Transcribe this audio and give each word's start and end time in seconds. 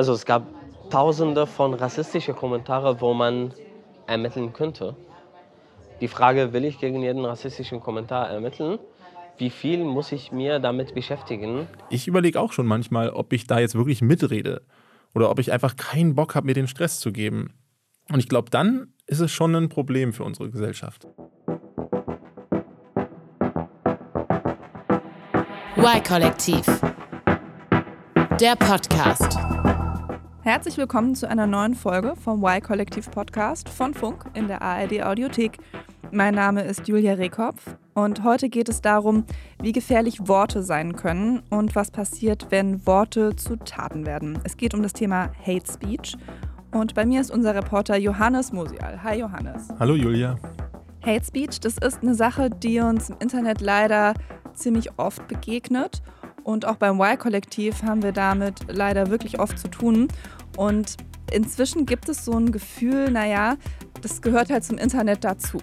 Also 0.00 0.14
es 0.14 0.24
gab 0.24 0.46
tausende 0.88 1.46
von 1.46 1.74
rassistischen 1.74 2.34
Kommentaren, 2.34 3.02
wo 3.02 3.12
man 3.12 3.52
ermitteln 4.06 4.54
könnte. 4.54 4.96
Die 6.00 6.08
Frage, 6.08 6.54
will 6.54 6.64
ich 6.64 6.78
gegen 6.78 7.02
jeden 7.02 7.22
rassistischen 7.22 7.80
Kommentar 7.80 8.30
ermitteln? 8.30 8.78
Wie 9.36 9.50
viel 9.50 9.84
muss 9.84 10.10
ich 10.10 10.32
mir 10.32 10.58
damit 10.58 10.94
beschäftigen? 10.94 11.66
Ich 11.90 12.08
überlege 12.08 12.40
auch 12.40 12.54
schon 12.54 12.64
manchmal, 12.64 13.10
ob 13.10 13.34
ich 13.34 13.46
da 13.46 13.58
jetzt 13.58 13.74
wirklich 13.74 14.00
mitrede 14.00 14.62
oder 15.14 15.30
ob 15.30 15.38
ich 15.38 15.52
einfach 15.52 15.76
keinen 15.76 16.14
Bock 16.14 16.34
habe, 16.34 16.46
mir 16.46 16.54
den 16.54 16.66
Stress 16.66 16.98
zu 16.98 17.12
geben. 17.12 17.52
Und 18.10 18.20
ich 18.20 18.28
glaube, 18.30 18.48
dann 18.48 18.94
ist 19.06 19.20
es 19.20 19.30
schon 19.30 19.54
ein 19.54 19.68
Problem 19.68 20.14
für 20.14 20.24
unsere 20.24 20.48
Gesellschaft. 20.48 21.06
Y-Kollektiv. 25.76 26.64
Der 28.40 28.56
Podcast. 28.56 29.49
Herzlich 30.50 30.78
willkommen 30.78 31.14
zu 31.14 31.28
einer 31.28 31.46
neuen 31.46 31.76
Folge 31.76 32.16
vom 32.16 32.42
Y-Kollektiv 32.42 33.08
Podcast 33.12 33.68
von 33.68 33.94
Funk 33.94 34.24
in 34.34 34.48
der 34.48 34.62
ARD 34.62 35.00
Audiothek. 35.04 35.58
Mein 36.10 36.34
Name 36.34 36.62
ist 36.64 36.88
Julia 36.88 37.12
Rehkopf 37.12 37.76
und 37.94 38.24
heute 38.24 38.48
geht 38.48 38.68
es 38.68 38.80
darum, 38.80 39.26
wie 39.62 39.70
gefährlich 39.70 40.26
Worte 40.26 40.64
sein 40.64 40.96
können 40.96 41.44
und 41.50 41.76
was 41.76 41.92
passiert, 41.92 42.48
wenn 42.50 42.84
Worte 42.84 43.36
zu 43.36 43.58
Taten 43.58 44.06
werden. 44.06 44.40
Es 44.42 44.56
geht 44.56 44.74
um 44.74 44.82
das 44.82 44.92
Thema 44.92 45.30
Hate 45.46 45.72
Speech 45.72 46.16
und 46.72 46.96
bei 46.96 47.06
mir 47.06 47.20
ist 47.20 47.30
unser 47.30 47.54
Reporter 47.54 47.96
Johannes 47.96 48.50
Musial. 48.50 49.04
Hi 49.04 49.20
Johannes. 49.20 49.68
Hallo 49.78 49.94
Julia. 49.94 50.36
Hate 51.06 51.24
Speech, 51.24 51.60
das 51.60 51.78
ist 51.78 52.02
eine 52.02 52.16
Sache, 52.16 52.50
die 52.50 52.80
uns 52.80 53.08
im 53.08 53.18
Internet 53.20 53.60
leider 53.60 54.14
ziemlich 54.54 54.98
oft 54.98 55.28
begegnet. 55.28 56.02
Und 56.42 56.66
auch 56.66 56.76
beim 56.76 56.98
Y-Kollektiv 57.00 57.82
haben 57.82 58.02
wir 58.02 58.12
damit 58.12 58.60
leider 58.68 59.10
wirklich 59.10 59.38
oft 59.38 59.58
zu 59.58 59.68
tun. 59.68 60.08
Und 60.60 60.98
inzwischen 61.32 61.86
gibt 61.86 62.10
es 62.10 62.22
so 62.26 62.32
ein 62.32 62.52
Gefühl, 62.52 63.10
naja, 63.10 63.56
das 64.02 64.20
gehört 64.20 64.50
halt 64.50 64.62
zum 64.62 64.76
Internet 64.76 65.24
dazu. 65.24 65.58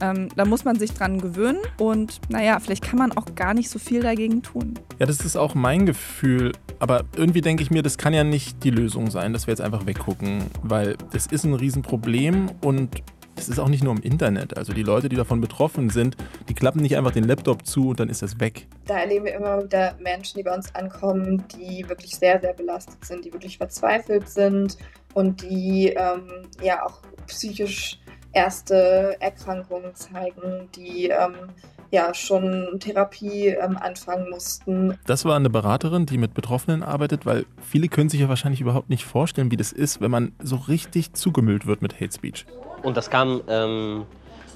Ähm, 0.00 0.30
da 0.34 0.44
muss 0.44 0.64
man 0.64 0.76
sich 0.76 0.92
dran 0.94 1.20
gewöhnen 1.20 1.60
und 1.78 2.20
naja, 2.28 2.58
vielleicht 2.58 2.82
kann 2.82 2.98
man 2.98 3.12
auch 3.12 3.36
gar 3.36 3.54
nicht 3.54 3.70
so 3.70 3.78
viel 3.78 4.02
dagegen 4.02 4.42
tun. 4.42 4.74
Ja, 4.98 5.06
das 5.06 5.20
ist 5.20 5.36
auch 5.36 5.54
mein 5.54 5.86
Gefühl. 5.86 6.50
Aber 6.80 7.04
irgendwie 7.16 7.40
denke 7.40 7.62
ich 7.62 7.70
mir, 7.70 7.84
das 7.84 7.98
kann 7.98 8.14
ja 8.14 8.24
nicht 8.24 8.64
die 8.64 8.70
Lösung 8.70 9.12
sein, 9.12 9.32
dass 9.32 9.46
wir 9.46 9.52
jetzt 9.52 9.60
einfach 9.60 9.86
weggucken, 9.86 10.42
weil 10.64 10.96
das 11.12 11.26
ist 11.26 11.44
ein 11.44 11.54
Riesenproblem 11.54 12.50
und 12.62 13.00
es 13.36 13.48
ist 13.48 13.58
auch 13.58 13.68
nicht 13.68 13.82
nur 13.82 13.94
im 13.94 14.02
Internet. 14.02 14.56
Also 14.56 14.72
die 14.72 14.82
Leute, 14.82 15.08
die 15.08 15.16
davon 15.16 15.40
betroffen 15.40 15.90
sind, 15.90 16.16
die 16.48 16.54
klappen 16.54 16.80
nicht 16.80 16.96
einfach 16.96 17.12
den 17.12 17.24
Laptop 17.24 17.66
zu 17.66 17.88
und 17.88 18.00
dann 18.00 18.08
ist 18.08 18.22
das 18.22 18.40
weg. 18.40 18.66
Da 18.86 18.98
erleben 18.98 19.24
wir 19.24 19.34
immer 19.34 19.64
wieder 19.64 19.94
Menschen, 20.00 20.38
die 20.38 20.42
bei 20.42 20.54
uns 20.54 20.74
ankommen, 20.74 21.44
die 21.56 21.88
wirklich 21.88 22.16
sehr, 22.16 22.40
sehr 22.40 22.52
belastet 22.54 23.04
sind, 23.04 23.24
die 23.24 23.32
wirklich 23.32 23.58
verzweifelt 23.58 24.28
sind 24.28 24.76
und 25.14 25.42
die 25.42 25.88
ähm, 25.88 26.46
ja 26.62 26.84
auch 26.84 27.00
psychisch 27.26 27.98
erste 28.32 29.16
Erkrankungen 29.20 29.94
zeigen, 29.94 30.68
die 30.74 31.08
ähm, 31.08 31.50
ja 31.90 32.14
schon 32.14 32.78
Therapie 32.80 33.48
ähm, 33.48 33.76
anfangen 33.76 34.30
mussten. 34.30 34.98
Das 35.06 35.24
war 35.24 35.36
eine 35.36 35.50
Beraterin, 35.50 36.06
die 36.06 36.18
mit 36.18 36.34
Betroffenen 36.34 36.82
arbeitet, 36.82 37.26
weil 37.26 37.44
viele 37.60 37.88
können 37.88 38.08
sich 38.08 38.20
ja 38.20 38.28
wahrscheinlich 38.28 38.62
überhaupt 38.62 38.88
nicht 38.88 39.04
vorstellen, 39.04 39.50
wie 39.50 39.56
das 39.56 39.72
ist, 39.72 40.00
wenn 40.00 40.10
man 40.10 40.32
so 40.42 40.56
richtig 40.56 41.12
zugemüllt 41.12 41.66
wird 41.66 41.82
mit 41.82 42.00
Hate 42.00 42.12
Speech. 42.12 42.46
Und 42.82 42.96
das 42.96 43.10
kam 43.10 43.42
ähm, 43.48 44.04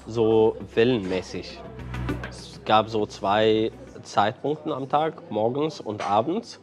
so 0.05 0.57
wellenmäßig. 0.75 1.59
Es 2.29 2.61
gab 2.65 2.89
so 2.89 3.05
zwei 3.05 3.71
Zeitpunkte 4.03 4.73
am 4.75 4.89
Tag, 4.89 5.31
morgens 5.31 5.79
und 5.79 6.07
abends, 6.09 6.59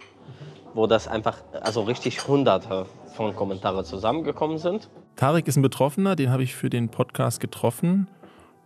wo 0.75 0.87
das 0.87 1.09
einfach, 1.09 1.39
also 1.61 1.83
richtig 1.83 2.27
hunderte 2.27 2.87
von 3.15 3.35
Kommentaren 3.35 3.85
zusammengekommen 3.85 4.59
sind. 4.59 4.91
Tarek 5.17 5.47
ist 5.47 5.57
ein 5.57 5.63
Betroffener, 5.63 6.17
den 6.17 6.31
habe 6.31 6.43
ich 6.43 6.55
für 6.55 6.69
den 6.69 6.89
Podcast 6.89 7.41
getroffen. 7.41 8.09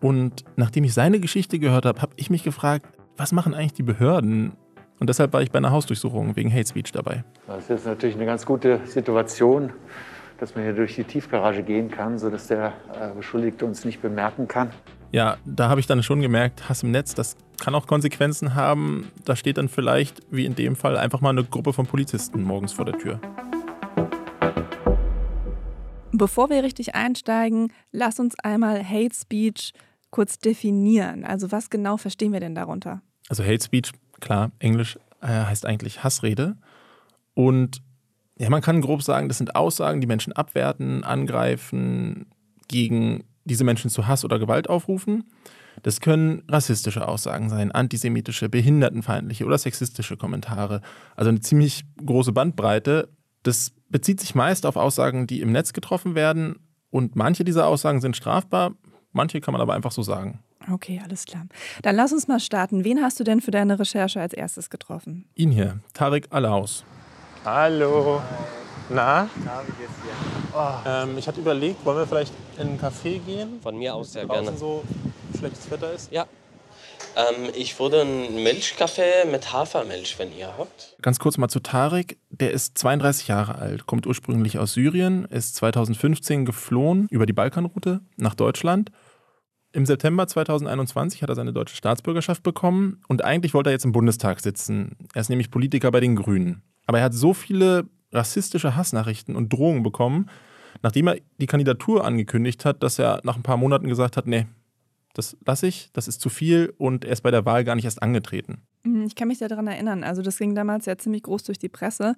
Und 0.01 0.45
nachdem 0.57 0.85
ich 0.85 0.95
seine 0.95 1.21
Geschichte 1.21 1.59
gehört 1.59 1.85
habe, 1.85 2.01
habe 2.01 2.13
ich 2.17 2.31
mich 2.31 2.43
gefragt, 2.43 2.87
was 3.17 3.33
machen 3.33 3.55
eigentlich 3.55 3.75
die 3.75 3.83
Behörden? 3.83 4.53
Und 5.01 5.09
deshalb 5.09 5.33
war 5.33 5.43
ich 5.43 5.51
bei 5.51 5.59
einer 5.59 5.71
Hausdurchsuchung 5.71 6.35
wegen 6.37 6.53
Hate 6.53 6.67
Speech 6.67 6.93
dabei. 6.93 7.25
Das 7.47 7.69
ist 7.71 7.87
natürlich 7.87 8.17
eine 8.17 8.27
ganz 8.27 8.47
gute 8.47 8.81
Situation, 8.87 9.73
dass 10.39 10.55
man 10.55 10.65
hier 10.65 10.73
durch 10.73 10.95
die 10.95 11.05
Tiefgarage 11.05 11.63
gehen 11.63 11.91
kann, 11.91 12.19
sodass 12.19 12.47
der 12.47 12.73
äh, 12.95 13.15
Beschuldigte 13.15 13.65
uns 13.65 13.85
nicht 13.85 14.01
bemerken 14.01 14.49
kann. 14.49 14.71
Ja, 15.11 15.39
da 15.45 15.69
habe 15.69 15.81
ich 15.81 15.87
dann 15.87 16.03
schon 16.03 16.21
gemerkt, 16.21 16.69
Hass 16.69 16.83
im 16.83 16.91
Netz, 16.91 17.15
das 17.15 17.37
kann 17.61 17.75
auch 17.75 17.87
Konsequenzen 17.87 18.55
haben. 18.55 19.11
Da 19.25 19.37
steht 19.37 19.59
dann 19.59 19.69
vielleicht, 19.69 20.21
wie 20.31 20.45
in 20.45 20.55
dem 20.55 20.77
Fall, 20.77 20.97
einfach 20.97 21.21
mal 21.21 21.31
eine 21.31 21.45
Gruppe 21.45 21.73
von 21.73 21.87
Polizisten 21.87 22.43
morgens 22.43 22.73
vor 22.73 22.85
der 22.85 22.99
Tür. 22.99 23.21
Bevor 26.13 26.51
wir 26.51 26.63
richtig 26.63 26.95
einsteigen, 26.95 27.73
lass 27.91 28.19
uns 28.19 28.35
einmal 28.43 28.83
Hate 28.83 29.15
Speech 29.15 29.73
kurz 30.11 30.39
definieren. 30.39 31.25
Also 31.25 31.53
was 31.53 31.71
genau 31.71 31.97
verstehen 31.97 32.33
wir 32.33 32.41
denn 32.41 32.55
darunter? 32.55 33.03
Also 33.29 33.45
Hate 33.45 33.63
Speech, 33.63 33.93
klar, 34.21 34.51
Englisch 34.59 34.99
äh, 35.21 35.27
heißt 35.27 35.67
eigentlich 35.67 36.05
Hassrede. 36.05 36.57
Und 37.35 37.83
ja, 38.39 38.51
man 38.51 38.63
kann 38.63 38.81
grob 38.81 39.03
sagen, 39.03 39.29
das 39.29 39.39
sind 39.39 39.57
Aussagen, 39.57 40.01
die 40.01 40.07
Menschen 40.07 40.33
abwerten, 40.33 41.05
angreifen, 41.05 42.27
gegen 42.69 43.25
diese 43.45 43.65
Menschen 43.65 43.91
zu 43.91 44.07
Hass 44.07 44.25
oder 44.25 44.39
Gewalt 44.39 44.69
aufrufen. 44.69 45.25
Das 45.83 46.01
können 46.01 46.43
rassistische 46.49 47.07
Aussagen 47.07 47.49
sein, 47.49 47.73
antisemitische, 47.73 48.49
behindertenfeindliche 48.49 49.45
oder 49.45 49.59
sexistische 49.59 50.17
Kommentare. 50.17 50.83
Also 51.17 51.31
eine 51.31 51.41
ziemlich 51.41 51.85
große 52.05 52.33
Bandbreite. 52.33 53.09
Das 53.43 53.73
bezieht 53.89 54.21
sich 54.21 54.35
meist 54.35 54.67
auf 54.67 54.77
Aussagen, 54.77 55.27
die 55.27 55.41
im 55.41 55.53
Netz 55.53 55.73
getroffen 55.73 56.15
werden. 56.15 56.57
Und 56.91 57.17
manche 57.17 57.45
dieser 57.45 57.67
Aussagen 57.67 58.01
sind 58.01 58.17
strafbar, 58.17 58.73
manche 59.13 59.41
kann 59.41 59.53
man 59.53 59.61
aber 59.61 59.75
einfach 59.75 59.93
so 59.93 60.03
sagen. 60.03 60.41
Okay, 60.71 61.01
alles 61.03 61.25
klar. 61.25 61.47
Dann 61.83 61.97
lass 61.97 62.13
uns 62.13 62.29
mal 62.29 62.41
starten. 62.41 62.85
Wen 62.85 63.01
hast 63.01 63.19
du 63.21 63.25
denn 63.25 63.41
für 63.41 63.51
deine 63.51 63.79
Recherche 63.79 64.21
als 64.21 64.35
erstes 64.35 64.71
getroffen? 64.71 65.27
Ihn 65.35 65.51
hier, 65.51 65.81
Tarek 65.95 66.27
Alaus. 66.31 66.85
Hallo. 67.51 68.21
Na? 68.91 69.31
Oh. 70.55 70.69
Ähm, 70.85 71.17
ich 71.17 71.27
hatte 71.27 71.41
überlegt, 71.41 71.83
wollen 71.87 71.97
wir 71.97 72.07
vielleicht 72.07 72.35
in 72.59 72.69
einen 72.69 72.79
Café 72.79 73.21
gehen? 73.21 73.59
Von 73.63 73.79
mir 73.79 73.95
aus 73.95 74.13
sehr 74.13 74.27
Draußen 74.27 74.45
gerne. 74.45 74.59
so 74.59 74.85
schlechtes 75.39 75.71
Wetter 75.71 75.91
ist. 75.91 76.13
Ja. 76.13 76.27
Ähm, 77.17 77.51
ich 77.57 77.81
würde 77.81 78.03
einen 78.03 78.43
Milchkaffee 78.43 79.25
mit 79.33 79.51
Hafermilch, 79.51 80.19
wenn 80.19 80.31
ihr 80.37 80.53
habt. 80.59 80.95
Ganz 81.01 81.19
kurz 81.19 81.39
mal 81.39 81.49
zu 81.49 81.61
Tarek. 81.61 82.19
Der 82.29 82.51
ist 82.51 82.77
32 82.77 83.29
Jahre 83.29 83.55
alt, 83.55 83.87
kommt 83.87 84.07
ursprünglich 84.07 84.59
aus 84.59 84.75
Syrien, 84.75 85.25
ist 85.25 85.55
2015 85.55 86.45
geflohen 86.45 87.07
über 87.11 87.25
die 87.25 87.33
Balkanroute 87.33 88.01
nach 88.17 88.35
Deutschland. 88.35 88.93
Im 89.73 89.87
September 89.87 90.27
2021 90.27 91.23
hat 91.23 91.31
er 91.31 91.35
seine 91.35 91.55
deutsche 91.55 91.77
Staatsbürgerschaft 91.77 92.43
bekommen 92.43 93.01
und 93.09 93.25
eigentlich 93.25 93.55
wollte 93.55 93.71
er 93.71 93.73
jetzt 93.73 93.87
im 93.87 93.93
Bundestag 93.93 94.41
sitzen. 94.41 94.97
Er 95.15 95.23
ist 95.23 95.31
nämlich 95.31 95.51
Politiker 95.51 95.91
bei 95.91 96.01
den 96.01 96.15
Grünen. 96.15 96.63
Aber 96.89 96.99
er 96.99 97.05
hat 97.05 97.15
so 97.15 97.35
viele 97.35 97.87
rassistische 98.13 98.75
Hassnachrichten 98.75 99.37
und 99.37 99.53
Drohungen 99.53 99.83
bekommen, 99.83 100.31
nachdem 100.83 101.09
er 101.09 101.19
die 101.39 101.47
Kandidatur 101.47 102.05
angekündigt 102.05 102.65
hat, 102.65 102.83
dass 102.83 102.99
er 102.99 103.21
nach 103.25 103.37
ein 103.37 103.43
paar 103.43 103.59
Monaten 103.59 103.89
gesagt 103.89 104.17
hat, 104.17 104.27
nee, 104.27 104.47
das 105.13 105.37
lasse 105.45 105.67
ich, 105.67 105.91
das 105.93 106.09
ist 106.09 106.21
zu 106.21 106.31
viel 106.31 106.73
und 106.79 107.05
er 107.05 107.13
ist 107.13 107.21
bei 107.21 107.31
der 107.31 107.45
Wahl 107.45 107.65
gar 107.65 107.75
nicht 107.75 107.85
erst 107.85 108.03
angetreten. 108.03 108.63
Hm, 108.85 109.05
Ich 109.05 109.17
kann 109.17 109.29
mich 109.29 109.39
daran 109.39 109.67
erinnern. 109.67 110.03
Also 110.03 110.23
das 110.23 110.39
ging 110.39 110.55
damals 110.55 110.87
ja 110.87 110.97
ziemlich 110.97 111.25
groß 111.25 111.43
durch 111.43 111.59
die 111.59 111.69
Presse. 111.69 112.15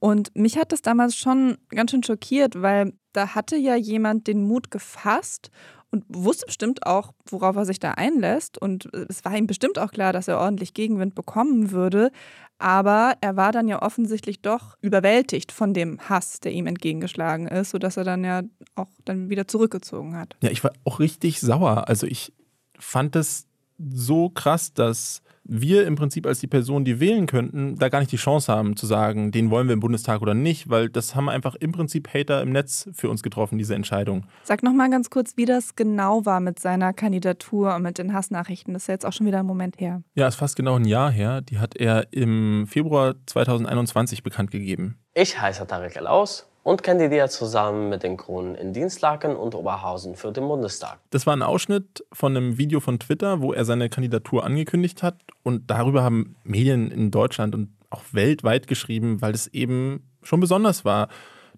Und 0.00 0.36
mich 0.36 0.58
hat 0.58 0.72
das 0.72 0.82
damals 0.82 1.16
schon 1.16 1.56
ganz 1.70 1.92
schön 1.92 2.02
schockiert, 2.02 2.60
weil 2.60 2.92
da 3.14 3.34
hatte 3.34 3.56
ja 3.56 3.74
jemand 3.74 4.26
den 4.26 4.42
Mut 4.42 4.70
gefasst 4.70 5.50
und 5.90 6.04
wusste 6.08 6.46
bestimmt 6.46 6.86
auch, 6.86 7.12
worauf 7.26 7.56
er 7.56 7.64
sich 7.64 7.80
da 7.80 7.92
einlässt. 7.92 8.58
Und 8.58 8.88
es 9.08 9.24
war 9.24 9.36
ihm 9.36 9.46
bestimmt 9.46 9.78
auch 9.78 9.90
klar, 9.90 10.12
dass 10.12 10.28
er 10.28 10.38
ordentlich 10.38 10.74
Gegenwind 10.74 11.14
bekommen 11.14 11.72
würde. 11.72 12.10
Aber 12.58 13.14
er 13.20 13.36
war 13.36 13.52
dann 13.52 13.68
ja 13.68 13.80
offensichtlich 13.80 14.42
doch 14.42 14.76
überwältigt 14.82 15.50
von 15.50 15.72
dem 15.72 15.98
Hass, 16.08 16.40
der 16.40 16.52
ihm 16.52 16.66
entgegengeschlagen 16.66 17.48
ist, 17.48 17.70
sodass 17.70 17.96
er 17.96 18.04
dann 18.04 18.22
ja 18.22 18.42
auch 18.74 18.88
dann 19.04 19.30
wieder 19.30 19.48
zurückgezogen 19.48 20.16
hat. 20.16 20.36
Ja, 20.42 20.50
ich 20.50 20.62
war 20.62 20.72
auch 20.84 21.00
richtig 21.00 21.40
sauer. 21.40 21.88
Also 21.88 22.06
ich 22.06 22.32
fand 22.78 23.16
es 23.16 23.46
so 23.78 24.28
krass, 24.28 24.74
dass 24.74 25.22
wir 25.44 25.86
im 25.86 25.96
Prinzip 25.96 26.26
als 26.26 26.40
die 26.40 26.46
Person, 26.46 26.84
die 26.84 27.00
wählen 27.00 27.26
könnten, 27.26 27.76
da 27.76 27.88
gar 27.88 28.00
nicht 28.00 28.12
die 28.12 28.16
Chance 28.16 28.52
haben 28.52 28.76
zu 28.76 28.86
sagen, 28.86 29.32
den 29.32 29.50
wollen 29.50 29.68
wir 29.68 29.74
im 29.74 29.80
Bundestag 29.80 30.22
oder 30.22 30.34
nicht, 30.34 30.68
weil 30.68 30.88
das 30.88 31.14
haben 31.14 31.28
einfach 31.28 31.54
im 31.54 31.72
Prinzip 31.72 32.12
Hater 32.12 32.42
im 32.42 32.50
Netz 32.50 32.88
für 32.92 33.08
uns 33.08 33.22
getroffen, 33.22 33.58
diese 33.58 33.74
Entscheidung. 33.74 34.26
Sag 34.44 34.62
noch 34.62 34.72
mal 34.72 34.90
ganz 34.90 35.10
kurz, 35.10 35.36
wie 35.36 35.44
das 35.44 35.76
genau 35.76 36.24
war 36.26 36.40
mit 36.40 36.58
seiner 36.58 36.92
Kandidatur 36.92 37.74
und 37.74 37.82
mit 37.82 37.98
den 37.98 38.12
Hassnachrichten. 38.12 38.74
Das 38.74 38.84
ist 38.84 38.86
ja 38.88 38.94
jetzt 38.94 39.06
auch 39.06 39.12
schon 39.12 39.26
wieder 39.26 39.40
ein 39.40 39.46
Moment 39.46 39.80
her. 39.80 40.02
Ja, 40.14 40.28
ist 40.28 40.36
fast 40.36 40.56
genau 40.56 40.76
ein 40.76 40.84
Jahr 40.84 41.10
her. 41.10 41.40
Die 41.40 41.58
hat 41.58 41.76
er 41.76 42.12
im 42.12 42.66
Februar 42.66 43.14
2021 43.26 44.22
bekannt 44.22 44.50
gegeben. 44.50 44.98
Ich 45.14 45.40
heiße 45.40 45.66
Tarek 45.66 45.96
Elaus 45.96 46.49
und 46.62 46.82
kandidiere 46.82 47.28
zusammen 47.28 47.88
mit 47.88 48.02
den 48.02 48.16
Grünen 48.16 48.54
in 48.54 48.72
Dienstlaken 48.72 49.36
und 49.36 49.54
Oberhausen 49.54 50.14
für 50.14 50.32
den 50.32 50.46
Bundestag. 50.46 50.98
Das 51.10 51.26
war 51.26 51.34
ein 51.34 51.42
Ausschnitt 51.42 52.04
von 52.12 52.36
einem 52.36 52.58
Video 52.58 52.80
von 52.80 52.98
Twitter, 52.98 53.40
wo 53.40 53.52
er 53.52 53.64
seine 53.64 53.88
Kandidatur 53.88 54.44
angekündigt 54.44 55.02
hat. 55.02 55.16
Und 55.42 55.70
darüber 55.70 56.02
haben 56.02 56.36
Medien 56.44 56.90
in 56.90 57.10
Deutschland 57.10 57.54
und 57.54 57.70
auch 57.88 58.02
weltweit 58.12 58.66
geschrieben, 58.66 59.20
weil 59.20 59.34
es 59.34 59.46
eben 59.48 60.08
schon 60.22 60.40
besonders 60.40 60.84
war, 60.84 61.08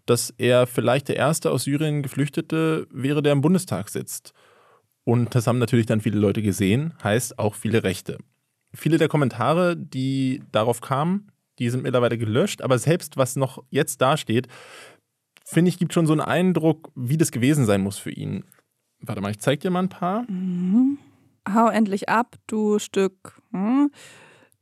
dass 0.06 0.30
er 0.38 0.66
vielleicht 0.66 1.08
der 1.08 1.16
erste 1.16 1.50
aus 1.50 1.64
Syrien 1.64 2.02
Geflüchtete 2.02 2.86
wäre, 2.90 3.22
der 3.22 3.32
im 3.32 3.40
Bundestag 3.40 3.88
sitzt. 3.88 4.32
Und 5.04 5.34
das 5.34 5.46
haben 5.46 5.58
natürlich 5.58 5.86
dann 5.86 6.00
viele 6.00 6.18
Leute 6.18 6.42
gesehen, 6.42 6.94
heißt 7.02 7.38
auch 7.38 7.54
viele 7.54 7.82
Rechte. 7.82 8.18
Viele 8.72 8.98
der 8.98 9.08
Kommentare, 9.08 9.76
die 9.76 10.42
darauf 10.52 10.80
kamen, 10.80 11.32
die 11.58 11.68
sind 11.68 11.82
mittlerweile 11.82 12.18
gelöscht, 12.18 12.62
aber 12.62 12.78
selbst 12.78 13.16
was 13.16 13.36
noch 13.36 13.62
jetzt 13.70 14.00
dasteht, 14.00 14.48
finde 15.52 15.68
ich, 15.68 15.78
gibt 15.78 15.92
schon 15.92 16.06
so 16.06 16.12
einen 16.12 16.20
Eindruck, 16.20 16.90
wie 16.94 17.16
das 17.16 17.30
gewesen 17.30 17.64
sein 17.64 17.82
muss 17.82 17.98
für 17.98 18.10
ihn. 18.10 18.44
Warte 19.00 19.20
mal, 19.20 19.30
ich 19.30 19.40
zeig 19.40 19.60
dir 19.60 19.70
mal 19.70 19.82
ein 19.82 19.88
paar. 19.88 20.22
Mhm. 20.30 20.98
Hau 21.52 21.68
endlich 21.68 22.08
ab, 22.08 22.36
du 22.46 22.78
Stück. 22.78 23.40
Hm? 23.52 23.90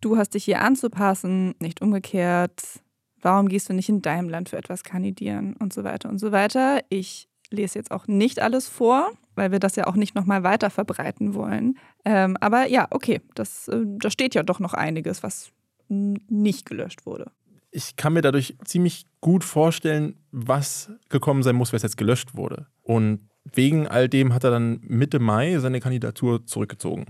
Du 0.00 0.16
hast 0.16 0.34
dich 0.34 0.44
hier 0.44 0.62
anzupassen, 0.62 1.54
nicht 1.60 1.82
umgekehrt. 1.82 2.80
Warum 3.20 3.48
gehst 3.48 3.68
du 3.68 3.74
nicht 3.74 3.90
in 3.90 4.00
deinem 4.00 4.30
Land 4.30 4.48
für 4.48 4.56
etwas 4.56 4.82
kandidieren 4.82 5.54
und 5.56 5.74
so 5.74 5.84
weiter 5.84 6.08
und 6.08 6.18
so 6.18 6.32
weiter. 6.32 6.80
Ich 6.88 7.28
lese 7.50 7.78
jetzt 7.78 7.90
auch 7.90 8.06
nicht 8.06 8.40
alles 8.40 8.66
vor, 8.66 9.10
weil 9.34 9.52
wir 9.52 9.58
das 9.58 9.76
ja 9.76 9.86
auch 9.86 9.96
nicht 9.96 10.14
nochmal 10.14 10.42
weiter 10.42 10.70
verbreiten 10.70 11.34
wollen. 11.34 11.78
Ähm, 12.04 12.36
aber 12.40 12.66
ja, 12.66 12.86
okay, 12.90 13.20
das, 13.34 13.68
äh, 13.68 13.82
da 13.84 14.10
steht 14.10 14.34
ja 14.34 14.42
doch 14.42 14.60
noch 14.60 14.72
einiges, 14.72 15.22
was 15.22 15.52
nicht 15.88 16.66
gelöscht 16.66 17.04
wurde. 17.04 17.30
Ich 17.70 17.96
kann 17.96 18.12
mir 18.12 18.22
dadurch 18.22 18.56
ziemlich 18.64 19.06
gut 19.20 19.44
vorstellen, 19.44 20.16
was 20.32 20.90
gekommen 21.08 21.42
sein 21.42 21.56
muss, 21.56 21.72
was 21.72 21.82
jetzt 21.82 21.96
gelöscht 21.96 22.34
wurde. 22.34 22.66
Und 22.82 23.28
wegen 23.44 23.86
all 23.86 24.08
dem 24.08 24.34
hat 24.34 24.44
er 24.44 24.50
dann 24.50 24.80
Mitte 24.82 25.18
Mai 25.18 25.58
seine 25.58 25.80
Kandidatur 25.80 26.46
zurückgezogen. 26.46 27.06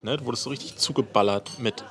Ne, 0.00 0.16
du 0.16 0.24
wurdest 0.24 0.44
so 0.44 0.50
richtig 0.50 0.76
zugeballert 0.76 1.58
mit 1.58 1.84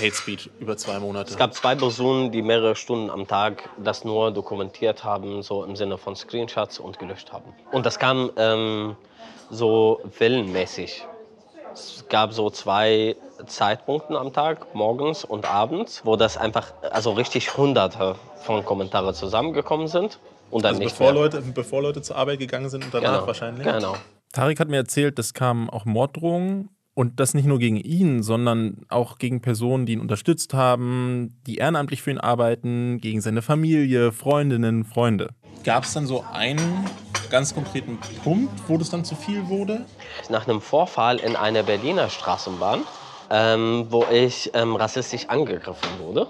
Hate 0.00 0.14
Speech 0.14 0.50
über 0.58 0.76
zwei 0.76 0.98
Monate. 0.98 1.30
Es 1.30 1.36
gab 1.36 1.54
zwei 1.54 1.74
Personen, 1.74 2.32
die 2.32 2.42
mehrere 2.42 2.74
Stunden 2.74 3.10
am 3.10 3.26
Tag 3.26 3.68
das 3.82 4.04
nur 4.04 4.32
dokumentiert 4.32 5.04
haben, 5.04 5.42
so 5.42 5.64
im 5.64 5.76
Sinne 5.76 5.98
von 5.98 6.16
Screenshots 6.16 6.78
und 6.78 6.98
gelöscht 6.98 7.32
haben. 7.32 7.52
Und 7.72 7.86
das 7.86 7.98
kam 7.98 8.30
ähm, 8.36 8.96
so 9.50 10.00
wellenmäßig. 10.18 11.06
Es 11.72 12.04
gab 12.08 12.32
so 12.32 12.50
zwei 12.50 13.16
Zeitpunkte 13.46 14.18
am 14.18 14.32
Tag, 14.32 14.74
morgens 14.74 15.24
und 15.24 15.44
abends, 15.44 16.02
wo 16.04 16.16
das 16.16 16.36
einfach, 16.36 16.72
also 16.90 17.12
richtig 17.12 17.56
hunderte 17.56 18.16
von 18.42 18.64
Kommentaren 18.64 19.14
zusammengekommen 19.14 19.88
sind. 19.88 20.18
Und 20.50 20.64
dann 20.64 20.74
also 20.74 20.82
nicht 20.82 20.92
bevor 20.92 21.12
mehr. 21.12 21.22
Leute, 21.22 21.42
bevor 21.42 21.82
Leute 21.82 22.02
zur 22.02 22.16
Arbeit 22.16 22.38
gegangen 22.38 22.70
sind 22.70 22.84
und 22.84 22.94
danach 22.94 23.14
Genau, 23.14 23.26
wahrscheinlich. 23.26 23.66
Genau. 23.66 23.96
Tarek 24.32 24.60
hat 24.60 24.68
mir 24.68 24.76
erzählt, 24.76 25.18
es 25.18 25.34
kamen 25.34 25.68
auch 25.70 25.84
Morddrohungen 25.84 26.70
und 26.94 27.20
das 27.20 27.34
nicht 27.34 27.46
nur 27.46 27.58
gegen 27.58 27.76
ihn, 27.76 28.22
sondern 28.22 28.82
auch 28.88 29.18
gegen 29.18 29.40
Personen, 29.40 29.86
die 29.86 29.92
ihn 29.92 30.00
unterstützt 30.00 30.54
haben, 30.54 31.40
die 31.46 31.56
ehrenamtlich 31.56 32.02
für 32.02 32.10
ihn 32.10 32.18
arbeiten, 32.18 32.98
gegen 33.00 33.20
seine 33.20 33.42
Familie, 33.42 34.10
Freundinnen, 34.10 34.84
Freunde. 34.84 35.30
Gab 35.64 35.84
es 35.84 35.92
dann 35.92 36.06
so 36.06 36.24
einen 36.32 36.84
ganz 37.30 37.54
konkreten 37.54 37.98
Punkt, 38.22 38.52
wo 38.68 38.78
das 38.78 38.90
dann 38.90 39.04
zu 39.04 39.14
viel 39.14 39.48
wurde? 39.48 39.84
Nach 40.28 40.46
einem 40.46 40.60
Vorfall 40.60 41.18
in 41.18 41.36
einer 41.36 41.62
Berliner 41.62 42.08
Straßenbahn, 42.08 42.84
ähm, 43.30 43.86
wo 43.90 44.04
ich 44.10 44.50
ähm, 44.54 44.76
rassistisch 44.76 45.28
angegriffen 45.28 45.88
wurde. 46.00 46.26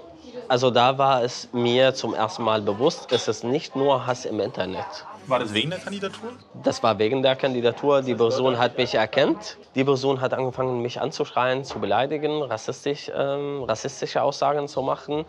Also 0.47 0.71
da 0.71 0.97
war 0.97 1.23
es 1.23 1.47
mir 1.53 1.93
zum 1.93 2.13
ersten 2.13 2.43
Mal 2.43 2.61
bewusst, 2.61 3.11
es 3.11 3.27
ist 3.27 3.43
nicht 3.43 3.75
nur 3.75 4.07
Hass 4.07 4.25
im 4.25 4.39
Internet. 4.39 5.05
War 5.27 5.39
das 5.39 5.53
wegen 5.53 5.69
der 5.69 5.79
Kandidatur? 5.79 6.31
Das 6.63 6.81
war 6.81 6.97
wegen 6.97 7.21
der 7.21 7.35
Kandidatur. 7.35 8.01
Die 8.01 8.15
Person 8.15 8.57
hat 8.57 8.77
mich 8.77 8.95
erkannt. 8.95 9.57
Die 9.75 9.83
Person 9.83 10.21
hat 10.21 10.33
angefangen, 10.33 10.81
mich 10.81 10.99
anzuschreien, 10.99 11.63
zu 11.63 11.79
beleidigen, 11.79 12.41
rassistisch, 12.41 13.11
ähm, 13.15 13.63
rassistische 13.63 14.23
Aussagen 14.23 14.67
zu 14.67 14.81
machen. 14.81 15.25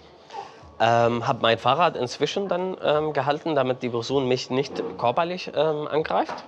Ähm, 0.80 1.26
habe 1.26 1.40
mein 1.42 1.58
Fahrrad 1.58 1.96
inzwischen 1.96 2.48
dann 2.48 2.76
ähm, 2.82 3.12
gehalten, 3.12 3.54
damit 3.54 3.82
die 3.82 3.90
Person 3.90 4.26
mich 4.26 4.48
nicht 4.48 4.82
körperlich 4.98 5.52
ähm, 5.54 5.86
angreift. 5.86 6.44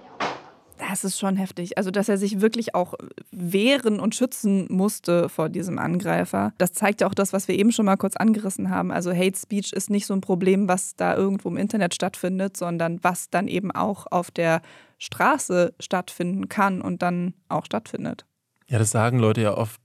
Das 0.88 1.05
ist 1.05 1.19
schon 1.19 1.37
heftig. 1.37 1.79
Also, 1.79 1.90
dass 1.90 2.08
er 2.08 2.19
sich 2.19 2.40
wirklich 2.40 2.75
auch 2.75 2.94
wehren 3.31 4.00
und 4.00 4.14
schützen 4.14 4.67
musste 4.69 5.29
vor 5.29 5.49
diesem 5.49 5.79
Angreifer. 5.79 6.52
Das 6.58 6.73
zeigt 6.73 7.00
ja 7.02 7.06
auch 7.06 7.14
das, 7.14 7.32
was 7.32 7.46
wir 7.46 7.58
eben 7.58 7.73
schon 7.73 7.87
mal 7.87 7.96
kurz 7.96 8.17
angerissen 8.17 8.70
haben. 8.70 8.90
Also, 8.90 9.12
Hate 9.12 9.38
Speech 9.38 9.73
ist 9.73 9.90
nicht 9.90 10.06
so 10.06 10.14
ein 10.14 10.20
Problem, 10.20 10.67
was 10.67 10.96
da 10.96 11.14
irgendwo 11.14 11.49
im 11.50 11.56
Internet 11.56 11.94
stattfindet, 11.94 12.56
sondern 12.56 12.99
was 13.02 13.31
dann 13.31 13.49
eben 13.49 13.70
auch 13.70 14.06
auf 14.11 14.31
der 14.31 14.61
Straße 14.99 15.75
stattfinden 15.79 16.49
kann 16.49 16.81
und 16.81 17.02
dann 17.02 17.34
auch 17.49 17.64
stattfindet. 17.64 18.25
Ja, 18.67 18.79
das 18.79 18.90
sagen 18.90 19.19
Leute 19.19 19.43
ja 19.43 19.56
oft, 19.56 19.81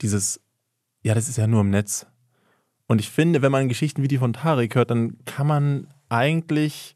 dieses, 0.00 0.40
ja, 1.02 1.14
das 1.14 1.28
ist 1.28 1.38
ja 1.38 1.46
nur 1.46 1.60
im 1.60 1.70
Netz. 1.70 2.06
Und 2.92 2.98
ich 2.98 3.08
finde, 3.08 3.40
wenn 3.40 3.50
man 3.50 3.70
Geschichten 3.70 4.02
wie 4.02 4.08
die 4.08 4.18
von 4.18 4.34
Tarek 4.34 4.74
hört, 4.74 4.90
dann 4.90 5.16
kann 5.24 5.46
man 5.46 5.86
eigentlich 6.10 6.94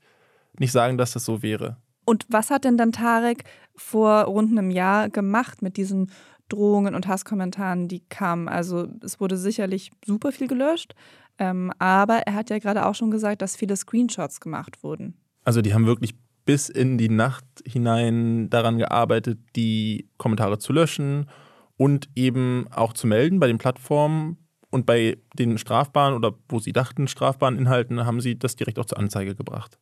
nicht 0.58 0.70
sagen, 0.70 0.98
dass 0.98 1.12
das 1.12 1.24
so 1.24 1.42
wäre. 1.42 1.78
Und 2.04 2.26
was 2.28 2.50
hat 2.50 2.64
denn 2.64 2.76
dann 2.76 2.92
Tarek 2.92 3.44
vor 3.76 4.24
rund 4.24 4.50
einem 4.50 4.70
Jahr 4.70 5.08
gemacht 5.08 5.62
mit 5.62 5.78
diesen 5.78 6.10
Drohungen 6.50 6.94
und 6.94 7.08
Hasskommentaren, 7.08 7.88
die 7.88 8.00
kamen? 8.10 8.46
Also 8.46 8.88
es 9.02 9.20
wurde 9.20 9.38
sicherlich 9.38 9.90
super 10.04 10.32
viel 10.32 10.48
gelöscht, 10.48 10.94
ähm, 11.38 11.72
aber 11.78 12.18
er 12.26 12.34
hat 12.34 12.50
ja 12.50 12.58
gerade 12.58 12.84
auch 12.84 12.94
schon 12.94 13.10
gesagt, 13.10 13.40
dass 13.40 13.56
viele 13.56 13.74
Screenshots 13.74 14.40
gemacht 14.40 14.82
wurden. 14.82 15.14
Also 15.44 15.62
die 15.62 15.72
haben 15.72 15.86
wirklich 15.86 16.14
bis 16.44 16.68
in 16.68 16.98
die 16.98 17.08
Nacht 17.08 17.46
hinein 17.64 18.50
daran 18.50 18.76
gearbeitet, 18.76 19.38
die 19.56 20.10
Kommentare 20.18 20.58
zu 20.58 20.74
löschen 20.74 21.30
und 21.78 22.10
eben 22.14 22.66
auch 22.70 22.92
zu 22.92 23.06
melden 23.06 23.40
bei 23.40 23.46
den 23.46 23.56
Plattformen. 23.56 24.36
Und 24.76 24.84
bei 24.84 25.16
den 25.32 25.56
strafbaren 25.56 26.14
oder 26.14 26.34
wo 26.50 26.58
sie 26.58 26.74
dachten 26.74 27.08
strafbaren 27.08 27.56
Inhalten 27.56 28.04
haben 28.04 28.20
sie 28.20 28.38
das 28.38 28.56
direkt 28.56 28.78
auch 28.78 28.84
zur 28.84 28.98
Anzeige 28.98 29.34
gebracht. 29.34 29.78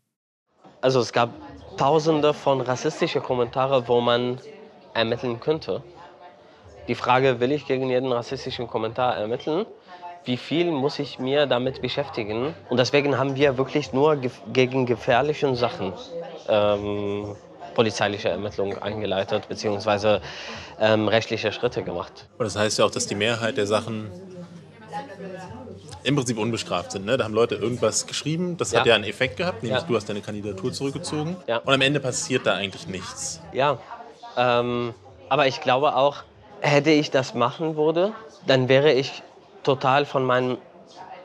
Also 0.82 1.00
es 1.00 1.12
gab 1.12 1.31
tausende 1.76 2.32
von 2.32 2.61
rassistischen 2.61 3.20
Kommentaren, 3.20 3.88
wo 3.88 4.00
man 4.00 4.38
ermitteln 4.94 5.41
könnte. 5.41 5.82
Die 6.87 6.94
Frage, 6.94 7.41
will 7.41 7.50
ich 7.50 7.67
gegen 7.67 7.91
jeden 7.91 8.12
rassistischen 8.12 8.69
Kommentar 8.69 9.17
ermitteln? 9.17 9.67
Wie 10.25 10.37
viel 10.37 10.70
muss 10.70 11.00
ich 11.00 11.19
mir 11.19 11.46
damit 11.46 11.82
beschäftigen? 11.82 12.55
Und 12.69 12.76
deswegen 12.76 13.19
haben 13.19 13.35
wir 13.35 13.58
wirklich 13.58 13.93
nur 13.93 14.14
gef 14.14 14.43
gegen 14.52 14.87
gefährliche 14.87 15.56
Sachen 15.56 15.93
ähm, 16.46 17.35
polizeiliche 17.75 18.29
Ermittlungen 18.29 18.81
eingeleitet, 18.81 19.49
beziehungsweise 19.49 20.20
ähm, 20.79 21.08
rechtliche 21.08 21.50
Schritte 21.50 21.82
gemacht. 21.82 22.29
Und 22.38 22.44
das 22.44 22.55
heißt 22.55 22.79
ja 22.79 22.85
auch, 22.85 22.93
dass 22.93 23.08
die 23.08 23.17
Mehrheit 23.17 23.56
der 23.56 23.67
Sachen 23.67 24.12
im 26.04 26.16
Prinzip 26.16 26.38
unbestraft 26.38 26.92
sind. 26.92 27.04
Ne? 27.06 27.16
Da 27.16 27.24
haben 27.24 27.34
Leute 27.34 27.54
irgendwas 27.56 28.06
geschrieben, 28.06 28.56
das 28.56 28.74
hat 28.74 28.86
Ja. 28.86 28.90
ja 28.90 28.94
einen 28.96 29.04
Effekt 29.04 29.36
gehabt, 29.36 29.62
nämlich 29.62 29.80
Ja. 29.80 29.86
du 29.86 29.96
hast 29.96 30.08
deine 30.08 30.20
Kandidatur 30.20 30.72
zurückgezogen. 30.72 31.36
Ja. 31.46 31.58
Und 31.58 31.72
am 31.74 31.81
Ende 31.81 32.00
passiert 32.00 32.46
da 32.46 32.55
eigentlich 32.55 32.86
nichts. 32.86 33.40
Ja, 33.52 33.79
ähm, 34.36 34.94
aber 35.29 35.46
ich 35.46 35.60
glaube 35.60 35.96
auch, 35.96 36.22
hätte 36.60 36.90
ich 36.90 37.10
das 37.10 37.34
machen 37.34 37.76
würde, 37.76 38.12
dann 38.46 38.69
wäre 38.69 38.93
ich 38.93 39.22
total 39.62 40.05
von 40.05 40.24
meinem 40.24 40.58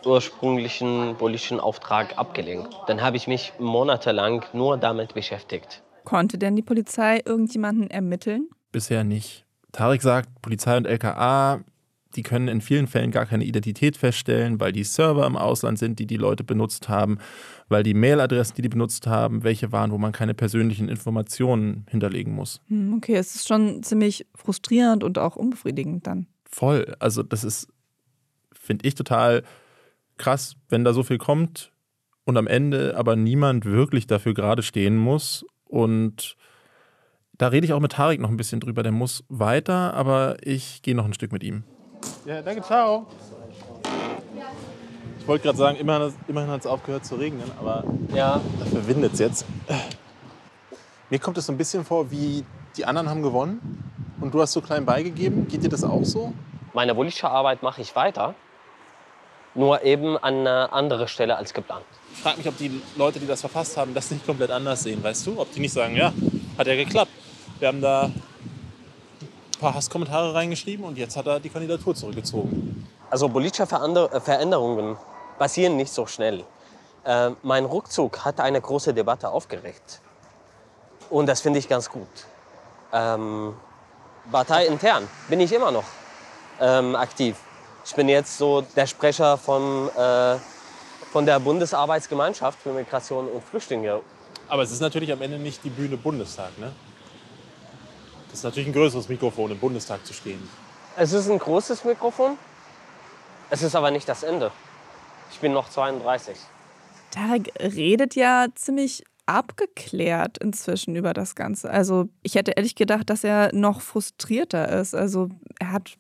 ursprünglichen 0.06 1.16
politischen 1.18 1.60
Auftrag 1.60 2.18
abgelenkt. 2.18 2.70
Dann 2.88 3.02
habe 3.02 3.18
ich 3.18 3.28
mich 3.28 3.54
monatelang 3.60 4.46
nur 4.54 4.78
damit 4.78 5.14
beschäftigt. 5.14 5.84
Konnte 6.06 6.38
denn 6.38 6.56
die 6.56 6.62
Polizei 6.62 7.22
irgendjemanden 7.26 7.90
ermitteln? 7.90 8.50
Bisher 8.72 9.04
nicht. 9.04 9.46
Tarek 9.72 10.02
sagt, 10.02 10.30
Polizei 10.42 10.78
und 10.78 10.88
LKA, 10.88 11.60
die 12.16 12.24
können 12.24 12.48
in 12.48 12.62
vielen 12.62 12.88
Fällen 12.88 13.12
gar 13.12 13.26
keine 13.26 13.44
Identität 13.44 13.96
feststellen, 13.96 14.60
weil 14.60 14.72
die 14.72 14.84
Server 14.84 15.26
im 15.28 15.36
Ausland 15.36 15.78
sind, 15.78 16.00
die 16.00 16.08
die 16.08 16.18
Leute 16.18 16.44
benutzt 16.44 16.90
haben, 16.90 17.20
weil 17.68 17.84
die 17.84 17.94
Mailadressen, 17.94 18.56
die 18.56 18.64
die 18.64 18.70
benutzt 18.70 19.06
haben, 19.06 19.44
welche 19.44 19.72
waren, 19.72 19.92
wo 19.92 19.98
man 19.98 20.12
keine 20.12 20.34
persönlichen 20.34 20.90
Informationen 20.90 21.86
hinterlegen 21.90 22.34
muss. 22.34 22.62
Hm, 22.68 22.96
okay, 22.96 23.16
es 23.16 23.36
ist 23.36 23.48
schon 23.48 23.84
ziemlich 23.84 24.26
frustrierend 24.36 25.04
und 25.04 25.20
auch 25.20 25.36
unbefriedigend 25.36 26.08
dann. 26.08 26.28
Voll. 26.46 26.96
Also 27.00 27.22
das 27.22 27.44
ist, 27.44 27.68
finde 28.52 28.88
ich, 28.88 28.96
total 28.96 29.44
krass, 30.18 30.56
wenn 30.68 30.84
da 30.84 30.94
so 30.94 31.04
viel 31.04 31.20
kommt 31.20 31.72
und 32.26 32.38
am 32.38 32.48
Ende 32.48 32.96
aber 32.98 33.16
niemand 33.16 33.66
wirklich 33.66 34.08
dafür 34.08 34.34
gerade 34.34 34.64
stehen 34.64 34.98
muss. 34.98 35.46
Und 35.66 36.36
da 37.38 37.48
rede 37.48 37.66
ich 37.66 37.74
auch 37.74 37.80
mit 37.80 37.94
Tarek 37.94 38.20
noch 38.20 38.30
ein 38.30 38.38
bisschen 38.38 38.60
drüber. 38.60 38.82
Der 38.82 38.92
muss 38.92 39.24
weiter, 39.30 39.94
aber 39.94 40.38
ich 40.42 40.82
gehe 40.82 40.96
noch 40.96 41.06
ein 41.06 41.14
Stück 41.14 41.32
mit 41.32 41.44
ihm. 41.44 41.64
Ja, 42.26 42.42
danke, 42.42 42.62
ciao. 42.62 43.08
Ich 45.20 45.28
wollte 45.28 45.44
gerade 45.44 45.58
sagen, 45.58 45.78
immerhin, 45.78 46.14
immerhin 46.28 46.50
hat 46.50 46.62
es 46.62 46.68
aufgehört 46.68 47.06
zu 47.06 47.16
regnen, 47.16 47.50
aber 47.60 47.84
Ja, 48.14 48.42
dafür 48.60 48.88
windet 48.88 49.14
es 49.14 49.20
jetzt. 49.20 49.46
Mir 51.10 51.20
kommt 51.20 51.38
es 51.38 51.46
so 51.46 51.52
ein 51.54 51.58
bisschen 51.58 51.86
vor, 51.86 52.10
wie 52.12 52.44
die 52.78 52.86
anderen 52.86 53.10
haben 53.10 53.22
gewonnen 53.22 53.84
und 54.22 54.34
du 54.34 54.42
hast 54.42 54.54
so 54.54 54.62
klein 54.62 54.86
beigegeben. 54.86 55.48
Geht 55.48 55.64
dir 55.64 55.70
das 55.70 55.84
auch 55.84 56.04
so? 56.04 56.34
meine 56.74 56.94
politische 56.94 57.30
Arbeit 57.30 57.64
mache 57.64 57.82
ich 57.82 57.96
weiter, 57.96 58.36
nur 59.56 59.84
eben 59.84 60.18
an 60.18 60.36
einer 60.42 60.72
anderen 60.72 61.08
Stelle 61.08 61.36
als 61.36 61.54
geplant. 61.54 61.84
Ich 62.14 62.20
frage 62.20 62.38
mich, 62.38 62.48
ob 62.48 62.58
die 62.58 62.82
Leute, 62.96 63.20
die 63.20 63.28
das 63.28 63.42
verfasst 63.42 63.76
haben, 63.76 63.94
das 63.94 64.12
nicht 64.12 64.26
komplett 64.26 64.52
anders 64.52 64.84
sehen, 64.84 65.04
weißt 65.04 65.28
du? 65.28 65.40
Ob 65.40 65.52
die 65.52 65.60
nicht 65.60 65.74
sagen, 65.74 65.96
ja, 65.96 66.14
hat 66.58 66.68
ja 66.68 66.76
geklappt. 66.76 67.12
Wir 67.58 67.68
haben 67.70 67.82
da 67.82 68.12
ein 69.60 69.62
paar 69.62 69.76
Hasskommentare 69.76 70.34
reingeschrieben 70.34 70.86
und 70.86 70.98
jetzt 70.98 71.18
hat 71.18 71.28
er 71.28 71.40
die 71.42 71.50
Kandidatur 71.50 71.94
zurückgezogen. 71.94 72.88
Also 73.10 73.28
politische 73.28 73.64
äh, 73.64 74.20
Veränderungen 74.22 74.96
passieren 75.38 75.76
nicht 75.76 75.92
so 75.92 76.06
schnell. 76.06 76.46
Äh, 77.04 77.32
mein 77.44 77.66
Rückzug 77.66 78.24
hat 78.24 78.40
eine 78.40 78.62
große 78.62 78.94
Debatte 78.94 79.30
aufgeregt. 79.30 80.00
Und 81.10 81.26
das 81.26 81.42
finde 81.42 81.60
ich 81.60 81.68
ganz 81.68 81.90
gut. 81.90 82.08
Ähm, 82.94 83.54
parteiintern 84.32 85.10
bin 85.28 85.42
ich 85.42 85.52
immer 85.52 85.72
noch 85.72 85.84
ähm, 86.62 86.96
aktiv. 86.96 87.36
Ich 87.86 87.94
bin 87.96 88.08
jetzt 88.08 88.38
so 88.38 88.62
der 88.62 88.88
Sprecher 88.88 89.38
von, 89.38 89.90
äh, 89.90 90.38
von 91.12 91.26
der 91.26 91.38
Bundesarbeitsgemeinschaft 91.40 92.60
für 92.60 92.72
Migration 92.72 93.28
und 93.28 93.44
Flüchtlinge. 93.44 94.00
Aber 94.48 94.64
es 94.64 94.72
ist 94.72 94.80
natürlich 94.80 95.12
am 95.12 95.22
Ende 95.22 95.38
nicht 95.38 95.66
die 95.66 95.70
Bühne 95.70 95.98
Bundestag, 95.98 96.58
ne? 96.60 96.72
Das 98.30 98.40
ist 98.40 98.44
natürlich 98.44 98.68
ein 98.68 98.74
größeres 98.74 99.10
Mikrofon, 99.10 99.52
im 99.52 99.60
Bundestag 99.60 100.06
zu 100.06 100.14
stehen. 100.14 100.40
Es 100.96 101.14
ist 101.14 101.30
ein 101.30 101.40
großes 101.40 101.84
Mikrofon. 101.84 102.38
Es 103.50 103.64
ist 103.64 103.76
aber 103.76 103.92
nicht 103.92 104.08
das 104.08 104.24
Ende. 104.24 104.52
Ich 105.32 105.40
bin 105.40 105.54
noch 105.54 105.70
32. 105.70 106.38
Tarek 107.12 107.52
redet 107.60 108.16
ja 108.16 108.48
ziemlich 108.54 109.04
abgeklärt 109.26 110.38
inzwischen 110.40 110.96
über 110.96 111.14
das 111.14 111.36
Ganze. 111.36 111.70
Also 111.70 112.10
ich 112.24 112.36
hätte 112.36 112.52
ehrlich 112.52 112.76
gedacht, 112.76 113.10
dass 113.10 113.24
er 113.24 113.54
noch 113.54 113.82
frustrierter 113.82 114.70
ist. 114.80 114.96
Also 114.96 115.30
er 115.60 115.72
hat 115.72 115.98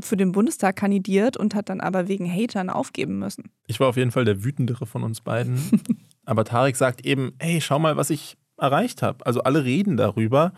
für 0.00 0.16
den 0.16 0.32
Bundestag 0.32 0.76
kandidiert 0.76 1.36
und 1.36 1.54
hat 1.54 1.68
dann 1.68 1.80
aber 1.80 2.06
wegen 2.06 2.30
Hatern 2.30 2.70
aufgeben 2.70 3.18
müssen. 3.18 3.50
Ich 3.66 3.80
war 3.80 3.88
auf 3.88 3.96
jeden 3.96 4.12
Fall 4.12 4.24
der 4.24 4.44
wütendere 4.44 4.86
von 4.86 5.02
uns 5.02 5.20
beiden. 5.20 5.82
aber 6.24 6.44
Tarek 6.44 6.76
sagt 6.76 7.04
eben, 7.04 7.34
hey, 7.40 7.60
schau 7.60 7.80
mal, 7.80 7.96
was 7.96 8.10
ich 8.10 8.36
erreicht 8.56 9.02
habe. 9.02 9.26
Also 9.26 9.42
alle 9.42 9.64
reden 9.64 9.96
darüber. 9.96 10.52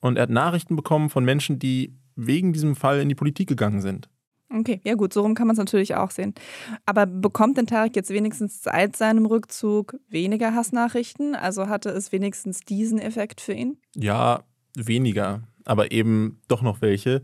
Und 0.00 0.16
er 0.16 0.22
hat 0.24 0.30
Nachrichten 0.30 0.76
bekommen 0.76 1.10
von 1.10 1.24
Menschen, 1.24 1.58
die 1.58 1.94
wegen 2.16 2.52
diesem 2.52 2.76
Fall 2.76 3.00
in 3.00 3.08
die 3.08 3.14
Politik 3.14 3.48
gegangen 3.48 3.80
sind. 3.80 4.08
Okay, 4.52 4.80
ja 4.84 4.94
gut, 4.94 5.12
so 5.12 5.22
rum 5.22 5.34
kann 5.34 5.46
man 5.46 5.54
es 5.54 5.58
natürlich 5.58 5.94
auch 5.94 6.10
sehen. 6.10 6.34
Aber 6.84 7.06
bekommt 7.06 7.56
denn 7.56 7.66
Tarek 7.66 7.94
jetzt 7.94 8.10
wenigstens 8.10 8.62
seit 8.62 8.96
seinem 8.96 9.26
Rückzug 9.26 9.96
weniger 10.08 10.54
Hassnachrichten? 10.54 11.36
Also 11.36 11.68
hatte 11.68 11.90
es 11.90 12.10
wenigstens 12.10 12.60
diesen 12.60 12.98
Effekt 12.98 13.40
für 13.40 13.52
ihn? 13.52 13.78
Ja, 13.94 14.42
weniger, 14.76 15.42
aber 15.64 15.92
eben 15.92 16.40
doch 16.48 16.62
noch 16.62 16.80
welche. 16.80 17.22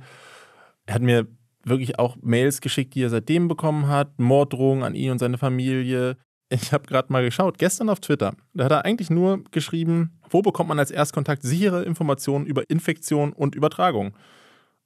Er 0.87 0.95
hat 0.95 1.03
mir 1.03 1.27
wirklich 1.65 1.99
auch 1.99 2.17
Mails 2.23 2.61
geschickt, 2.61 2.95
die 2.95 3.03
er 3.03 3.11
seitdem 3.11 3.49
bekommen 3.49 3.89
hat, 3.89 4.21
Morddrohungen 4.21 4.85
an 4.85 4.95
ihn 4.95 5.11
und 5.11 5.19
seine 5.19 5.37
Familie. 5.37 6.17
Ich 6.49 6.73
habe 6.73 6.87
gerade 6.87 7.13
mal 7.13 7.25
geschaut, 7.25 7.59
gestern 7.59 7.89
auf 7.89 8.01
Twitter, 8.01 8.35
da 8.55 8.65
hat 8.65 8.73
er 8.73 8.85
eigentlich 8.85 9.11
nur 9.11 9.43
geschrieben, 9.51 10.13
wo 10.31 10.43
bekommt 10.43 10.69
man 10.69 10.79
als 10.79 10.91
Erstkontakt 10.93 11.43
sichere 11.43 11.83
Informationen 11.83 12.47
über 12.47 12.69
Infektion 12.71 13.33
und 13.33 13.55
Übertragung? 13.55 14.17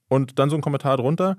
Und 0.09 0.38
dann 0.38 0.50
so 0.50 0.57
ein 0.57 0.62
Kommentar 0.62 0.97
drunter, 0.97 1.37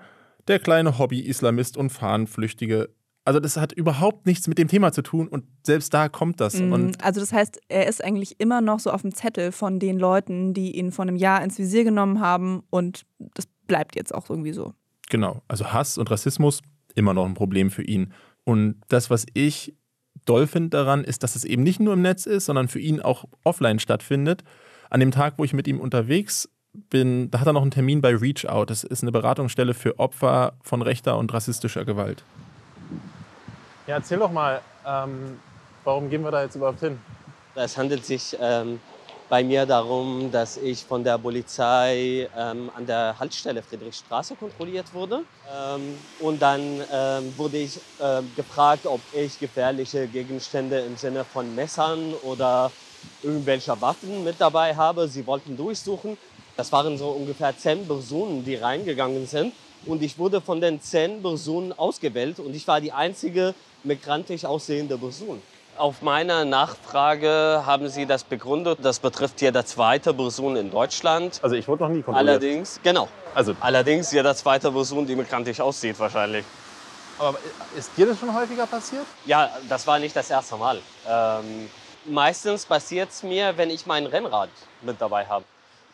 der 0.47 0.59
kleine 0.59 0.97
Hobby-Islamist 0.97 1.75
und 1.75 1.89
Fahnenflüchtige. 1.89 2.89
Also 3.25 3.39
das 3.39 3.57
hat 3.57 3.73
überhaupt 3.73 4.25
nichts 4.25 4.47
mit 4.47 4.57
dem 4.57 4.67
Thema 4.67 4.91
zu 4.91 5.01
tun 5.01 5.27
und 5.27 5.45
selbst 5.63 5.93
da 5.93 6.07
kommt 6.07 6.39
das. 6.39 6.55
Mhm. 6.55 6.93
Also 7.01 7.19
das 7.19 7.33
heißt, 7.33 7.59
er 7.67 7.87
ist 7.87 8.03
eigentlich 8.03 8.39
immer 8.39 8.61
noch 8.61 8.79
so 8.79 8.91
auf 8.91 9.01
dem 9.01 9.13
Zettel 9.13 9.51
von 9.51 9.79
den 9.79 9.99
Leuten, 9.99 10.53
die 10.53 10.77
ihn 10.77 10.91
vor 10.91 11.03
einem 11.03 11.15
Jahr 11.15 11.43
ins 11.43 11.57
Visier 11.59 11.83
genommen 11.83 12.19
haben 12.19 12.63
und 12.69 13.05
das 13.33 13.47
bleibt 13.67 13.95
jetzt 13.95 14.13
auch 14.13 14.29
irgendwie 14.29 14.53
so. 14.53 14.73
Genau, 15.09 15.41
also 15.47 15.71
Hass 15.73 15.97
und 15.97 16.09
Rassismus 16.09 16.61
immer 16.95 17.13
noch 17.13 17.25
ein 17.25 17.33
Problem 17.33 17.69
für 17.69 17.83
ihn. 17.83 18.13
Und 18.43 18.81
das, 18.87 19.09
was 19.09 19.25
ich 19.33 19.75
doll 20.25 20.47
finde 20.47 20.69
daran, 20.69 21.03
ist, 21.03 21.23
dass 21.23 21.35
es 21.35 21.43
eben 21.43 21.63
nicht 21.63 21.79
nur 21.79 21.93
im 21.93 22.01
Netz 22.01 22.25
ist, 22.25 22.45
sondern 22.45 22.67
für 22.67 22.79
ihn 22.79 23.01
auch 23.01 23.25
offline 23.43 23.79
stattfindet. 23.79 24.43
An 24.89 24.99
dem 24.99 25.11
Tag, 25.11 25.35
wo 25.37 25.43
ich 25.43 25.53
mit 25.53 25.67
ihm 25.67 25.79
unterwegs 25.79 26.49
bin, 26.73 27.29
da 27.31 27.39
hat 27.39 27.47
er 27.47 27.53
noch 27.53 27.61
einen 27.61 27.71
Termin 27.71 28.01
bei 28.01 28.15
Reach 28.15 28.47
Out. 28.47 28.69
Das 28.69 28.83
ist 28.83 29.03
eine 29.03 29.11
Beratungsstelle 29.11 29.73
für 29.73 29.99
Opfer 29.99 30.53
von 30.61 30.81
rechter 30.81 31.17
und 31.17 31.33
rassistischer 31.33 31.85
Gewalt. 31.85 32.23
Ja, 33.87 33.95
erzähl 33.95 34.19
doch 34.19 34.31
mal, 34.31 34.61
ähm, 34.85 35.39
warum 35.83 36.09
gehen 36.09 36.23
wir 36.23 36.31
da 36.31 36.43
jetzt 36.43 36.55
überhaupt 36.55 36.79
hin? 36.79 36.99
Es 37.55 37.77
handelt 37.77 38.05
sich 38.05 38.37
ähm, 38.39 38.79
bei 39.31 39.45
mir 39.45 39.65
darum, 39.65 40.29
dass 40.29 40.57
ich 40.57 40.83
von 40.83 41.05
der 41.05 41.17
Polizei 41.17 42.29
ähm, 42.35 42.69
an 42.75 42.85
der 42.85 43.17
Haltestelle 43.17 43.63
Friedrichstraße 43.63 44.35
kontrolliert 44.35 44.91
wurde. 44.91 45.23
Ähm, 45.50 45.95
und 46.19 46.41
dann 46.41 46.83
ähm, 46.91 47.38
wurde 47.38 47.57
ich 47.59 47.79
ähm, 47.97 48.35
gefragt, 48.35 48.85
ob 48.85 49.00
ich 49.13 49.39
gefährliche 49.39 50.09
Gegenstände 50.09 50.79
im 50.81 50.97
Sinne 50.97 51.23
von 51.23 51.55
Messern 51.55 52.13
oder 52.13 52.73
irgendwelcher 53.21 53.79
Waffen 53.79 54.21
mit 54.25 54.41
dabei 54.41 54.75
habe. 54.75 55.07
Sie 55.07 55.25
wollten 55.25 55.55
durchsuchen. 55.55 56.17
Das 56.57 56.73
waren 56.73 56.97
so 56.97 57.11
ungefähr 57.11 57.55
zehn 57.55 57.88
Personen, 57.88 58.43
die 58.43 58.55
reingegangen 58.55 59.25
sind. 59.25 59.53
Und 59.85 60.03
ich 60.03 60.17
wurde 60.17 60.41
von 60.41 60.59
den 60.59 60.81
zehn 60.81 61.21
Personen 61.21 61.71
ausgewählt 61.71 62.38
und 62.41 62.53
ich 62.53 62.67
war 62.67 62.81
die 62.81 62.91
einzige 62.91 63.55
migrantisch 63.81 64.43
aussehende 64.43 64.97
Person. 64.97 65.41
Auf 65.77 66.01
meine 66.01 66.45
Nachfrage 66.45 67.63
haben 67.65 67.87
Sie 67.87 68.05
das 68.05 68.23
begründet. 68.23 68.79
Das 68.81 68.99
betrifft 68.99 69.41
jede 69.41 69.63
zweite 69.65 70.13
Person 70.13 70.55
in 70.55 70.69
Deutschland. 70.69 71.39
Also 71.41 71.55
ich 71.55 71.67
wurde 71.67 71.83
noch 71.83 71.89
nie 71.89 72.01
kontrolliert. 72.01 72.29
Allerdings, 72.29 72.79
genau. 72.83 73.07
Also, 73.33 73.55
Allerdings 73.59 74.11
jede 74.11 74.35
zweite 74.35 74.71
Person, 74.71 75.07
die 75.07 75.15
migrantisch 75.15 75.59
aussieht 75.59 75.97
wahrscheinlich. 75.99 76.45
aber 77.17 77.39
ist 77.75 77.91
dir 77.95 78.05
das 78.05 78.19
schon 78.19 78.33
häufiger 78.33 78.67
passiert? 78.67 79.05
Ja, 79.25 79.49
das 79.69 79.87
war 79.87 79.97
nicht 79.97 80.15
das 80.15 80.29
erste 80.29 80.57
Mal. 80.57 80.81
Ähm, 81.07 81.69
meistens 82.05 82.65
passiert 82.65 83.09
es 83.09 83.23
mir, 83.23 83.57
wenn 83.57 83.69
ich 83.69 83.85
mein 83.85 84.05
Rennrad 84.05 84.49
mit 84.81 84.99
dabei 84.99 85.25
habe. 85.25 85.45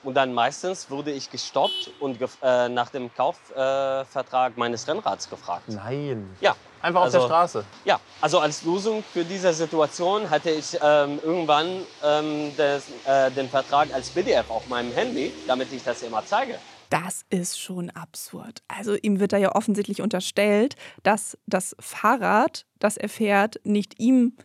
Und 0.04 0.14
dann 0.16 0.34
meistens 0.34 0.90
wurde 0.90 1.12
ich 1.12 1.30
gestoppt 1.30 1.92
und 2.00 2.20
äh, 2.42 2.70
nach 2.70 2.90
dem 2.90 3.14
Kaufvertrag 3.14 4.54
äh, 4.56 4.60
meines 4.60 4.88
Rennrads 4.88 5.30
gefragt. 5.30 5.66
Nein. 5.68 6.36
Ja, 6.40 6.56
Einfach 6.88 7.02
auf 7.02 7.12
der 7.12 7.20
Also- 7.22 7.28
Straße. 7.28 7.66
ja, 7.86 8.00
also 8.22 8.40
als 8.40 8.64
Lösung 8.64 9.04
für 9.14 9.24
diese 9.26 9.52
Situation 9.54 10.30
hatte 10.30 10.50
ich 10.52 10.78
ähm, 10.82 11.20
irgendwann 11.24 11.68
ähm, 12.04 12.52
das, 12.58 12.86
äh, 13.06 13.30
den 13.32 13.50
Vertrag 13.50 13.94
als 13.94 14.10
PDF 14.10 14.50
auf 14.50 14.68
meinem 14.70 14.92
Handy, 14.94 15.32
damit 15.48 15.72
ich 15.74 15.84
das 15.84 16.02
immer 16.04 16.24
zeige. 16.26 16.56
Das 16.90 17.26
ist 17.30 17.60
schon 17.60 17.90
absurd. 17.90 18.64
Also 18.70 18.96
ihm 18.96 19.20
wird 19.20 19.34
da 19.34 19.38
ja 19.38 19.54
offensichtlich 19.54 20.02
unterstellt, 20.02 20.76
dass 21.04 21.38
das 21.46 21.76
Fahrrad, 21.80 22.66
das 22.80 22.96
er 22.96 23.10
fährt, 23.10 23.60
nicht 23.66 24.00
ihm 24.00 24.38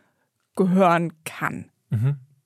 gehören 0.57 1.13
kann. 1.25 1.71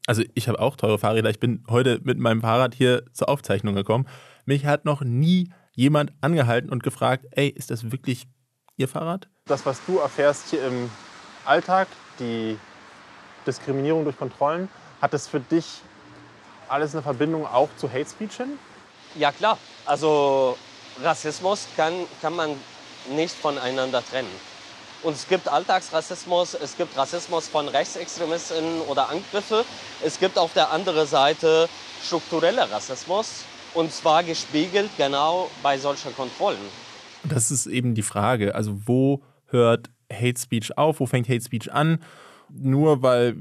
Also 0.06 0.22
ich 0.34 0.48
habe 0.48 0.60
auch 0.60 0.76
teure 0.76 0.98
Fahrräder. 0.98 1.30
Ich 1.30 1.40
bin 1.40 1.64
heute 1.70 2.00
mit 2.04 2.18
meinem 2.18 2.42
Fahrrad 2.42 2.74
hier 2.74 3.04
zur 3.12 3.28
Aufzeichnung 3.30 3.74
gekommen. 3.74 4.06
Mich 4.44 4.66
hat 4.66 4.84
noch 4.84 5.00
nie 5.02 5.50
jemand 5.74 6.12
angehalten 6.20 6.68
und 6.70 6.82
gefragt, 6.82 7.26
ey, 7.30 7.48
ist 7.48 7.70
das 7.70 7.90
wirklich 7.90 8.26
Ihr 8.76 8.88
Fahrrad? 8.88 9.28
Das, 9.46 9.64
was 9.64 9.80
du 9.86 9.98
erfährst 9.98 10.50
hier 10.50 10.66
im 10.66 10.90
Alltag, 11.44 11.88
die 12.18 12.58
Diskriminierung 13.46 14.04
durch 14.04 14.18
Kontrollen, 14.18 14.68
hat 15.00 15.14
das 15.14 15.28
für 15.28 15.40
dich 15.40 15.80
alles 16.68 16.94
eine 16.94 17.02
Verbindung 17.02 17.46
auch 17.46 17.68
zu 17.78 17.88
Hate 17.90 18.08
Speech 18.08 18.36
hin? 18.36 18.58
Ja 19.14 19.32
klar, 19.32 19.58
also 19.86 20.58
Rassismus 21.02 21.68
kann, 21.76 21.94
kann 22.20 22.36
man 22.36 22.50
nicht 23.08 23.34
voneinander 23.34 24.04
trennen. 24.04 24.30
Und 25.02 25.14
es 25.14 25.28
gibt 25.28 25.48
Alltagsrassismus, 25.48 26.54
es 26.54 26.76
gibt 26.76 26.96
Rassismus 26.96 27.48
von 27.48 27.68
Rechtsextremisten 27.68 28.82
oder 28.82 29.08
Angriffe. 29.08 29.64
Es 30.02 30.18
gibt 30.18 30.36
auf 30.36 30.52
der 30.52 30.70
anderen 30.70 31.06
Seite 31.06 31.68
struktureller 32.02 32.70
Rassismus 32.70 33.44
und 33.74 33.92
zwar 33.92 34.22
gespiegelt 34.22 34.90
genau 34.96 35.50
bei 35.62 35.78
solchen 35.78 36.14
Kontrollen. 36.16 36.85
Das 37.28 37.50
ist 37.50 37.66
eben 37.66 37.94
die 37.94 38.02
Frage. 38.02 38.54
Also 38.54 38.80
wo 38.86 39.22
hört 39.46 39.90
Hate 40.12 40.40
Speech 40.40 40.76
auf? 40.78 41.00
Wo 41.00 41.06
fängt 41.06 41.28
Hate 41.28 41.44
Speech 41.44 41.72
an? 41.72 41.98
Nur 42.50 43.02
weil 43.02 43.36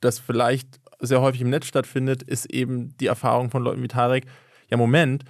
das 0.00 0.18
vielleicht 0.18 0.80
sehr 1.00 1.20
häufig 1.20 1.40
im 1.40 1.50
Netz 1.50 1.66
stattfindet, 1.66 2.22
ist 2.22 2.46
eben 2.52 2.96
die 2.98 3.06
Erfahrung 3.06 3.50
von 3.50 3.62
Leuten 3.62 3.82
wie 3.82 3.88
Tarek, 3.88 4.26
ja 4.70 4.76
Moment, 4.76 5.24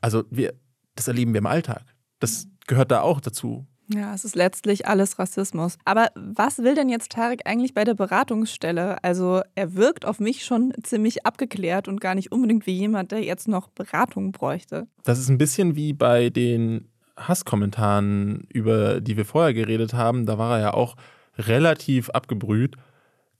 also 0.00 0.24
wir, 0.30 0.54
das 0.96 1.08
erleben 1.08 1.32
wir 1.32 1.38
im 1.38 1.46
Alltag. 1.46 1.84
Das 2.18 2.48
gehört 2.66 2.90
da 2.90 3.02
auch 3.02 3.20
dazu. 3.20 3.66
Ja, 3.88 4.14
es 4.14 4.24
ist 4.24 4.36
letztlich 4.36 4.86
alles 4.86 5.18
Rassismus. 5.18 5.76
Aber 5.84 6.08
was 6.14 6.58
will 6.58 6.74
denn 6.74 6.88
jetzt 6.88 7.12
Tarek 7.12 7.42
eigentlich 7.44 7.74
bei 7.74 7.84
der 7.84 7.94
Beratungsstelle? 7.94 9.02
Also 9.04 9.42
er 9.54 9.74
wirkt 9.74 10.06
auf 10.06 10.18
mich 10.18 10.44
schon 10.44 10.72
ziemlich 10.82 11.26
abgeklärt 11.26 11.88
und 11.88 12.00
gar 12.00 12.14
nicht 12.14 12.32
unbedingt 12.32 12.66
wie 12.66 12.72
jemand, 12.72 13.12
der 13.12 13.22
jetzt 13.22 13.48
noch 13.48 13.68
Beratung 13.68 14.32
bräuchte. 14.32 14.86
Das 15.04 15.18
ist 15.18 15.28
ein 15.28 15.38
bisschen 15.38 15.76
wie 15.76 15.92
bei 15.92 16.30
den 16.30 16.88
Hasskommentaren, 17.16 18.46
über 18.48 19.00
die 19.00 19.16
wir 19.16 19.24
vorher 19.24 19.54
geredet 19.54 19.94
haben. 19.94 20.26
Da 20.26 20.38
war 20.38 20.56
er 20.56 20.62
ja 20.62 20.74
auch 20.74 20.96
relativ 21.38 22.10
abgebrüht. 22.10 22.76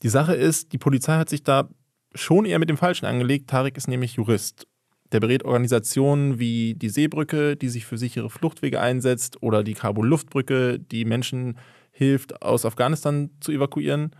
Die 0.02 0.08
Sache 0.08 0.34
ist, 0.34 0.72
die 0.72 0.78
Polizei 0.78 1.16
hat 1.16 1.28
sich 1.28 1.42
da 1.42 1.68
schon 2.14 2.44
eher 2.44 2.58
mit 2.58 2.68
dem 2.68 2.76
Falschen 2.76 3.06
angelegt. 3.06 3.48
Tarek 3.48 3.76
ist 3.76 3.88
nämlich 3.88 4.14
Jurist. 4.14 4.66
Der 5.12 5.20
berät 5.20 5.44
Organisationen 5.44 6.38
wie 6.38 6.74
die 6.74 6.88
Seebrücke, 6.88 7.56
die 7.56 7.68
sich 7.68 7.84
für 7.84 7.98
sichere 7.98 8.30
Fluchtwege 8.30 8.80
einsetzt, 8.80 9.42
oder 9.42 9.62
die 9.62 9.74
Kabul-Luftbrücke, 9.74 10.78
die 10.78 11.04
Menschen 11.04 11.58
hilft, 11.90 12.42
aus 12.42 12.64
Afghanistan 12.64 13.30
zu 13.40 13.52
evakuieren. 13.52 14.12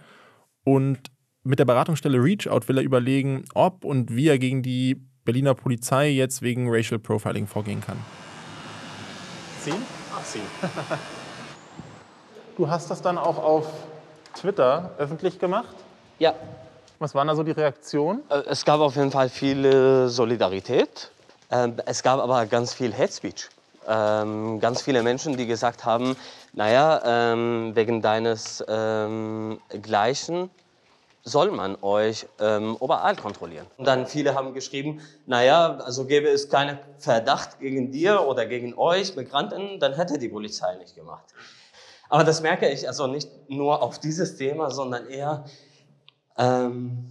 Und 0.64 0.98
mit 1.44 1.58
der 1.58 1.64
Beratungsstelle 1.64 2.22
Reach 2.22 2.46
Out 2.48 2.68
will 2.68 2.78
er 2.78 2.84
überlegen, 2.84 3.44
ob 3.54 3.84
und 3.84 4.14
wie 4.14 4.28
er 4.28 4.38
gegen 4.38 4.62
die 4.62 4.96
Berliner 5.24 5.54
Polizei 5.54 6.10
jetzt 6.10 6.42
wegen 6.42 6.68
Racial 6.68 6.98
Profiling 6.98 7.46
vorgehen 7.46 7.80
kann. 7.80 7.96
Ziehen? 9.62 9.86
Ach, 10.14 10.24
ziehen. 10.24 10.42
Du 12.58 12.68
hast 12.68 12.90
das 12.90 13.00
dann 13.00 13.16
auch 13.16 13.38
auf 13.42 13.66
Twitter 14.34 14.90
öffentlich 14.98 15.38
gemacht. 15.38 15.74
Ja, 16.18 16.34
Was 16.98 17.14
waren 17.14 17.26
da 17.26 17.34
so 17.34 17.42
die 17.42 17.50
Reaktionen? 17.52 18.22
Äh, 18.28 18.42
Es 18.46 18.64
gab 18.66 18.80
auf 18.80 18.94
jeden 18.96 19.10
Fall 19.10 19.28
viel 19.30 20.06
Solidarität. 20.08 21.10
Ähm, 21.50 21.76
Es 21.86 22.02
gab 22.02 22.20
aber 22.20 22.44
ganz 22.46 22.74
viel 22.74 22.92
Hate 22.96 23.10
Speech. 23.12 23.48
Ähm, 23.88 24.60
Ganz 24.60 24.82
viele 24.82 25.02
Menschen, 25.02 25.36
die 25.36 25.46
gesagt 25.46 25.84
haben, 25.86 26.14
naja, 26.52 27.00
ähm, 27.04 27.72
wegen 27.74 28.02
deines 28.02 28.62
ähm, 28.68 29.58
Gleichen 29.80 30.50
soll 31.24 31.52
man 31.52 31.76
euch 31.82 32.26
ähm, 32.40 32.76
überall 32.80 33.16
kontrollieren. 33.16 33.66
Und 33.76 33.86
dann 33.86 34.06
viele 34.06 34.34
haben 34.34 34.54
geschrieben, 34.54 35.00
naja, 35.26 35.78
also 35.78 36.04
gäbe 36.04 36.28
es 36.28 36.48
keinen 36.48 36.78
Verdacht 36.98 37.60
gegen 37.60 37.92
dir 37.92 38.26
oder 38.26 38.46
gegen 38.46 38.76
euch 38.76 39.14
Migranten, 39.14 39.78
dann 39.78 39.94
hätte 39.94 40.18
die 40.18 40.28
Polizei 40.28 40.76
nicht 40.76 40.96
gemacht. 40.96 41.24
Aber 42.08 42.24
das 42.24 42.42
merke 42.42 42.68
ich 42.68 42.86
also 42.86 43.06
nicht 43.06 43.30
nur 43.48 43.82
auf 43.82 43.98
dieses 43.98 44.36
Thema, 44.36 44.70
sondern 44.70 45.06
eher 45.06 45.44
ähm, 46.36 47.08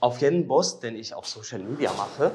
auf 0.00 0.20
jeden 0.20 0.46
Post, 0.46 0.82
den 0.82 0.96
ich 0.96 1.12
auf 1.12 1.26
Social 1.26 1.58
Media 1.58 1.92
mache. 1.92 2.30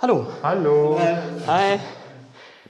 Hallo. 0.00 0.26
Hallo. 0.42 0.98
Hi. 1.46 1.78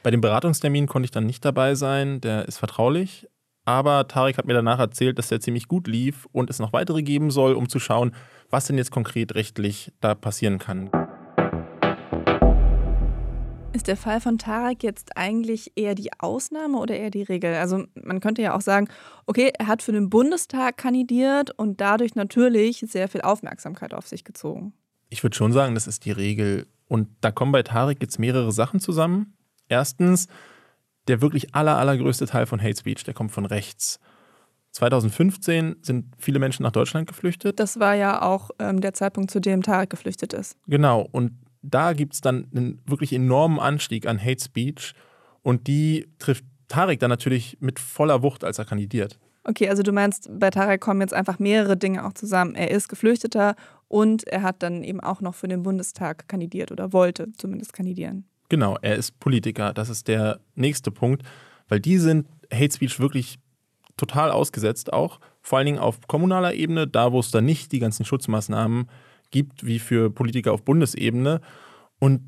Bei 0.07 0.13
dem 0.13 0.21
Beratungstermin 0.21 0.87
konnte 0.87 1.07
ich 1.07 1.11
dann 1.11 1.27
nicht 1.27 1.45
dabei 1.45 1.75
sein, 1.75 2.21
der 2.21 2.47
ist 2.47 2.59
vertraulich. 2.59 3.27
Aber 3.65 4.07
Tarek 4.07 4.39
hat 4.39 4.47
mir 4.47 4.55
danach 4.55 4.79
erzählt, 4.79 5.19
dass 5.19 5.31
der 5.31 5.41
ziemlich 5.41 5.67
gut 5.67 5.89
lief 5.89 6.29
und 6.31 6.49
es 6.49 6.61
noch 6.61 6.73
weitere 6.73 7.03
geben 7.03 7.33
soll, 7.33 7.55
um 7.55 7.69
zu 7.69 7.81
schauen, 7.81 8.15
was 8.49 8.69
denn 8.69 8.79
jetzt 8.79 8.93
konkret 8.93 9.35
rechtlich 9.35 9.93
da 10.01 10.15
passieren 10.15 10.61
kann. 10.61 10.93
Ist 13.73 13.89
der 13.89 13.97
Fall 13.97 14.21
von 14.21 14.39
Tarek 14.39 14.85
jetzt 14.85 15.17
eigentlich 15.17 15.73
eher 15.75 15.97
die 15.97 16.13
Ausnahme 16.21 16.79
oder 16.79 16.97
eher 16.97 17.11
die 17.11 17.25
Regel? 17.25 17.55
Also 17.55 17.83
man 18.01 18.21
könnte 18.21 18.43
ja 18.43 18.55
auch 18.55 18.61
sagen, 18.61 18.87
okay, 19.27 19.51
er 19.59 19.67
hat 19.67 19.83
für 19.83 19.91
den 19.91 20.09
Bundestag 20.09 20.77
kandidiert 20.77 21.51
und 21.59 21.81
dadurch 21.81 22.15
natürlich 22.15 22.79
sehr 22.87 23.09
viel 23.09 23.23
Aufmerksamkeit 23.23 23.93
auf 23.93 24.07
sich 24.07 24.23
gezogen. 24.23 24.73
Ich 25.09 25.25
würde 25.25 25.35
schon 25.35 25.53
sagen, 25.53 25.75
das 25.75 25.89
ist 25.89 26.05
die 26.05 26.13
Regel. 26.13 26.69
Und 26.87 27.09
da 27.23 27.33
kommen 27.33 27.51
bei 27.51 27.65
Tarek 27.65 28.01
jetzt 28.01 28.21
mehrere 28.21 28.53
Sachen 28.53 28.79
zusammen. 28.79 29.36
Erstens, 29.69 30.29
der 31.09 31.21
wirklich 31.21 31.55
aller, 31.55 31.77
allergrößte 31.77 32.27
Teil 32.27 32.47
von 32.47 32.61
Hate 32.61 32.77
Speech, 32.77 33.05
der 33.05 33.15
kommt 33.15 33.33
von 33.33 33.47
rechts. 33.47 33.99
2015 34.73 35.77
sind 35.81 36.07
viele 36.19 36.39
Menschen 36.39 36.63
nach 36.63 36.73
Deutschland 36.73 37.09
geflüchtet. 37.09 37.59
Das 37.59 37.81
war 37.81 37.95
ja 37.95 38.21
auch 38.21 38.51
ähm, 38.59 38.81
der 38.81 38.93
Zeitpunkt, 38.93 39.31
zu 39.31 39.41
dem 39.41 39.63
Tarek 39.63 39.89
geflüchtet 39.91 40.35
ist. 40.35 40.57
Genau, 40.67 41.09
und 41.13 41.33
da 41.63 41.95
gibt 41.95 42.15
es 42.15 42.21
dann 42.21 42.49
einen 42.55 42.83
wirklich 42.87 43.13
enormen 43.13 43.59
Anstieg 43.59 44.07
an 44.07 44.23
Hate 44.23 44.43
Speech. 44.43 44.95
Und 45.43 45.67
die 45.67 46.09
trifft 46.19 46.45
Tarek 46.69 47.01
dann 47.01 47.11
natürlich 47.11 47.57
mit 47.61 47.79
voller 47.79 48.23
Wucht, 48.23 48.45
als 48.45 48.59
er 48.59 48.65
kandidiert. 48.65 49.19
Okay, 49.45 49.69
also 49.69 49.83
du 49.83 49.93
meinst, 49.93 50.29
bei 50.41 50.51
Tarek 50.51 50.81
kommen 50.81 51.01
jetzt 51.01 51.15
einfach 51.15 51.39
mehrere 51.39 51.77
Dinge 51.77 52.05
auch 52.05 52.13
zusammen. 52.13 52.57
Er 52.57 52.71
ist 52.71 52.89
Geflüchteter 52.89 53.55
und 53.89 54.27
er 54.27 54.43
hat 54.43 54.63
dann 54.63 54.83
eben 54.83 55.01
auch 55.01 55.21
noch 55.21 55.37
für 55.37 55.47
den 55.47 55.63
Bundestag 55.63 56.27
kandidiert 56.29 56.73
oder 56.73 56.93
wollte 56.93 57.33
zumindest 57.37 57.73
kandidieren. 57.73 58.25
Genau, 58.49 58.77
er 58.81 58.97
ist 58.97 59.19
Politiker. 59.19 59.73
Das 59.73 59.89
ist 59.89 60.09
der 60.09 60.41
nächste 60.55 60.91
Punkt, 60.91 61.23
weil 61.69 61.81
die 61.81 61.99
sind 61.99 62.27
Hate 62.53 62.73
Speech 62.73 63.01
wirklich 63.01 63.39
total 63.97 64.31
ausgesetzt, 64.31 64.93
auch 64.93 65.21
vor 65.43 65.59
allen 65.59 65.67
Dingen 65.67 65.79
auf 65.79 66.07
kommunaler 66.07 66.55
Ebene, 66.55 66.87
da 66.87 67.13
wo 67.13 67.21
es 67.21 67.31
dann 67.31 67.45
nicht 67.45 67.73
die 67.73 67.79
ganzen 67.79 68.05
Schutzmaßnahmen 68.05 68.89
gibt, 69.31 69.65
wie 69.65 69.79
für 69.79 70.11
Politiker 70.11 70.53
auf 70.53 70.65
Bundesebene. 70.65 71.41
Und 71.99 72.21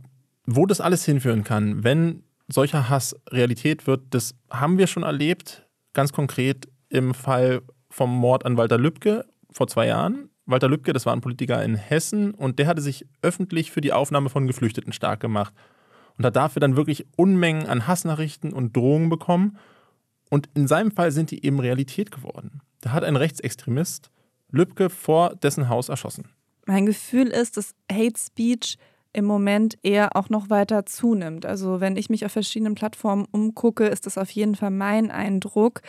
wo 0.46 0.66
das 0.66 0.80
alles 0.80 1.04
hinführen 1.04 1.44
kann, 1.44 1.84
wenn 1.84 2.22
solcher 2.48 2.88
Hass 2.88 3.14
Realität 3.30 3.86
wird, 3.86 4.02
das 4.10 4.34
haben 4.50 4.78
wir 4.78 4.86
schon 4.86 5.02
erlebt, 5.02 5.66
ganz 5.92 6.12
konkret 6.12 6.68
im 6.88 7.12
Fall 7.12 7.60
vom 7.90 8.14
Mord 8.14 8.46
an 8.46 8.56
Walter 8.56 8.78
Lübcke 8.78 9.26
vor 9.50 9.66
zwei 9.66 9.86
Jahren. 9.86 10.30
Walter 10.46 10.68
Lübcke, 10.68 10.94
das 10.94 11.04
war 11.04 11.12
ein 11.12 11.20
Politiker 11.20 11.62
in 11.62 11.74
Hessen 11.74 12.32
und 12.32 12.58
der 12.58 12.66
hatte 12.66 12.80
sich 12.80 13.06
öffentlich 13.20 13.70
für 13.70 13.82
die 13.82 13.92
Aufnahme 13.92 14.30
von 14.30 14.46
Geflüchteten 14.46 14.94
stark 14.94 15.20
gemacht 15.20 15.52
und 16.18 16.26
hat 16.26 16.36
dafür 16.36 16.60
dann 16.60 16.76
wirklich 16.76 17.06
Unmengen 17.16 17.66
an 17.66 17.86
Hassnachrichten 17.86 18.52
und 18.52 18.76
Drohungen 18.76 19.08
bekommen. 19.08 19.56
Und 20.28 20.50
in 20.54 20.66
seinem 20.66 20.90
Fall 20.90 21.12
sind 21.12 21.30
die 21.30 21.44
eben 21.44 21.60
Realität 21.60 22.10
geworden. 22.10 22.60
Da 22.80 22.92
hat 22.92 23.04
ein 23.04 23.16
Rechtsextremist 23.16 24.10
Lübcke 24.50 24.90
vor 24.90 25.34
dessen 25.36 25.68
Haus 25.68 25.88
erschossen. 25.88 26.28
Mein 26.66 26.86
Gefühl 26.86 27.28
ist, 27.28 27.56
dass 27.56 27.74
Hate 27.90 28.18
Speech 28.18 28.76
im 29.12 29.24
Moment 29.24 29.78
eher 29.82 30.16
auch 30.16 30.28
noch 30.28 30.50
weiter 30.50 30.84
zunimmt. 30.86 31.46
Also 31.46 31.80
wenn 31.80 31.96
ich 31.96 32.10
mich 32.10 32.24
auf 32.26 32.32
verschiedenen 32.32 32.74
Plattformen 32.74 33.26
umgucke, 33.30 33.86
ist 33.86 34.06
das 34.06 34.18
auf 34.18 34.30
jeden 34.30 34.54
Fall 34.54 34.70
mein 34.70 35.10
Eindruck. 35.10 35.80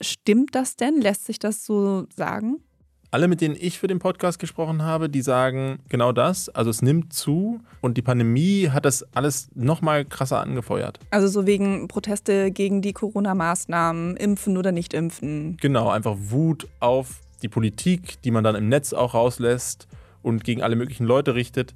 Stimmt 0.00 0.54
das 0.54 0.76
denn? 0.76 1.00
Lässt 1.00 1.26
sich 1.26 1.38
das 1.38 1.64
so 1.64 2.06
sagen? 2.14 2.62
Alle, 3.12 3.26
mit 3.26 3.40
denen 3.40 3.56
ich 3.58 3.80
für 3.80 3.88
den 3.88 3.98
Podcast 3.98 4.38
gesprochen 4.38 4.82
habe, 4.82 5.08
die 5.08 5.22
sagen 5.22 5.80
genau 5.88 6.12
das. 6.12 6.48
Also 6.48 6.70
es 6.70 6.80
nimmt 6.80 7.12
zu 7.12 7.60
und 7.80 7.96
die 7.96 8.02
Pandemie 8.02 8.68
hat 8.68 8.84
das 8.84 9.04
alles 9.16 9.50
nochmal 9.56 10.04
krasser 10.04 10.40
angefeuert. 10.40 11.00
Also 11.10 11.26
so 11.26 11.44
wegen 11.44 11.88
Proteste 11.88 12.52
gegen 12.52 12.82
die 12.82 12.92
Corona-Maßnahmen, 12.92 14.16
impfen 14.16 14.56
oder 14.56 14.70
nicht 14.70 14.94
impfen. 14.94 15.56
Genau, 15.60 15.88
einfach 15.88 16.16
Wut 16.18 16.68
auf 16.78 17.18
die 17.42 17.48
Politik, 17.48 18.22
die 18.22 18.30
man 18.30 18.44
dann 18.44 18.54
im 18.54 18.68
Netz 18.68 18.92
auch 18.92 19.14
rauslässt 19.14 19.88
und 20.22 20.44
gegen 20.44 20.62
alle 20.62 20.76
möglichen 20.76 21.04
Leute 21.04 21.34
richtet. 21.34 21.74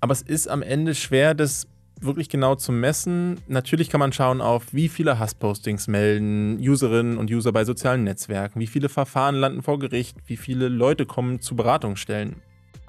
Aber 0.00 0.12
es 0.12 0.22
ist 0.22 0.46
am 0.46 0.62
Ende 0.62 0.94
schwer, 0.94 1.34
das 1.34 1.66
wirklich 2.00 2.28
genau 2.28 2.54
zu 2.54 2.72
messen. 2.72 3.40
Natürlich 3.48 3.88
kann 3.88 4.00
man 4.00 4.12
schauen 4.12 4.40
auf, 4.40 4.72
wie 4.72 4.88
viele 4.88 5.18
Hasspostings 5.18 5.88
melden 5.88 6.58
Userinnen 6.58 7.18
und 7.18 7.30
User 7.30 7.52
bei 7.52 7.64
sozialen 7.64 8.04
Netzwerken, 8.04 8.60
wie 8.60 8.66
viele 8.66 8.88
Verfahren 8.88 9.34
landen 9.34 9.62
vor 9.62 9.78
Gericht, 9.78 10.16
wie 10.26 10.36
viele 10.36 10.68
Leute 10.68 11.06
kommen 11.06 11.40
zu 11.40 11.56
Beratungsstellen. 11.56 12.36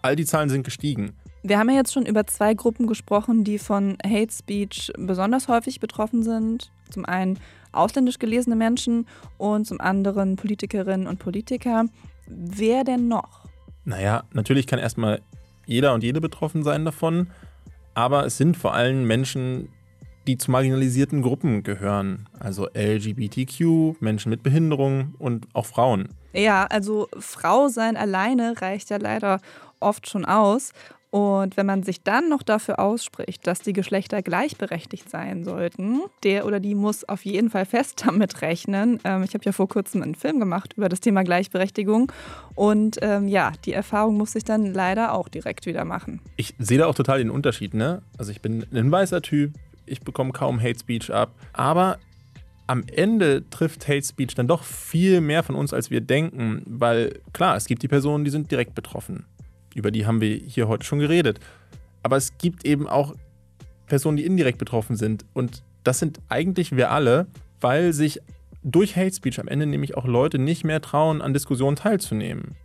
All 0.02 0.16
die 0.16 0.26
Zahlen 0.26 0.50
sind 0.50 0.64
gestiegen. 0.64 1.14
Wir 1.44 1.60
haben 1.60 1.70
ja 1.70 1.76
jetzt 1.78 1.94
schon 1.94 2.06
über 2.06 2.28
zwei 2.28 2.54
Gruppen 2.54 2.88
gesprochen, 2.88 3.44
die 3.44 3.60
von 3.60 3.98
Hate 4.06 4.34
Speech 4.34 4.92
besonders 4.98 5.48
häufig 5.48 5.80
betroffen 5.80 6.24
sind. 6.24 6.72
Zum 6.90 7.06
einen 7.06 7.40
ausländisch 7.72 8.20
gelesene 8.20 8.56
Menschen 8.56 9.08
und 9.38 9.66
zum 9.66 9.80
anderen 9.80 10.36
Politikerinnen 10.36 11.08
und 11.08 11.20
Politiker. 11.20 11.86
Wer 12.28 12.84
denn 12.84 13.08
noch? 13.08 13.46
Naja, 13.86 14.24
natürlich 14.34 14.68
kann 14.68 14.80
erstmal 14.80 15.22
jeder 15.66 15.94
und 15.94 16.04
jede 16.04 16.20
betroffen 16.20 16.64
sein 16.64 16.86
davon, 16.86 17.28
aber 17.98 18.28
es 18.28 18.38
sind 18.38 18.56
vor 18.56 18.76
allem 18.76 19.08
Menschen, 19.08 19.70
die 20.28 20.38
zu 20.38 20.52
marginalisierten 20.52 21.24
Gruppen 21.24 21.64
gehören, 21.64 22.30
also 22.40 22.68
LGBTQ, 22.76 24.00
Menschen 24.02 24.30
mit 24.30 24.44
Behinderung 24.44 25.16
und 25.18 25.48
auch 25.54 25.66
Frauen. 25.66 26.10
Ja, 26.32 26.68
also 26.68 27.08
Frau 27.18 27.70
sein 27.70 27.98
alleine 27.98 28.62
reicht 28.62 28.92
ja 28.92 28.98
leider 28.98 29.40
oft 29.80 30.08
schon 30.08 30.26
aus. 30.26 30.74
Und 31.10 31.56
wenn 31.56 31.66
man 31.66 31.84
sich 31.84 32.04
dann 32.04 32.28
noch 32.28 32.44
dafür 32.44 32.80
ausspricht, 32.80 33.48
dass 33.48 33.60
die 33.60 33.74
Geschlechter 33.74 34.22
gleichberechtigt 34.22 35.10
sein 35.10 35.46
sollten, 35.46 36.02
der 36.24 36.46
oder 36.46 36.60
die 36.60 36.76
muss 36.76 37.08
auf 37.08 37.24
jeden 37.26 37.50
Fall 37.50 37.66
fest 37.66 38.04
damit 38.06 38.42
rechnen. 38.42 39.00
Ähm, 39.04 39.24
ich 39.24 39.34
habe 39.34 39.46
ja 39.46 39.52
vor 39.52 39.70
kurzem 39.70 40.02
einen 40.02 40.16
Film 40.16 40.40
gemacht 40.40 40.74
über 40.76 40.90
das 40.90 41.00
Thema 41.00 41.24
Gleichberechtigung. 41.24 42.12
Und 42.56 42.98
ähm, 43.02 43.28
ja, 43.28 43.54
die 43.66 43.74
Erfahrung 43.74 44.18
muss 44.18 44.36
ich 44.36 44.44
dann 44.44 44.74
leider 44.74 45.14
auch 45.14 45.30
direkt 45.30 45.66
wieder 45.66 45.86
machen. 45.86 46.20
Ich 46.36 46.54
sehe 46.60 46.78
da 46.78 46.88
auch 46.88 46.96
total 46.96 47.20
den 47.20 47.30
Unterschied, 47.30 47.74
ne? 47.74 48.02
Also 48.18 48.32
ich 48.32 48.42
bin 48.42 48.66
ein 48.74 48.92
weißer 48.92 49.22
Typ, 49.22 49.54
ich 49.86 50.02
bekomme 50.02 50.34
kaum 50.34 50.62
Hate 50.62 50.80
Speech 50.80 51.14
ab, 51.14 51.32
aber 51.54 52.00
am 52.68 52.84
Ende 52.94 53.50
trifft 53.50 53.88
Hate 53.88 54.04
Speech 54.04 54.36
dann 54.36 54.48
doch 54.48 54.64
viel 54.64 55.22
mehr 55.22 55.42
von 55.44 55.56
uns, 55.56 55.74
als 55.74 55.90
wir 55.90 56.02
denken, 56.02 56.64
weil 56.66 57.22
klar, 57.32 57.56
es 57.56 57.66
gibt 57.66 57.82
die 57.82 57.88
Personen, 57.88 58.26
die 58.26 58.32
sind 58.32 58.52
direkt 58.52 58.76
betroffen. 58.76 59.26
Über 59.78 59.92
die 59.92 60.08
haben 60.08 60.22
wir 60.22 60.36
hier 60.36 60.68
heute 60.68 60.86
schon 60.86 60.98
geredet. 60.98 61.40
Aber 62.02 62.18
es 62.18 62.40
gibt 62.40 62.66
eben 62.66 62.88
auch 62.88 63.14
Personen, 63.86 64.18
die 64.18 64.26
indirekt 64.26 64.58
betroffen 64.58 64.96
sind. 64.96 65.24
Und 65.34 65.62
das 65.84 66.00
sind 66.00 66.20
eigentlich 66.30 66.76
wir 66.76 66.90
alle, 66.90 67.28
weil 67.62 67.94
sich 67.94 68.20
durch 68.64 68.96
Hate 68.96 69.14
Speech 69.14 69.40
am 69.40 69.48
Ende 69.48 69.68
nämlich 69.68 69.96
auch 69.96 70.06
Leute 70.06 70.40
nicht 70.40 70.64
mehr 70.64 70.82
trauen, 70.82 71.22
an 71.22 71.34
Diskussionen 71.34 71.76
teilzunehmen. 71.76 72.56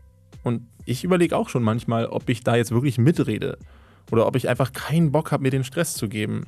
Und 0.43 0.67
ich 0.87 1.05
überlege 1.05 1.37
auch 1.37 1.51
schon 1.51 1.63
manchmal, 1.63 2.07
ob 2.07 2.31
ich 2.31 2.43
da 2.43 2.57
jetzt 2.57 2.71
wirklich 2.73 2.97
mitrede 2.97 3.59
oder 4.11 4.27
ob 4.27 4.35
ich 4.35 4.49
einfach 4.49 4.73
keinen 4.73 5.13
Bock 5.13 5.33
habe, 5.33 5.43
mir 5.43 5.51
den 5.51 5.65
Stress 5.65 5.95
zu 5.95 6.09
geben. 6.09 6.47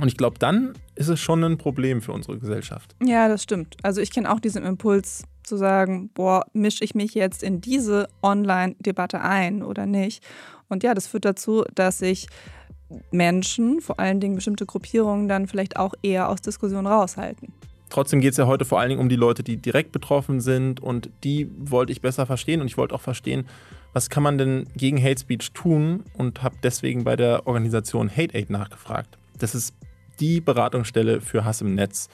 Und 0.00 0.08
ich 0.08 0.16
glaube, 0.16 0.38
dann 0.38 0.74
ist 0.96 1.08
es 1.08 1.20
schon 1.20 1.42
ein 1.44 1.58
Problem 1.58 2.02
für 2.02 2.12
unsere 2.12 2.38
Gesellschaft. 2.38 2.96
Ja, 3.02 3.28
das 3.28 3.42
stimmt. 3.42 3.76
Also 3.82 4.00
ich 4.00 4.10
kenne 4.10 4.32
auch 4.32 4.40
diesen 4.40 4.64
Impuls 4.64 5.24
zu 5.44 5.56
sagen, 5.56 6.10
boah, 6.14 6.46
mische 6.52 6.82
ich 6.82 6.94
mich 6.94 7.14
jetzt 7.14 7.42
in 7.42 7.60
diese 7.60 8.08
Online-Debatte 8.22 9.20
ein 9.20 9.62
oder 9.62 9.86
nicht? 9.86 10.24
Und 10.68 10.82
ja, 10.82 10.94
das 10.94 11.06
führt 11.06 11.24
dazu, 11.24 11.64
dass 11.74 11.98
sich 11.98 12.26
Menschen, 13.10 13.80
vor 13.80 14.00
allen 14.00 14.20
Dingen 14.20 14.34
bestimmte 14.34 14.66
Gruppierungen, 14.66 15.28
dann 15.28 15.46
vielleicht 15.46 15.76
auch 15.76 15.94
eher 16.02 16.28
aus 16.28 16.40
Diskussionen 16.40 16.86
raushalten. 16.86 17.52
Trotzdem 17.90 18.20
geht 18.20 18.32
es 18.32 18.38
ja 18.38 18.46
heute 18.46 18.64
vor 18.64 18.80
allen 18.80 18.88
Dingen 18.88 19.00
um 19.00 19.08
die 19.08 19.16
Leute, 19.16 19.42
die 19.42 19.56
direkt 19.56 19.92
betroffen 19.92 20.40
sind 20.40 20.80
und 20.80 21.10
die 21.22 21.48
wollte 21.58 21.92
ich 21.92 22.00
besser 22.00 22.26
verstehen 22.26 22.60
und 22.60 22.66
ich 22.66 22.76
wollte 22.76 22.94
auch 22.94 23.00
verstehen, 23.00 23.46
was 23.92 24.10
kann 24.10 24.24
man 24.24 24.38
denn 24.38 24.66
gegen 24.74 25.00
Hate 25.00 25.20
Speech 25.20 25.52
tun 25.52 26.02
und 26.18 26.42
habe 26.42 26.56
deswegen 26.62 27.04
bei 27.04 27.14
der 27.14 27.46
Organisation 27.46 28.10
Hate 28.10 28.34
Aid 28.36 28.50
nachgefragt. 28.50 29.16
Das 29.38 29.54
ist 29.54 29.74
die 30.20 30.40
Beratungsstelle 30.40 31.20
für 31.20 31.44
Hass 31.44 31.60
im 31.60 31.74
Netz. 31.74 32.08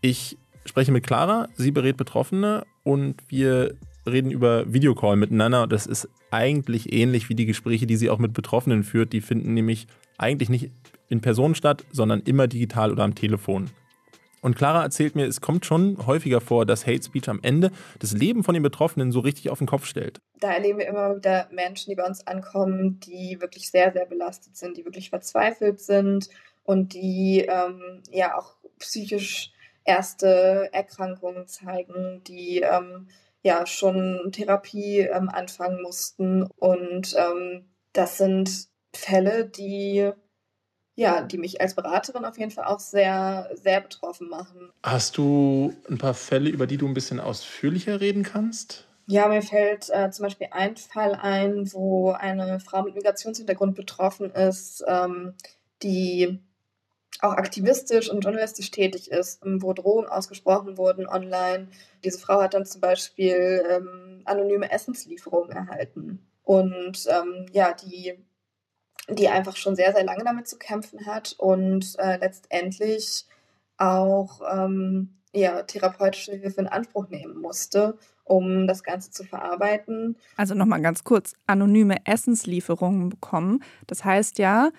Ich 0.00 0.38
spreche 0.64 0.92
mit 0.92 1.04
Clara, 1.04 1.48
sie 1.56 1.70
berät 1.70 1.96
Betroffene 1.96 2.64
und 2.84 3.22
wir 3.28 3.74
reden 4.06 4.30
über 4.30 4.72
Videocall 4.72 5.16
miteinander. 5.16 5.66
Das 5.66 5.86
ist 5.86 6.08
eigentlich 6.30 6.92
ähnlich 6.92 7.28
wie 7.28 7.34
die 7.34 7.46
Gespräche, 7.46 7.86
die 7.86 7.96
sie 7.96 8.10
auch 8.10 8.18
mit 8.18 8.32
Betroffenen 8.32 8.84
führt. 8.84 9.12
Die 9.12 9.20
finden 9.20 9.54
nämlich 9.54 9.86
eigentlich 10.18 10.48
nicht 10.48 10.70
in 11.08 11.20
Person 11.20 11.54
statt, 11.54 11.84
sondern 11.92 12.20
immer 12.20 12.48
digital 12.48 12.90
oder 12.90 13.04
am 13.04 13.14
Telefon. 13.14 13.70
Und 14.42 14.56
Clara 14.56 14.82
erzählt 14.82 15.14
mir, 15.14 15.26
es 15.26 15.40
kommt 15.40 15.64
schon 15.64 16.04
häufiger 16.04 16.40
vor, 16.40 16.66
dass 16.66 16.84
Hate 16.84 17.02
Speech 17.02 17.28
am 17.28 17.38
Ende 17.42 17.70
das 18.00 18.12
Leben 18.12 18.42
von 18.42 18.54
den 18.54 18.62
Betroffenen 18.62 19.12
so 19.12 19.20
richtig 19.20 19.50
auf 19.50 19.58
den 19.58 19.68
Kopf 19.68 19.86
stellt. 19.86 20.20
Da 20.40 20.50
erleben 20.52 20.80
wir 20.80 20.88
immer 20.88 21.16
wieder 21.16 21.48
Menschen, 21.52 21.90
die 21.90 21.94
bei 21.94 22.04
uns 22.04 22.26
ankommen, 22.26 22.98
die 22.98 23.40
wirklich 23.40 23.70
sehr, 23.70 23.92
sehr 23.92 24.04
belastet 24.04 24.56
sind, 24.56 24.76
die 24.76 24.84
wirklich 24.84 25.10
verzweifelt 25.10 25.80
sind 25.80 26.28
und 26.64 26.92
die 26.92 27.46
ähm, 27.48 28.02
ja 28.10 28.36
auch 28.36 28.56
psychisch 28.80 29.52
erste 29.84 30.68
Erkrankungen 30.72 31.46
zeigen, 31.46 32.22
die 32.26 32.62
ähm, 32.62 33.08
ja 33.42 33.64
schon 33.64 34.30
Therapie 34.32 34.98
ähm, 34.98 35.28
anfangen 35.28 35.80
mussten. 35.82 36.42
Und 36.56 37.14
ähm, 37.16 37.70
das 37.92 38.18
sind 38.18 38.68
Fälle, 38.92 39.46
die 39.46 40.10
ja, 40.94 41.22
die 41.22 41.38
mich 41.38 41.60
als 41.60 41.74
Beraterin 41.74 42.24
auf 42.24 42.38
jeden 42.38 42.50
Fall 42.50 42.64
auch 42.64 42.80
sehr, 42.80 43.50
sehr 43.54 43.80
betroffen 43.80 44.28
machen. 44.28 44.70
Hast 44.82 45.16
du 45.16 45.74
ein 45.88 45.98
paar 45.98 46.14
Fälle, 46.14 46.50
über 46.50 46.66
die 46.66 46.76
du 46.76 46.86
ein 46.86 46.94
bisschen 46.94 47.20
ausführlicher 47.20 48.00
reden 48.00 48.22
kannst? 48.22 48.86
Ja, 49.06 49.28
mir 49.28 49.42
fällt 49.42 49.90
äh, 49.90 50.10
zum 50.10 50.24
Beispiel 50.24 50.48
ein 50.52 50.76
Fall 50.76 51.14
ein, 51.14 51.72
wo 51.72 52.12
eine 52.12 52.60
Frau 52.60 52.82
mit 52.82 52.94
Migrationshintergrund 52.94 53.74
betroffen 53.74 54.30
ist, 54.30 54.84
ähm, 54.86 55.34
die 55.82 56.38
auch 57.20 57.34
aktivistisch 57.34 58.10
und 58.10 58.22
journalistisch 58.22 58.70
tätig 58.70 59.10
ist, 59.10 59.44
ähm, 59.44 59.62
wo 59.62 59.72
Drohungen 59.72 60.08
ausgesprochen 60.08 60.76
wurden 60.78 61.06
online. 61.06 61.68
Diese 62.04 62.18
Frau 62.18 62.40
hat 62.42 62.54
dann 62.54 62.66
zum 62.66 62.80
Beispiel 62.80 63.64
ähm, 63.68 64.22
anonyme 64.24 64.70
Essenslieferungen 64.70 65.50
erhalten. 65.50 66.26
Und 66.44 67.06
ähm, 67.08 67.46
ja, 67.52 67.72
die, 67.74 68.14
die 69.08 69.28
einfach 69.28 69.56
schon 69.56 69.76
sehr, 69.76 69.92
sehr 69.92 70.04
lange 70.04 70.24
damit 70.24 70.48
zu 70.48 70.58
kämpfen 70.58 71.06
hat 71.06 71.34
und 71.38 71.96
äh, 71.98 72.18
letztendlich 72.18 73.26
auch 73.76 74.40
ähm, 74.52 75.14
ja, 75.34 75.62
therapeutische 75.62 76.32
Hilfe 76.32 76.60
in 76.60 76.68
Anspruch 76.68 77.08
nehmen 77.08 77.40
musste, 77.40 77.98
um 78.24 78.66
das 78.66 78.84
Ganze 78.84 79.10
zu 79.10 79.24
verarbeiten. 79.24 80.16
Also 80.36 80.54
nochmal 80.54 80.82
ganz 80.82 81.04
kurz, 81.04 81.34
anonyme 81.46 81.96
Essenslieferungen 82.04 83.08
bekommen. 83.08 83.62
Das 83.86 84.04
heißt 84.04 84.38
ja, 84.38 84.70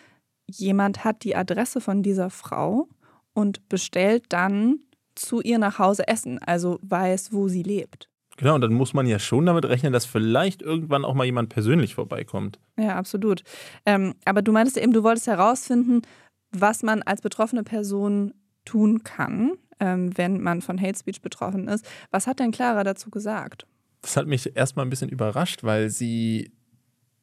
jemand 0.48 1.04
hat 1.04 1.24
die 1.24 1.36
Adresse 1.36 1.82
von 1.82 2.04
dieser 2.04 2.30
Frau 2.30 2.88
und 3.34 3.68
bestellt 3.68 4.26
dann 4.30 4.80
zu 5.16 5.42
ihr 5.42 5.58
nach 5.58 5.80
Hause 5.80 6.08
Essen, 6.08 6.40
also 6.40 6.80
weiß, 6.82 7.34
wo 7.34 7.48
sie 7.48 7.64
lebt. 7.64 8.10
Genau, 8.38 8.56
und 8.56 8.62
dann 8.62 8.74
muss 8.74 8.94
man 8.94 9.06
ja 9.06 9.20
schon 9.20 9.46
damit 9.46 9.66
rechnen, 9.66 9.94
dass 9.94 10.06
vielleicht 10.06 10.62
irgendwann 10.62 11.06
auch 11.06 11.14
mal 11.14 11.26
jemand 11.26 11.50
persönlich 11.50 11.96
vorbeikommt. 11.96 12.60
Ja, 12.78 12.96
absolut. 12.96 13.44
Ähm, 13.86 14.16
aber 14.26 14.42
du 14.42 14.52
meintest 14.52 14.78
eben, 14.78 14.92
du 14.92 15.04
wolltest 15.04 15.28
herausfinden, 15.28 16.02
was 16.52 16.82
man 16.84 17.04
als 17.04 17.22
betroffene 17.22 17.64
Person 17.64 18.34
tun 18.66 19.04
kann, 19.04 19.54
ähm, 19.80 20.18
wenn 20.18 20.42
man 20.42 20.62
von 20.62 20.82
Hate 20.82 20.98
Speech 20.98 21.22
betroffen 21.22 21.68
ist. 21.68 21.86
Was 22.12 22.28
hat 22.28 22.40
denn 22.40 22.52
Clara 22.52 22.84
dazu 22.84 23.10
gesagt? 23.10 23.68
Das 24.02 24.18
hat 24.18 24.28
mich 24.28 24.56
erstmal 24.56 24.86
ein 24.86 24.90
bisschen 24.90 25.10
überrascht, 25.10 25.64
weil 25.64 25.90
sie 25.90 26.52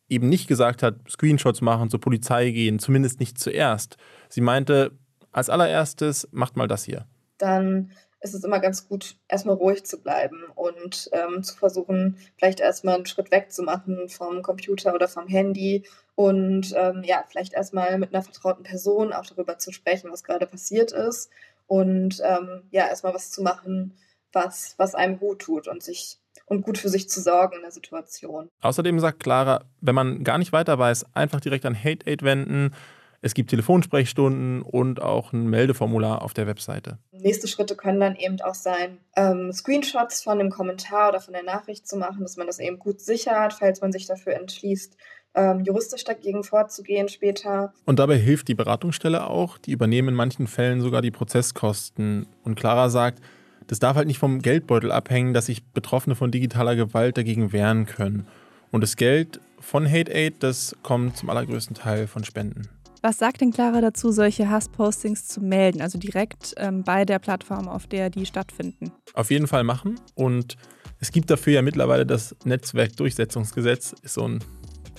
eben 0.09 0.29
nicht 0.29 0.49
gesagt 0.49 0.83
hat, 0.83 0.97
Screenshots 1.09 1.61
machen, 1.61 1.91
zur 1.91 2.01
Polizei 2.01 2.51
gehen, 2.51 2.79
zumindest 2.79 3.21
nicht 3.21 3.39
zuerst. 3.39 3.97
Sie 4.29 4.41
meinte, 4.41 4.93
als 5.33 5.49
allererstes 5.49 6.29
macht 6.33 6.57
mal 6.57 6.67
das 6.67 6.85
hier. 6.85 7.07
Dann 7.39 7.91
ist 8.21 8.35
es 8.35 8.45
immer 8.45 8.61
ganz 8.61 8.89
gut, 8.89 9.17
erstmal 9.29 9.57
ruhig 9.57 9.85
zu 9.85 10.01
bleiben 10.01 10.45
und 10.55 11.09
ähm, 11.13 11.43
zu 11.43 11.57
versuchen, 11.57 12.19
vielleicht 12.37 12.61
erstmal 12.61 12.97
einen 12.97 13.07
Schritt 13.07 13.31
weg 13.31 13.51
zu 13.51 13.63
machen 13.63 14.09
vom 14.09 14.43
Computer 14.43 14.95
oder 14.95 15.09
vom 15.09 15.27
Handy 15.27 15.85
und 16.15 16.73
ähm, 16.77 17.03
ja, 17.05 17.25
vielleicht 17.29 17.55
erstmal 17.55 17.99
mit 17.99 18.15
einer 18.15 18.23
vertrauten 18.23 18.65
Person 18.65 19.13
auch 19.13 19.25
darüber 19.25 19.59
zu 19.59 19.73
sprechen, 19.73 20.11
was 20.13 20.23
gerade 20.23 20.47
passiert 20.47 20.93
ist 20.93 21.31
und 21.67 22.21
ähm, 22.25 22.63
ja, 22.71 22.87
erstmal 22.89 23.15
was 23.15 23.31
zu 23.31 23.43
machen, 23.43 23.97
was, 24.33 24.75
was 24.77 24.95
einem 24.95 25.19
gut 25.19 25.41
tut 25.41 25.67
und 25.67 25.83
sich 25.83 26.19
und 26.47 26.63
gut 26.63 26.79
für 26.79 26.89
sich 26.89 27.09
zu 27.09 27.21
sorgen 27.21 27.57
in 27.57 27.63
der 27.63 27.71
Situation. 27.71 28.49
Außerdem 28.61 28.99
sagt 28.99 29.21
Clara, 29.21 29.65
wenn 29.81 29.95
man 29.95 30.25
gar 30.25 30.37
nicht 30.37 30.53
weiter 30.53 30.79
weiß, 30.79 31.07
einfach 31.15 31.41
direkt 31.41 31.65
an 31.65 31.77
Hate 31.77 32.07
Aid 32.07 32.23
wenden. 32.23 32.75
Es 33.23 33.35
gibt 33.35 33.51
Telefonsprechstunden 33.51 34.63
und 34.63 35.03
auch 35.03 35.33
ein 35.33 35.47
Meldeformular 35.47 36.23
auf 36.23 36.33
der 36.33 36.47
Webseite. 36.47 36.99
Nächste 37.13 37.49
Schritte 37.49 37.77
können 37.77 38.01
dann 38.01 38.17
eben 38.17 38.41
auch 38.41 38.55
sein, 38.55 38.99
ähm, 39.15 39.53
Screenshots 39.53 40.23
von 40.23 40.39
dem 40.39 40.49
Kommentar 40.49 41.11
oder 41.11 41.21
von 41.21 41.35
der 41.35 41.43
Nachricht 41.43 41.87
zu 41.87 41.97
machen, 41.99 42.23
dass 42.23 42.39
man 42.39 42.47
das 42.47 42.59
eben 42.59 42.79
gut 42.79 43.01
sichert, 43.01 43.53
falls 43.53 43.83
man 43.83 43.93
sich 43.93 44.07
dafür 44.07 44.35
entschließt, 44.35 44.97
ähm, 45.35 45.61
juristisch 45.61 46.05
dagegen 46.05 46.43
vorzugehen 46.45 47.09
später. 47.09 47.75
Und 47.85 47.99
dabei 47.99 48.17
hilft 48.17 48.49
die 48.49 48.55
Beratungsstelle 48.55 49.27
auch. 49.27 49.59
Die 49.59 49.73
übernehmen 49.73 50.09
in 50.09 50.15
manchen 50.15 50.47
Fällen 50.47 50.81
sogar 50.81 51.03
die 51.03 51.11
Prozesskosten. 51.11 52.27
Und 52.43 52.55
Clara 52.55 52.89
sagt, 52.89 53.21
das 53.67 53.79
darf 53.79 53.97
halt 53.97 54.09
nicht 54.09 54.19
vom 54.19 54.41
Geldbeutel 54.41 54.91
abhängen, 54.91 55.35
dass 55.35 55.47
sich 55.47 55.65
Betroffene 55.65 56.17
von 56.17 56.31
digitaler 56.31 56.75
Gewalt 56.75 57.19
dagegen 57.19 57.53
wehren 57.53 57.85
können. 57.87 58.27
Und 58.73 58.81
das 58.81 58.97
Geld 58.97 59.41
von 59.61 59.89
Hate 59.89 60.13
Aid, 60.13 60.43
das 60.43 60.75
kommt 60.83 61.19
zum 61.19 61.29
allergrößten 61.29 61.77
Teil 61.77 62.07
von 62.07 62.25
Spenden. 62.25 62.80
Was 63.03 63.17
sagt 63.17 63.41
denn 63.41 63.51
Clara 63.51 63.81
dazu, 63.81 64.13
solche 64.13 64.51
Hasspostings 64.51 65.27
zu 65.27 65.41
melden, 65.41 65.81
also 65.81 65.99
direkt 65.99 66.55
ähm, 66.59 66.85
bei 66.85 67.07
der 67.07 67.19
Plattform, 67.19 67.67
auf 67.67 67.87
der 67.87 68.11
die 68.11 68.27
stattfinden? 68.27 68.93
Auf 69.15 69.31
jeden 69.31 69.47
Fall 69.47 69.65
machen. 69.65 69.99
Und 70.15 70.57
es 70.99 71.11
gibt 71.11 71.31
dafür 71.31 71.55
ja 71.55 71.63
mittlerweile 71.63 72.05
das 72.05 72.37
Netzwerkdurchsetzungsgesetz, 72.45 73.95
ist 74.03 74.15
so 74.15 74.29
ein 74.29 74.41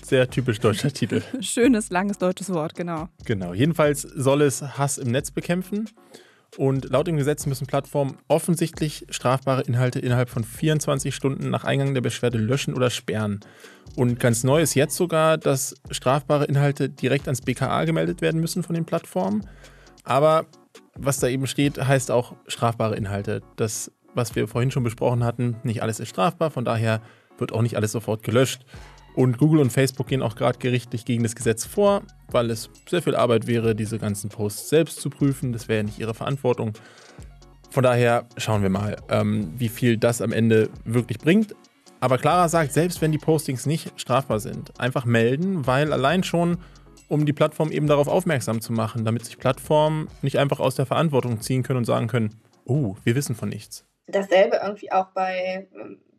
sehr 0.03 0.27
typisch 0.27 0.59
deutscher 0.59 0.91
Titel. 0.93 1.21
Schönes, 1.41 1.91
langes 1.91 2.17
deutsches 2.17 2.51
Wort, 2.51 2.73
genau. 2.73 3.07
Genau. 3.25 3.53
Jedenfalls 3.53 4.01
soll 4.01 4.41
es 4.41 4.61
Hass 4.61 4.97
im 4.97 5.11
Netz 5.11 5.29
bekämpfen. 5.29 5.87
Und 6.57 6.89
laut 6.89 7.07
dem 7.07 7.15
Gesetz 7.15 7.45
müssen 7.45 7.65
Plattformen 7.65 8.17
offensichtlich 8.27 9.05
strafbare 9.09 9.61
Inhalte 9.61 9.99
innerhalb 9.99 10.29
von 10.29 10.43
24 10.43 11.15
Stunden 11.15 11.49
nach 11.49 11.63
Eingang 11.63 11.93
der 11.93 12.01
Beschwerde 12.01 12.37
löschen 12.37 12.73
oder 12.73 12.89
sperren. 12.89 13.39
Und 13.95 14.19
ganz 14.19 14.43
neu 14.43 14.61
ist 14.61 14.75
jetzt 14.75 14.95
sogar, 14.95 15.37
dass 15.37 15.75
strafbare 15.91 16.45
Inhalte 16.45 16.89
direkt 16.89 17.27
ans 17.27 17.41
BKA 17.41 17.85
gemeldet 17.85 18.21
werden 18.21 18.41
müssen 18.41 18.63
von 18.63 18.75
den 18.75 18.85
Plattformen. 18.85 19.47
Aber 20.03 20.45
was 20.95 21.19
da 21.19 21.27
eben 21.27 21.47
steht, 21.47 21.77
heißt 21.77 22.11
auch 22.11 22.35
strafbare 22.47 22.95
Inhalte. 22.97 23.41
Das, 23.55 23.91
was 24.13 24.35
wir 24.35 24.47
vorhin 24.47 24.71
schon 24.71 24.83
besprochen 24.83 25.23
hatten, 25.23 25.55
nicht 25.63 25.81
alles 25.81 25.99
ist 25.99 26.09
strafbar, 26.09 26.51
von 26.51 26.65
daher 26.65 27.01
wird 27.37 27.53
auch 27.53 27.61
nicht 27.61 27.77
alles 27.77 27.93
sofort 27.93 28.23
gelöscht. 28.23 28.65
Und 29.15 29.37
Google 29.37 29.59
und 29.59 29.71
Facebook 29.71 30.07
gehen 30.07 30.21
auch 30.21 30.35
gerade 30.35 30.57
gerichtlich 30.59 31.05
gegen 31.05 31.23
das 31.23 31.35
Gesetz 31.35 31.65
vor, 31.65 32.03
weil 32.29 32.49
es 32.49 32.69
sehr 32.89 33.01
viel 33.01 33.15
Arbeit 33.15 33.45
wäre, 33.45 33.75
diese 33.75 33.99
ganzen 33.99 34.29
Posts 34.29 34.69
selbst 34.69 35.01
zu 35.01 35.09
prüfen. 35.09 35.51
Das 35.51 35.67
wäre 35.67 35.79
ja 35.79 35.83
nicht 35.83 35.99
ihre 35.99 36.13
Verantwortung. 36.13 36.73
Von 37.69 37.83
daher 37.83 38.25
schauen 38.37 38.61
wir 38.61 38.69
mal, 38.69 38.97
ähm, 39.09 39.53
wie 39.57 39.69
viel 39.69 39.97
das 39.97 40.21
am 40.21 40.31
Ende 40.31 40.69
wirklich 40.85 41.19
bringt. 41.19 41.55
Aber 41.99 42.17
Clara 42.17 42.49
sagt, 42.49 42.73
selbst 42.73 43.01
wenn 43.01 43.11
die 43.11 43.17
Postings 43.17 43.65
nicht 43.65 43.93
strafbar 43.95 44.39
sind, 44.39 44.79
einfach 44.79 45.05
melden, 45.05 45.67
weil 45.67 45.93
allein 45.93 46.23
schon, 46.23 46.57
um 47.07 47.25
die 47.25 47.33
Plattform 47.33 47.71
eben 47.71 47.87
darauf 47.87 48.07
aufmerksam 48.07 48.59
zu 48.59 48.73
machen, 48.73 49.05
damit 49.05 49.23
sich 49.23 49.37
Plattformen 49.37 50.07
nicht 50.21 50.39
einfach 50.39 50.59
aus 50.59 50.75
der 50.75 50.85
Verantwortung 50.85 51.41
ziehen 51.41 51.63
können 51.63 51.77
und 51.77 51.85
sagen 51.85 52.07
können, 52.07 52.41
oh, 52.65 52.95
wir 53.03 53.15
wissen 53.15 53.35
von 53.35 53.49
nichts. 53.49 53.85
Dasselbe 54.07 54.59
irgendwie 54.63 54.91
auch 54.91 55.07
bei, 55.13 55.67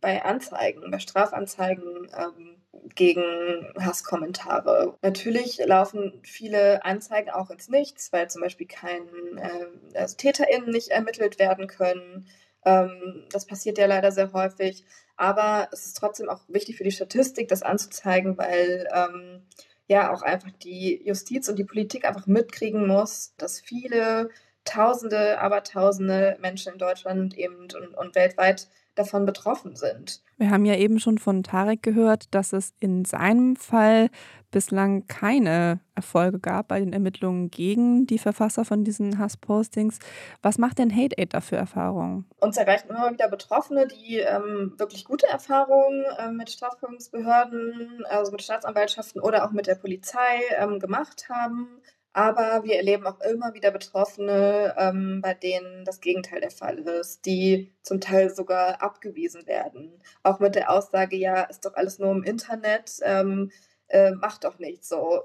bei 0.02 0.22
Anzeigen, 0.22 0.90
bei 0.90 0.98
Strafanzeigen. 0.98 2.08
Ähm 2.14 2.52
gegen 2.94 3.72
Hasskommentare. 3.78 4.96
Natürlich 5.02 5.58
laufen 5.64 6.20
viele 6.24 6.84
Anzeigen 6.84 7.30
auch 7.30 7.50
ins 7.50 7.68
Nichts, 7.68 8.12
weil 8.12 8.28
zum 8.28 8.42
Beispiel 8.42 8.66
kein, 8.66 9.02
äh, 9.36 9.98
also 9.98 10.16
TäterInnen 10.16 10.70
nicht 10.70 10.88
ermittelt 10.88 11.38
werden 11.38 11.66
können. 11.66 12.26
Ähm, 12.64 13.24
das 13.30 13.46
passiert 13.46 13.78
ja 13.78 13.86
leider 13.86 14.10
sehr 14.12 14.32
häufig. 14.32 14.84
Aber 15.16 15.68
es 15.72 15.86
ist 15.86 15.96
trotzdem 15.96 16.28
auch 16.28 16.40
wichtig 16.48 16.76
für 16.76 16.84
die 16.84 16.90
Statistik, 16.90 17.48
das 17.48 17.62
anzuzeigen, 17.62 18.36
weil 18.38 18.88
ähm, 18.92 19.42
ja 19.86 20.12
auch 20.12 20.22
einfach 20.22 20.50
die 20.62 21.02
Justiz 21.04 21.48
und 21.48 21.56
die 21.58 21.64
Politik 21.64 22.04
einfach 22.04 22.26
mitkriegen 22.26 22.86
muss, 22.86 23.34
dass 23.36 23.60
viele 23.60 24.30
Tausende, 24.64 25.40
aber 25.40 25.62
Tausende 25.64 26.36
Menschen 26.40 26.72
in 26.72 26.78
Deutschland 26.78 27.36
eben 27.36 27.62
und, 27.62 27.94
und 27.96 28.14
weltweit 28.14 28.68
davon 28.94 29.26
betroffen 29.26 29.76
sind. 29.76 30.22
Wir 30.36 30.50
haben 30.50 30.64
ja 30.64 30.76
eben 30.76 30.98
schon 30.98 31.18
von 31.18 31.42
Tarek 31.42 31.82
gehört, 31.82 32.34
dass 32.34 32.52
es 32.52 32.74
in 32.80 33.04
seinem 33.04 33.56
Fall 33.56 34.10
bislang 34.50 35.06
keine 35.06 35.80
Erfolge 35.94 36.38
gab 36.38 36.68
bei 36.68 36.78
den 36.78 36.92
Ermittlungen 36.92 37.50
gegen 37.50 38.06
die 38.06 38.18
Verfasser 38.18 38.64
von 38.64 38.84
diesen 38.84 39.18
Hasspostings. 39.18 39.98
Was 40.42 40.58
macht 40.58 40.78
denn 40.78 40.94
Hate 40.94 41.16
Aid 41.18 41.34
da 41.34 41.40
für 41.40 41.56
Erfahrungen? 41.56 42.26
Uns 42.40 42.56
erreichen 42.56 42.90
immer 42.90 43.12
wieder 43.12 43.28
Betroffene, 43.28 43.86
die 43.86 44.18
ähm, 44.18 44.74
wirklich 44.76 45.04
gute 45.04 45.26
Erfahrungen 45.26 46.04
äh, 46.18 46.30
mit 46.30 46.50
Strafverfolgungsbehörden, 46.50 48.04
also 48.08 48.32
mit 48.32 48.42
Staatsanwaltschaften 48.42 49.20
oder 49.20 49.44
auch 49.44 49.52
mit 49.52 49.66
der 49.66 49.76
Polizei 49.76 50.40
ähm, 50.58 50.78
gemacht 50.78 51.28
haben. 51.28 51.68
Aber 52.14 52.62
wir 52.64 52.76
erleben 52.76 53.06
auch 53.06 53.20
immer 53.20 53.54
wieder 53.54 53.70
Betroffene, 53.70 54.74
ähm, 54.76 55.20
bei 55.22 55.32
denen 55.32 55.84
das 55.84 56.00
Gegenteil 56.00 56.40
der 56.40 56.50
Fall 56.50 56.78
ist, 56.78 57.24
die 57.24 57.72
zum 57.82 58.00
Teil 58.00 58.28
sogar 58.28 58.82
abgewiesen 58.82 59.46
werden. 59.46 59.92
Auch 60.22 60.38
mit 60.38 60.54
der 60.54 60.70
Aussage, 60.70 61.16
ja, 61.16 61.42
ist 61.44 61.64
doch 61.64 61.74
alles 61.74 61.98
nur 61.98 62.10
im 62.10 62.22
Internet, 62.22 62.98
ähm, 63.02 63.50
äh, 63.88 64.12
mach 64.12 64.38
doch 64.38 64.58
nicht 64.58 64.84
so. 64.84 65.22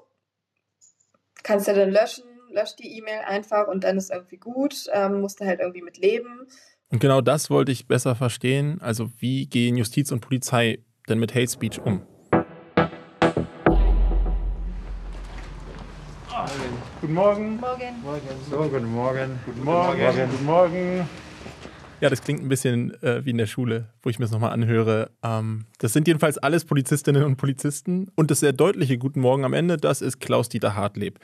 Kannst 1.44 1.68
du 1.68 1.74
dann 1.74 1.92
löschen, 1.92 2.24
lösch 2.52 2.76
die 2.78 2.98
E-Mail 2.98 3.20
einfach 3.26 3.68
und 3.68 3.84
dann 3.84 3.98
ist 3.98 4.12
irgendwie 4.12 4.38
gut, 4.38 4.86
ähm, 4.94 5.20
musst 5.20 5.42
du 5.42 5.46
halt 5.46 5.60
irgendwie 5.60 5.82
mit 5.82 5.98
leben. 5.98 6.48
Und 6.90 7.00
genau 7.00 7.20
das 7.20 7.50
wollte 7.50 7.74
ich 7.74 7.88
besser 7.88 8.16
verstehen. 8.16 8.80
Also 8.82 9.12
wie 9.20 9.48
gehen 9.48 9.76
Justiz 9.76 10.12
und 10.12 10.22
Polizei 10.22 10.80
denn 11.10 11.20
mit 11.20 11.36
Hate 11.36 11.52
Speech 11.52 11.82
um? 11.82 12.06
Guten 17.00 17.14
Morgen. 17.14 17.60
Morgen. 17.60 17.96
So, 18.50 18.58
guten 18.58 18.92
Morgen. 18.92 19.40
Guten 19.46 19.64
Morgen. 19.64 20.32
Guten 20.32 20.46
Morgen. 20.46 21.10
Ja, 22.02 22.10
das 22.10 22.24
klingt 22.24 22.42
ein 22.42 22.50
bisschen 22.50 22.92
äh, 23.04 23.24
wie 23.24 23.30
in 23.30 23.38
der 23.38 23.46
Schule, 23.46 23.90
wo 24.02 24.10
ich 24.10 24.18
mir 24.18 24.26
das 24.26 24.32
nochmal 24.32 24.52
anhöre. 24.52 25.12
Ähm, 25.24 25.66
das 25.78 25.94
sind 25.94 26.08
jedenfalls 26.08 26.40
alles 26.40 26.66
Polizistinnen 26.66 27.24
und 27.24 27.36
Polizisten. 27.36 28.10
Und 28.16 28.32
das 28.32 28.40
sehr 28.40 28.52
deutliche 28.52 28.98
Guten 28.98 29.20
Morgen 29.20 29.46
am 29.46 29.54
Ende, 29.54 29.78
das 29.78 30.02
ist 30.02 30.20
Klaus-Dieter 30.20 30.76
Hartleb, 30.76 31.20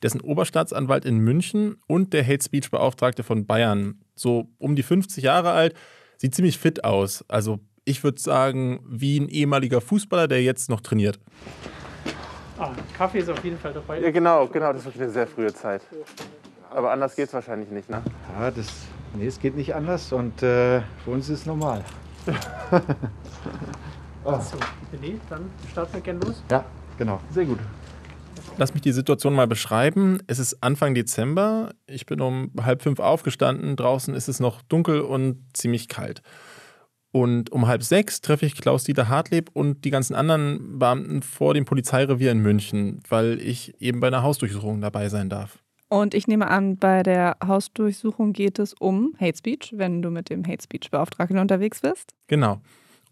dessen 0.00 0.20
Oberstaatsanwalt 0.20 1.04
in 1.04 1.18
München 1.18 1.76
und 1.88 2.12
der 2.12 2.24
Hate 2.24 2.44
Speech-Beauftragte 2.44 3.24
von 3.24 3.46
Bayern. 3.46 4.00
So 4.14 4.48
um 4.58 4.76
die 4.76 4.84
50 4.84 5.24
Jahre 5.24 5.50
alt, 5.50 5.74
sieht 6.18 6.36
ziemlich 6.36 6.56
fit 6.56 6.84
aus. 6.84 7.24
Also 7.26 7.58
ich 7.84 8.04
würde 8.04 8.20
sagen, 8.20 8.78
wie 8.88 9.18
ein 9.18 9.28
ehemaliger 9.28 9.80
Fußballer, 9.80 10.28
der 10.28 10.44
jetzt 10.44 10.70
noch 10.70 10.82
trainiert. 10.82 11.18
Ah, 12.58 12.70
Kaffee 12.96 13.18
ist 13.18 13.28
auf 13.28 13.42
jeden 13.44 13.58
Fall 13.58 13.72
dabei. 13.72 14.00
Ja, 14.00 14.10
genau, 14.10 14.46
genau, 14.46 14.72
das 14.72 14.80
ist 14.80 14.86
wirklich 14.86 15.02
eine 15.02 15.12
sehr 15.12 15.26
frühe 15.26 15.52
Zeit. 15.52 15.82
Aber 16.70 16.90
anders 16.90 17.14
geht 17.14 17.28
es 17.28 17.34
wahrscheinlich 17.34 17.70
nicht, 17.70 17.88
ne? 17.90 18.02
Ja, 18.38 18.50
das, 18.50 18.66
nee, 19.14 19.26
es 19.26 19.38
geht 19.38 19.56
nicht 19.56 19.74
anders 19.74 20.12
und 20.12 20.42
äh, 20.42 20.80
für 21.04 21.10
uns 21.10 21.28
ist 21.28 21.40
es 21.40 21.46
normal. 21.46 21.84
So, 24.26 24.56
nee, 25.00 25.20
dann 25.30 25.48
starten 25.70 25.94
wir 25.94 26.00
gerne 26.00 26.18
los. 26.18 26.42
Ja, 26.50 26.64
genau. 26.98 27.20
Sehr 27.30 27.44
gut. 27.44 27.60
Lass 28.58 28.74
mich 28.74 28.82
die 28.82 28.90
Situation 28.90 29.34
mal 29.34 29.46
beschreiben. 29.46 30.18
Es 30.26 30.40
ist 30.40 30.64
Anfang 30.64 30.94
Dezember. 30.94 31.70
Ich 31.86 32.06
bin 32.06 32.20
um 32.20 32.50
halb 32.60 32.82
fünf 32.82 32.98
aufgestanden. 32.98 33.76
Draußen 33.76 34.14
ist 34.14 34.28
es 34.28 34.40
noch 34.40 34.62
dunkel 34.62 35.00
und 35.00 35.44
ziemlich 35.52 35.88
kalt. 35.88 36.22
Und 37.16 37.50
um 37.50 37.66
halb 37.66 37.82
sechs 37.82 38.20
treffe 38.20 38.44
ich 38.44 38.56
Klaus-Dieter 38.56 39.08
Hartleb 39.08 39.48
und 39.54 39.86
die 39.86 39.90
ganzen 39.90 40.14
anderen 40.14 40.78
Beamten 40.78 41.22
vor 41.22 41.54
dem 41.54 41.64
Polizeirevier 41.64 42.30
in 42.30 42.40
München, 42.40 43.00
weil 43.08 43.40
ich 43.40 43.72
eben 43.80 44.00
bei 44.00 44.08
einer 44.08 44.22
Hausdurchsuchung 44.22 44.82
dabei 44.82 45.08
sein 45.08 45.30
darf. 45.30 45.58
Und 45.88 46.12
ich 46.12 46.26
nehme 46.26 46.48
an, 46.48 46.76
bei 46.76 47.02
der 47.02 47.38
Hausdurchsuchung 47.42 48.34
geht 48.34 48.58
es 48.58 48.74
um 48.74 49.14
Hate 49.18 49.38
Speech, 49.38 49.72
wenn 49.76 50.02
du 50.02 50.10
mit 50.10 50.28
dem 50.28 50.46
Hate 50.46 50.62
Speech 50.62 50.90
Beauftragten 50.90 51.38
unterwegs 51.38 51.80
bist. 51.80 52.12
Genau. 52.26 52.60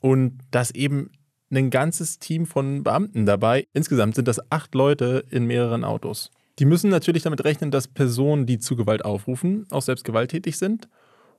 Und 0.01 0.39
das 0.51 0.71
eben 0.73 1.11
ein 1.51 1.71
ganzes 1.71 2.19
Team 2.19 2.45
von 2.45 2.83
Beamten 2.83 3.25
dabei. 3.25 3.67
Insgesamt 3.73 4.17
sind 4.17 4.29
das 4.29 4.53
acht 4.53 4.75
Leute 4.75 5.25
in 5.31 5.47
mehreren 5.47 5.83
Autos. 5.83 6.31
Die 6.59 6.67
müssen 6.67 6.91
natürlich 6.91 7.23
damit 7.23 7.43
rechnen, 7.45 7.71
dass 7.71 7.89
Personen, 7.89 8.45
die 8.45 8.59
zu 8.59 8.77
Gewalt 8.77 9.03
aufrufen, 9.03 9.67
auch 9.71 9.81
selbst 9.81 10.05
gewalttätig 10.05 10.59
sind. 10.59 10.91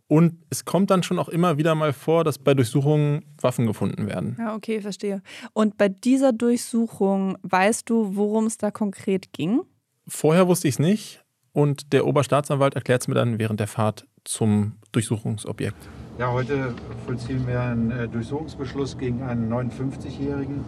Und 0.07 0.37
es 0.51 0.65
kommt 0.65 0.91
dann 0.91 1.01
schon 1.01 1.17
auch 1.17 1.29
immer 1.29 1.57
wieder 1.57 1.73
mal 1.73 1.91
vor, 1.91 2.23
dass 2.23 2.37
bei 2.37 2.53
Durchsuchungen 2.53 3.25
Waffen 3.41 3.65
gefunden 3.65 4.07
werden. 4.07 4.35
Ja, 4.37 4.55
okay, 4.55 4.79
verstehe. 4.81 5.21
Und 5.53 5.77
bei 5.77 5.89
dieser 5.89 6.31
Durchsuchung 6.31 7.37
weißt 7.41 7.89
du, 7.89 8.15
worum 8.15 8.45
es 8.45 8.57
da 8.57 8.69
konkret 8.69 9.33
ging? 9.33 9.61
Vorher 10.07 10.47
wusste 10.47 10.67
ich 10.67 10.75
es 10.75 10.79
nicht 10.79 11.23
und 11.53 11.91
der 11.91 12.05
Oberstaatsanwalt 12.05 12.75
erklärt 12.75 13.01
es 13.01 13.07
mir 13.07 13.15
dann 13.15 13.39
während 13.39 13.59
der 13.59 13.67
Fahrt 13.67 14.05
zum 14.25 14.73
Durchsuchungsobjekt. 14.91 15.77
Ja, 16.19 16.31
heute 16.31 16.73
vollziehen 17.05 17.45
wir 17.47 17.59
einen 17.59 17.91
äh, 17.91 18.07
Durchsuchungsbeschluss 18.07 18.97
gegen 18.97 19.23
einen 19.23 19.51
59-Jährigen, 19.51 20.63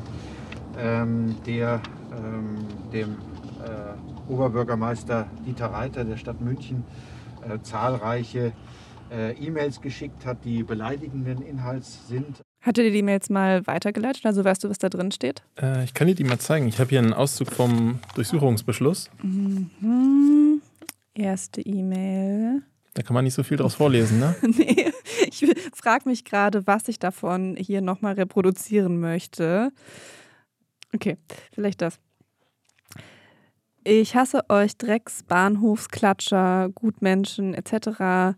ähm, 0.79 1.35
der 1.45 1.81
ähm, 2.11 2.57
dem 2.91 3.17
äh, 3.63 4.31
Oberbürgermeister 4.31 5.27
Dieter 5.45 5.67
Reiter 5.67 6.03
der 6.03 6.17
Stadt 6.17 6.41
München 6.41 6.83
äh, 7.47 7.59
zahlreiche 7.61 8.51
äh, 9.11 9.31
E-Mails 9.33 9.81
geschickt 9.81 10.25
hat, 10.25 10.43
die 10.45 10.63
beleidigenden 10.63 11.41
Inhalts 11.41 12.07
sind. 12.07 12.41
Hat 12.61 12.77
er 12.77 12.85
dir 12.85 12.91
die 12.91 12.99
E-Mails 12.99 13.29
mal 13.29 13.65
weitergeleitet? 13.67 14.25
Also 14.25 14.43
weißt 14.43 14.63
du, 14.63 14.69
was 14.69 14.77
da 14.77 14.89
drin 14.89 15.11
steht? 15.11 15.43
Äh, 15.61 15.83
ich 15.83 15.93
kann 15.93 16.07
dir 16.07 16.15
die 16.15 16.23
mal 16.23 16.39
zeigen. 16.39 16.67
Ich 16.67 16.79
habe 16.79 16.89
hier 16.89 16.99
einen 16.99 17.13
Auszug 17.13 17.51
vom 17.51 17.99
Durchsuchungsbeschluss. 18.15 19.09
Mhm. 19.21 20.61
Erste 21.13 21.61
E-Mail. 21.61 22.63
Da 22.93 23.03
kann 23.03 23.13
man 23.13 23.23
nicht 23.23 23.35
so 23.35 23.43
viel 23.43 23.57
draus 23.57 23.75
vorlesen, 23.75 24.19
ne? 24.19 24.35
nee, 24.41 24.91
ich 25.27 25.45
frage 25.73 26.09
mich 26.09 26.25
gerade, 26.25 26.65
was 26.65 26.87
ich 26.87 26.97
davon 26.97 27.55
hier 27.55 27.81
nochmal 27.81 28.13
reproduzieren 28.13 28.99
möchte. 28.99 29.71
Okay, 30.95 31.17
vielleicht 31.53 31.81
das. 31.81 31.99
Ich 33.83 34.15
hasse 34.15 34.49
euch 34.49 34.77
Drecks, 34.77 35.23
Bahnhofsklatscher, 35.23 36.69
Gutmenschen 36.73 37.53
etc. 37.53 38.35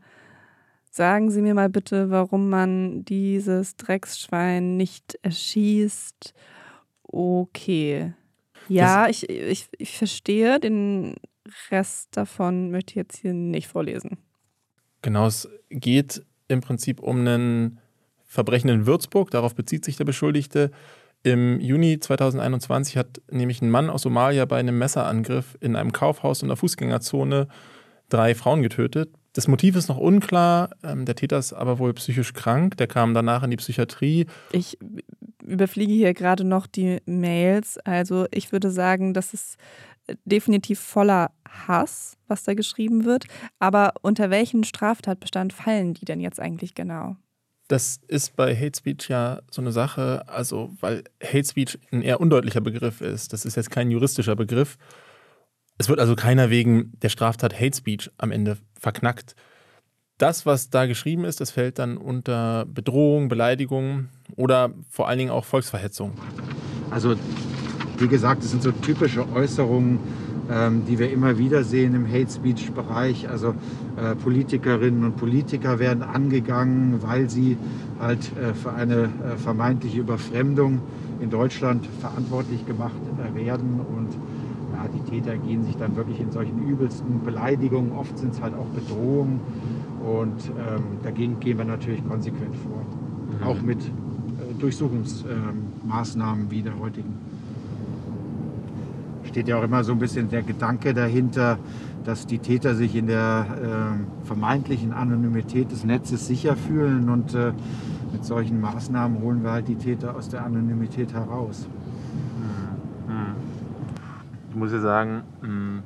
Sagen 0.89 1.29
Sie 1.29 1.41
mir 1.41 1.53
mal 1.53 1.69
bitte, 1.69 2.09
warum 2.09 2.49
man 2.49 3.05
dieses 3.05 3.75
Drecksschwein 3.75 4.75
nicht 4.75 5.19
erschießt. 5.21 6.33
Okay. 7.03 8.13
Ja, 8.67 9.07
ich, 9.07 9.29
ich, 9.29 9.67
ich 9.77 9.97
verstehe. 9.97 10.59
Den 10.59 11.15
Rest 11.71 12.17
davon 12.17 12.71
möchte 12.71 12.91
ich 12.91 12.95
jetzt 12.95 13.17
hier 13.17 13.33
nicht 13.33 13.67
vorlesen. 13.67 14.17
Genau, 15.01 15.27
es 15.27 15.47
geht 15.69 16.23
im 16.47 16.61
Prinzip 16.61 16.99
um 16.99 17.19
einen 17.19 17.79
Verbrechen 18.25 18.69
in 18.69 18.85
Würzburg. 18.85 19.31
Darauf 19.31 19.55
bezieht 19.55 19.85
sich 19.85 19.95
der 19.95 20.05
Beschuldigte. 20.05 20.71
Im 21.23 21.59
Juni 21.59 21.99
2021 21.99 22.95
hat 22.97 23.21
nämlich 23.29 23.61
ein 23.61 23.69
Mann 23.69 23.89
aus 23.89 24.03
Somalia 24.03 24.45
bei 24.45 24.57
einem 24.57 24.77
Messerangriff 24.77 25.57
in 25.59 25.75
einem 25.75 25.91
Kaufhaus 25.91 26.41
in 26.41 26.47
der 26.47 26.57
Fußgängerzone 26.57 27.47
drei 28.07 28.35
Frauen 28.35 28.61
getötet. 28.61 29.09
Das 29.39 29.47
Motiv 29.47 29.77
ist 29.77 29.87
noch 29.87 29.95
unklar. 29.95 30.71
Ähm, 30.83 31.05
der 31.05 31.15
Täter 31.15 31.37
ist 31.37 31.53
aber 31.53 31.79
wohl 31.79 31.93
psychisch 31.93 32.33
krank. 32.33 32.75
Der 32.75 32.87
kam 32.87 33.13
danach 33.13 33.41
in 33.41 33.51
die 33.51 33.55
Psychiatrie. 33.55 34.25
Ich 34.51 34.77
überfliege 35.41 35.93
hier 35.93 36.13
gerade 36.13 36.43
noch 36.43 36.67
die 36.67 36.97
Mails. 37.05 37.77
Also 37.85 38.25
ich 38.31 38.51
würde 38.51 38.69
sagen, 38.69 39.13
das 39.13 39.33
ist 39.33 39.55
definitiv 40.25 40.81
voller 40.81 41.31
Hass, 41.47 42.17
was 42.27 42.43
da 42.43 42.53
geschrieben 42.53 43.05
wird. 43.05 43.27
Aber 43.59 43.93
unter 44.01 44.29
welchen 44.29 44.65
Straftatbestand 44.65 45.53
fallen 45.53 45.93
die 45.93 46.03
denn 46.03 46.19
jetzt 46.19 46.41
eigentlich 46.41 46.75
genau? 46.75 47.15
Das 47.69 48.01
ist 48.09 48.35
bei 48.35 48.53
Hate 48.53 48.77
Speech 48.77 49.07
ja 49.07 49.39
so 49.49 49.61
eine 49.61 49.71
Sache, 49.71 50.27
also 50.27 50.71
weil 50.81 51.05
Hate 51.23 51.45
Speech 51.45 51.79
ein 51.93 52.01
eher 52.01 52.19
undeutlicher 52.19 52.59
Begriff 52.59 52.99
ist. 52.99 53.31
Das 53.31 53.45
ist 53.45 53.55
jetzt 53.55 53.71
kein 53.71 53.89
juristischer 53.89 54.35
Begriff. 54.35 54.77
Es 55.79 55.87
wird 55.87 55.99
also 56.01 56.15
keiner 56.15 56.49
wegen 56.49 56.91
der 57.01 57.07
Straftat 57.07 57.57
Hate 57.59 57.75
Speech 57.75 58.11
am 58.17 58.31
Ende 58.31 58.57
verknackt. 58.77 59.35
Das, 60.17 60.45
was 60.45 60.69
da 60.69 60.85
geschrieben 60.85 61.23
ist, 61.23 61.39
das 61.39 61.51
fällt 61.51 61.79
dann 61.79 61.95
unter 61.95 62.65
Bedrohung, 62.65 63.29
Beleidigung 63.29 64.09
oder 64.35 64.71
vor 64.89 65.07
allen 65.07 65.17
Dingen 65.17 65.31
auch 65.31 65.45
Volksverhetzung. 65.45 66.11
Also, 66.91 67.15
wie 67.97 68.09
gesagt, 68.09 68.43
das 68.43 68.51
sind 68.51 68.61
so 68.61 68.73
typische 68.73 69.25
Äußerungen, 69.31 69.99
ähm, 70.51 70.83
die 70.85 70.99
wir 70.99 71.09
immer 71.11 71.37
wieder 71.37 71.63
sehen 71.63 71.95
im 71.95 72.05
Hate 72.11 72.29
Speech 72.29 72.71
Bereich. 72.71 73.29
Also 73.29 73.55
äh, 73.95 74.15
Politikerinnen 74.15 75.05
und 75.05 75.15
Politiker 75.15 75.79
werden 75.79 76.03
angegangen, 76.03 77.01
weil 77.01 77.29
sie 77.29 77.57
halt 78.01 78.35
äh, 78.35 78.53
für 78.53 78.73
eine 78.73 79.03
äh, 79.03 79.37
vermeintliche 79.37 79.99
Überfremdung 80.01 80.81
in 81.21 81.29
Deutschland 81.29 81.87
verantwortlich 82.01 82.65
gemacht 82.65 82.99
werden 83.33 83.79
und 83.79 84.09
ja, 84.73 84.87
die 84.87 85.09
Täter 85.09 85.37
gehen 85.37 85.63
sich 85.63 85.75
dann 85.77 85.95
wirklich 85.95 86.19
in 86.19 86.31
solchen 86.31 86.67
übelsten 86.67 87.23
Beleidigungen, 87.23 87.91
oft 87.93 88.17
sind 88.17 88.33
es 88.33 88.41
halt 88.41 88.53
auch 88.53 88.67
Bedrohungen 88.67 89.39
und 90.03 90.49
ähm, 90.49 90.83
dagegen 91.03 91.39
gehen 91.39 91.57
wir 91.57 91.65
natürlich 91.65 92.05
konsequent 92.07 92.55
vor. 92.55 92.81
Mhm. 93.39 93.47
Auch 93.47 93.61
mit 93.61 93.79
äh, 93.83 93.89
Durchsuchungsmaßnahmen 94.59 96.45
ähm, 96.45 96.51
wie 96.51 96.61
der 96.61 96.77
heutigen. 96.79 97.17
Steht 99.23 99.47
ja 99.47 99.59
auch 99.59 99.63
immer 99.63 99.83
so 99.83 99.91
ein 99.91 99.99
bisschen 99.99 100.29
der 100.29 100.41
Gedanke 100.41 100.93
dahinter, 100.93 101.59
dass 102.03 102.25
die 102.25 102.39
Täter 102.39 102.75
sich 102.75 102.95
in 102.95 103.07
der 103.07 103.45
äh, 104.23 104.25
vermeintlichen 104.25 104.93
Anonymität 104.93 105.71
des 105.71 105.83
Netzes 105.83 106.25
sicher 106.25 106.55
fühlen 106.55 107.09
und 107.09 107.35
äh, 107.35 107.53
mit 108.11 108.25
solchen 108.25 108.59
Maßnahmen 108.59 109.21
holen 109.21 109.43
wir 109.43 109.51
halt 109.51 109.67
die 109.67 109.75
Täter 109.75 110.15
aus 110.15 110.29
der 110.29 110.43
Anonymität 110.43 111.13
heraus. 111.13 111.67
Ich 114.49 114.55
muss 114.55 114.71
ja 114.71 114.79
sagen, 114.79 115.23
mh, 115.41 115.83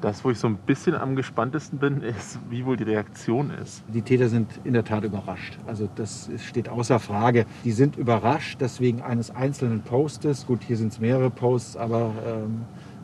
das, 0.00 0.24
wo 0.24 0.30
ich 0.30 0.38
so 0.38 0.46
ein 0.46 0.56
bisschen 0.56 0.94
am 0.94 1.16
gespanntesten 1.16 1.78
bin, 1.78 2.02
ist, 2.02 2.38
wie 2.50 2.64
wohl 2.66 2.76
die 2.76 2.84
Reaktion 2.84 3.50
ist. 3.50 3.82
Die 3.88 4.02
Täter 4.02 4.28
sind 4.28 4.48
in 4.64 4.74
der 4.74 4.84
Tat 4.84 5.04
überrascht. 5.04 5.58
Also 5.66 5.88
das 5.94 6.30
steht 6.46 6.68
außer 6.68 6.98
Frage. 6.98 7.46
Die 7.64 7.72
sind 7.72 7.96
überrascht, 7.96 8.60
dass 8.60 8.80
wegen 8.80 9.02
eines 9.02 9.30
einzelnen 9.30 9.80
Postes, 9.80 10.46
gut, 10.46 10.62
hier 10.62 10.76
sind 10.76 10.92
es 10.92 11.00
mehrere 11.00 11.30
Posts, 11.30 11.76
aber 11.76 12.12
ähm, 12.26 12.62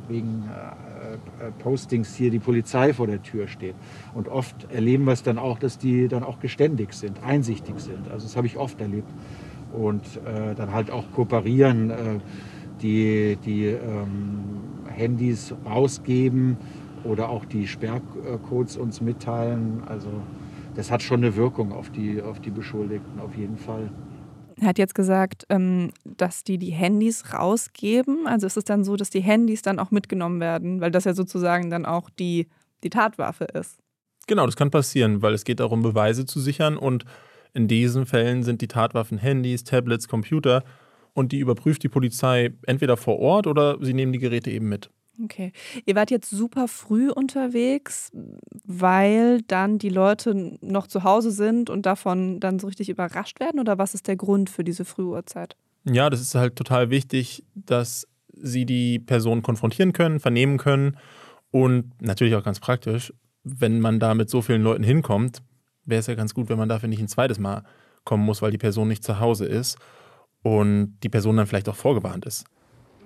wegen 0.09 0.45
äh, 0.49 1.47
äh, 1.47 1.51
Postings 1.63 2.15
hier 2.15 2.31
die 2.31 2.39
Polizei 2.39 2.93
vor 2.93 3.07
der 3.07 3.23
Tür 3.23 3.49
steht. 3.49 3.75
Und 4.15 4.29
oft 4.29 4.71
erleben 4.71 5.05
wir 5.05 5.13
es 5.13 5.23
dann 5.23 5.39
auch, 5.39 5.59
dass 5.59 5.79
die 5.79 6.09
dann 6.09 6.23
auch 6.23 6.41
geständig 6.41 6.93
sind, 6.93 7.23
einsichtig 7.23 7.81
sind. 7.81 8.11
Also 8.11 8.27
das 8.27 8.37
habe 8.37 8.47
ich 8.47 8.57
oft 8.59 8.81
erlebt. 8.81 9.09
Und 9.73 10.05
äh, 10.27 10.55
dann 10.55 10.73
halt 10.73 10.91
auch 10.91 11.05
kooperieren, 11.13 11.91
äh, 11.91 11.95
die, 12.83 13.37
die 13.45 13.67
ähm, 13.67 14.61
Handys 14.89 15.55
rausgeben 15.65 16.57
oder 17.05 17.29
auch 17.29 17.45
die 17.45 17.67
Sperrcodes 17.67 18.77
uns 18.77 19.01
mitteilen. 19.01 19.83
Also 19.87 20.11
das 20.75 20.91
hat 20.91 21.03
schon 21.03 21.21
eine 21.21 21.37
Wirkung 21.37 21.73
auf 21.73 21.91
die, 21.91 22.21
auf 22.21 22.41
die 22.41 22.51
Beschuldigten, 22.51 23.21
auf 23.21 23.37
jeden 23.37 23.57
Fall. 23.57 23.91
Er 24.61 24.69
hat 24.69 24.79
jetzt 24.79 24.95
gesagt, 24.95 25.47
ähm, 25.49 25.91
dass 26.05 26.45
die 26.45 26.59
die 26.59 26.71
Handys 26.71 27.33
rausgeben. 27.33 28.27
Also 28.27 28.47
ist 28.47 28.59
es 28.59 28.65
dann 28.65 28.85
so, 28.85 28.97
dass 28.97 29.09
die 29.09 29.21
Handys 29.21 29.63
dann 29.63 29.79
auch 29.79 29.91
mitgenommen 29.91 30.41
werden, 30.41 30.81
weil 30.81 30.91
das 30.91 31.05
ja 31.05 31.15
sozusagen 31.15 31.71
dann 31.71 31.87
auch 31.87 32.11
die, 32.11 32.47
die 32.85 32.91
Tatwaffe 32.91 33.45
ist. 33.45 33.79
Genau, 34.27 34.45
das 34.45 34.57
kann 34.57 34.71
passieren, 34.71 35.23
weil 35.23 35.33
es 35.33 35.45
geht 35.45 35.61
darum, 35.61 35.83
Beweise 35.83 36.27
zu 36.27 36.41
sichern 36.41 36.77
und 36.77 37.05
in 37.53 37.67
diesen 37.67 38.07
Fällen 38.07 38.43
sind 38.43 38.61
die 38.61 38.69
Tatwaffen 38.69 39.19
Handys, 39.19 39.65
Tablets, 39.65 40.07
Computer 40.07 40.63
und 41.21 41.33
die 41.33 41.39
überprüft 41.39 41.83
die 41.83 41.89
Polizei 41.89 42.55
entweder 42.67 42.97
vor 42.97 43.19
Ort 43.19 43.47
oder 43.47 43.77
sie 43.81 43.93
nehmen 43.93 44.13
die 44.13 44.19
Geräte 44.19 44.51
eben 44.51 44.69
mit. 44.69 44.91
Okay. 45.23 45.53
Ihr 45.85 45.95
wart 45.95 46.11
jetzt 46.11 46.31
super 46.31 46.67
früh 46.67 47.11
unterwegs, 47.11 48.11
weil 48.65 49.43
dann 49.43 49.79
die 49.79 49.91
Leute 49.91 50.57
noch 50.63 50.87
zu 50.87 51.05
Hause 51.05 51.31
sind 51.31 51.69
und 51.69 51.85
davon 51.85 52.41
dann 52.41 52.59
so 52.59 52.67
richtig 52.67 52.89
überrascht 52.89 53.39
werden? 53.39 53.61
Oder 53.61 53.77
was 53.77 53.93
ist 53.93 54.09
der 54.09 54.17
Grund 54.17 54.49
für 54.49 54.65
diese 54.65 54.87
Frühuhrzeit? 54.87 55.57
Ja, 55.85 56.09
das 56.09 56.23
ist 56.23 56.35
halt 56.35 56.57
total 56.57 56.89
wichtig, 56.89 57.45
dass 57.55 58.09
sie 58.33 58.65
die 58.65 58.99
Person 58.99 59.43
konfrontieren 59.43 59.93
können, 59.93 60.21
vernehmen 60.21 60.57
können 60.57 60.97
und 61.51 62.01
natürlich 62.01 62.35
auch 62.35 62.45
ganz 62.45 62.61
praktisch, 62.61 63.13
wenn 63.45 63.81
man 63.81 64.01
da 64.01 64.15
mit 64.15 64.31
so 64.31 64.41
vielen 64.41 64.63
Leuten 64.63 64.85
hinkommt, 64.85 65.43
wäre 65.85 66.01
es 66.01 66.07
ja 66.07 66.15
ganz 66.15 66.33
gut, 66.33 66.49
wenn 66.49 66.59
man 66.59 66.71
dafür 66.71 66.89
nicht 66.89 67.01
ein 67.01 67.09
zweites 67.09 67.39
Mal 67.39 67.65
kommen 68.05 68.25
muss, 68.25 68.41
weil 68.41 68.53
die 68.53 68.59
Person 68.59 68.89
nicht 68.89 69.05
zu 69.05 69.21
Hause 69.21 69.45
ist 69.45 69.77
und 70.43 70.97
die 71.03 71.09
Person 71.09 71.37
dann 71.37 71.47
vielleicht 71.47 71.69
auch 71.69 71.77
vorgewarnt 71.77 72.25
ist. 72.27 72.45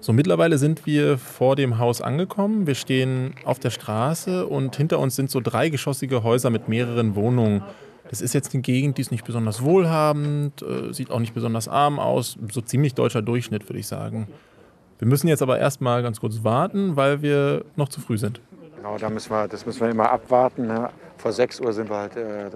So, 0.01 0.13
mittlerweile 0.13 0.59
sind 0.59 0.85
wir 0.85 1.17
vor 1.17 1.57
dem 1.57 1.79
Haus 1.79 2.03
angekommen. 2.03 2.67
Wir 2.67 2.75
stehen 2.75 3.35
auf 3.45 3.59
der 3.59 3.71
Straße 3.71 4.47
und 4.47 4.77
hinter 4.77 4.99
uns 4.99 5.17
sind 5.17 5.31
so 5.31 5.41
dreigeschossige 5.41 6.23
Häuser 6.23 6.51
mit 6.51 6.69
mehreren 6.69 7.15
Wohnungen. 7.15 7.63
Das 8.11 8.21
ist 8.21 8.35
jetzt 8.35 8.53
eine 8.53 8.61
Gegend, 8.61 8.99
die 8.99 9.03
ist 9.03 9.11
nicht 9.11 9.25
besonders 9.25 9.63
wohlhabend, 9.63 10.63
äh, 10.63 10.93
sieht 10.93 11.11
auch 11.11 11.21
nicht 11.21 11.33
besonders 11.33 11.69
arm 11.69 11.99
aus. 11.99 12.37
So 12.53 12.61
ziemlich 12.61 12.95
deutscher 12.95 13.23
Durchschnitt, 13.23 13.67
würde 13.69 13.79
ich 13.79 13.87
sagen. 13.87 14.29
Wir 14.99 15.09
müssen 15.09 15.27
jetzt 15.27 15.43
aber 15.43 15.59
erstmal 15.59 16.03
ganz 16.03 16.21
kurz 16.21 16.45
warten, 16.45 16.97
weil 16.97 17.23
wir 17.23 17.65
noch 17.77 17.89
zu 17.89 18.01
früh 18.01 18.19
sind. 18.19 18.41
Genau, 18.85 18.99
da 18.99 19.09
müssen 19.09 19.31
wir, 19.31 19.49
das 19.49 19.65
müssen 19.65 19.81
wir 19.81 19.89
immer 19.89 20.11
abwarten. 20.11 20.67
Ne? 20.67 20.91
Vor 21.17 21.33
6 21.33 21.61
Uhr 21.61 21.73
sind 21.73 21.89
wir 21.89 21.97
halt 21.97 22.17
äh, 22.17 22.49
äh, 22.49 22.51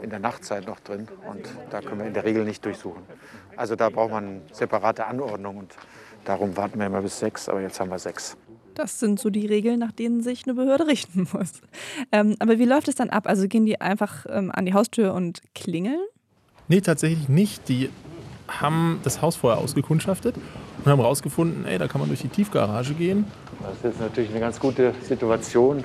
in 0.00 0.08
der 0.08 0.20
Nachtzeit 0.20 0.66
noch 0.66 0.80
drin 0.80 1.06
und 1.30 1.42
da 1.68 1.82
können 1.82 1.98
wir 1.98 2.06
in 2.06 2.14
der 2.14 2.24
Regel 2.24 2.46
nicht 2.46 2.64
durchsuchen. 2.64 3.02
Also 3.58 3.76
da 3.76 3.90
braucht 3.90 4.10
man 4.10 4.24
eine 4.24 4.40
separate 4.52 5.04
Anordnung 5.04 5.58
und 5.58 5.74
darum 6.24 6.56
warten 6.56 6.78
wir 6.78 6.86
immer 6.86 7.02
bis 7.02 7.18
6, 7.18 7.50
aber 7.50 7.60
jetzt 7.60 7.78
haben 7.78 7.90
wir 7.90 7.98
6. 7.98 8.38
Das 8.72 8.98
sind 8.98 9.20
so 9.20 9.28
die 9.28 9.44
Regeln, 9.44 9.78
nach 9.78 9.92
denen 9.92 10.22
sich 10.22 10.44
eine 10.46 10.54
Behörde 10.54 10.86
richten 10.86 11.28
muss. 11.30 11.60
Ähm, 12.10 12.36
aber 12.38 12.58
wie 12.58 12.64
läuft 12.64 12.88
es 12.88 12.94
dann 12.94 13.10
ab? 13.10 13.26
Also 13.26 13.46
gehen 13.46 13.66
die 13.66 13.78
einfach 13.78 14.24
ähm, 14.30 14.50
an 14.54 14.64
die 14.64 14.72
Haustür 14.72 15.12
und 15.12 15.42
klingeln? 15.54 16.00
Nee, 16.68 16.80
tatsächlich 16.80 17.28
nicht. 17.28 17.68
Die 17.68 17.90
haben 18.48 19.00
das 19.02 19.20
Haus 19.20 19.36
vorher 19.36 19.60
ausgekundschaftet 19.60 20.36
und 20.82 20.90
haben 20.90 21.00
rausgefunden, 21.00 21.66
ey, 21.66 21.76
da 21.76 21.86
kann 21.86 22.00
man 22.00 22.08
durch 22.08 22.22
die 22.22 22.28
Tiefgarage 22.28 22.94
gehen. 22.94 23.26
Das 23.82 23.92
ist 23.94 24.00
natürlich 24.00 24.30
eine 24.30 24.40
ganz 24.40 24.60
gute 24.60 24.94
Situation, 25.02 25.82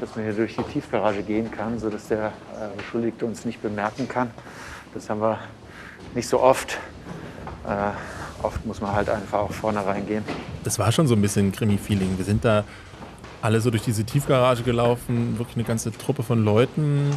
dass 0.00 0.16
man 0.16 0.24
hier 0.24 0.34
durch 0.34 0.56
die 0.56 0.62
Tiefgarage 0.62 1.22
gehen 1.22 1.50
kann, 1.50 1.78
sodass 1.78 2.08
der 2.08 2.26
äh, 2.26 2.76
Beschuldigte 2.76 3.26
uns 3.26 3.44
nicht 3.44 3.60
bemerken 3.60 4.08
kann. 4.08 4.30
Das 4.94 5.10
haben 5.10 5.20
wir 5.20 5.38
nicht 6.14 6.28
so 6.28 6.40
oft. 6.40 6.78
Äh, 7.66 8.44
oft 8.44 8.64
muss 8.66 8.80
man 8.80 8.92
halt 8.92 9.08
einfach 9.08 9.40
auch 9.40 9.52
vorne 9.52 9.84
reingehen. 9.84 10.24
Das 10.64 10.78
war 10.78 10.90
schon 10.90 11.06
so 11.06 11.14
ein 11.14 11.22
bisschen 11.22 11.52
Krimi-Feeling. 11.52 12.16
Wir 12.16 12.24
sind 12.24 12.44
da 12.44 12.64
alle 13.42 13.60
so 13.60 13.70
durch 13.70 13.82
diese 13.82 14.04
Tiefgarage 14.04 14.62
gelaufen, 14.62 15.38
wirklich 15.38 15.56
eine 15.56 15.64
ganze 15.64 15.92
Truppe 15.92 16.22
von 16.22 16.44
Leuten. 16.44 17.10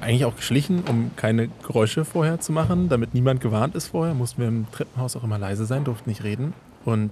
Eigentlich 0.00 0.24
auch 0.24 0.36
geschlichen, 0.36 0.84
um 0.88 1.10
keine 1.16 1.48
Geräusche 1.66 2.04
vorher 2.04 2.40
zu 2.40 2.52
machen, 2.52 2.88
damit 2.88 3.14
niemand 3.14 3.40
gewarnt 3.40 3.74
ist 3.74 3.88
vorher. 3.88 4.14
Mussten 4.14 4.40
wir 4.40 4.48
im 4.48 4.70
Treppenhaus 4.70 5.16
auch 5.16 5.24
immer 5.24 5.38
leise 5.38 5.66
sein, 5.66 5.84
durften 5.84 6.08
nicht 6.08 6.22
reden. 6.22 6.54
Und 6.84 7.10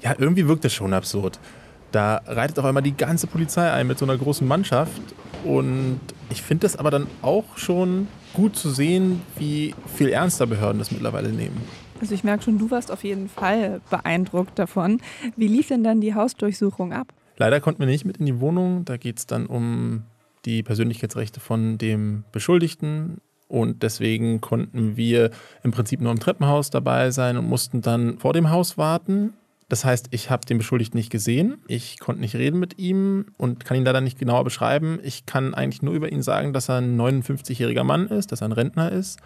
ja, 0.00 0.14
irgendwie 0.18 0.46
wirkt 0.46 0.64
das 0.64 0.72
schon 0.72 0.92
absurd. 0.92 1.38
Da 1.92 2.20
reitet 2.26 2.58
auf 2.58 2.64
einmal 2.64 2.82
die 2.82 2.96
ganze 2.96 3.26
Polizei 3.26 3.70
ein 3.70 3.86
mit 3.86 3.98
so 3.98 4.04
einer 4.04 4.16
großen 4.16 4.46
Mannschaft. 4.46 5.00
Und 5.44 6.00
ich 6.30 6.42
finde 6.42 6.62
das 6.62 6.76
aber 6.76 6.90
dann 6.90 7.06
auch 7.22 7.56
schon 7.56 8.08
gut 8.32 8.56
zu 8.56 8.70
sehen, 8.70 9.22
wie 9.38 9.74
viel 9.94 10.08
ernster 10.08 10.46
Behörden 10.46 10.78
das 10.78 10.90
mittlerweile 10.90 11.28
nehmen. 11.28 11.62
Also 12.00 12.14
ich 12.14 12.24
merke 12.24 12.42
schon, 12.42 12.58
du 12.58 12.70
warst 12.70 12.90
auf 12.90 13.04
jeden 13.04 13.28
Fall 13.28 13.80
beeindruckt 13.90 14.58
davon. 14.58 15.00
Wie 15.36 15.46
lief 15.46 15.68
denn 15.68 15.84
dann 15.84 16.00
die 16.00 16.14
Hausdurchsuchung 16.14 16.92
ab? 16.92 17.12
Leider 17.36 17.60
konnten 17.60 17.80
wir 17.80 17.86
nicht 17.86 18.04
mit 18.04 18.18
in 18.18 18.26
die 18.26 18.40
Wohnung. 18.40 18.84
Da 18.84 18.96
geht 18.96 19.18
es 19.18 19.26
dann 19.26 19.46
um 19.46 20.02
die 20.44 20.62
Persönlichkeitsrechte 20.62 21.40
von 21.40 21.78
dem 21.78 22.24
Beschuldigten. 22.32 23.18
Und 23.48 23.82
deswegen 23.82 24.40
konnten 24.40 24.96
wir 24.96 25.30
im 25.62 25.70
Prinzip 25.70 26.00
nur 26.00 26.10
im 26.10 26.18
Treppenhaus 26.18 26.70
dabei 26.70 27.10
sein 27.10 27.36
und 27.36 27.48
mussten 27.48 27.82
dann 27.82 28.18
vor 28.18 28.32
dem 28.32 28.50
Haus 28.50 28.76
warten. 28.78 29.34
Das 29.68 29.84
heißt, 29.84 30.08
ich 30.10 30.30
habe 30.30 30.44
den 30.44 30.58
Beschuldigten 30.58 30.98
nicht 30.98 31.10
gesehen. 31.10 31.58
Ich 31.68 31.98
konnte 31.98 32.20
nicht 32.20 32.36
reden 32.36 32.60
mit 32.60 32.78
ihm 32.78 33.26
und 33.38 33.64
kann 33.64 33.76
ihn 33.76 33.84
leider 33.84 34.00
nicht 34.00 34.18
genauer 34.18 34.44
beschreiben. 34.44 34.98
Ich 35.02 35.26
kann 35.26 35.54
eigentlich 35.54 35.82
nur 35.82 35.94
über 35.94 36.12
ihn 36.12 36.22
sagen, 36.22 36.52
dass 36.52 36.68
er 36.68 36.76
ein 36.76 37.00
59-jähriger 37.00 37.84
Mann 37.84 38.08
ist, 38.08 38.30
dass 38.30 38.42
er 38.42 38.48
ein 38.48 38.52
Rentner 38.52 38.92
ist 38.92 39.20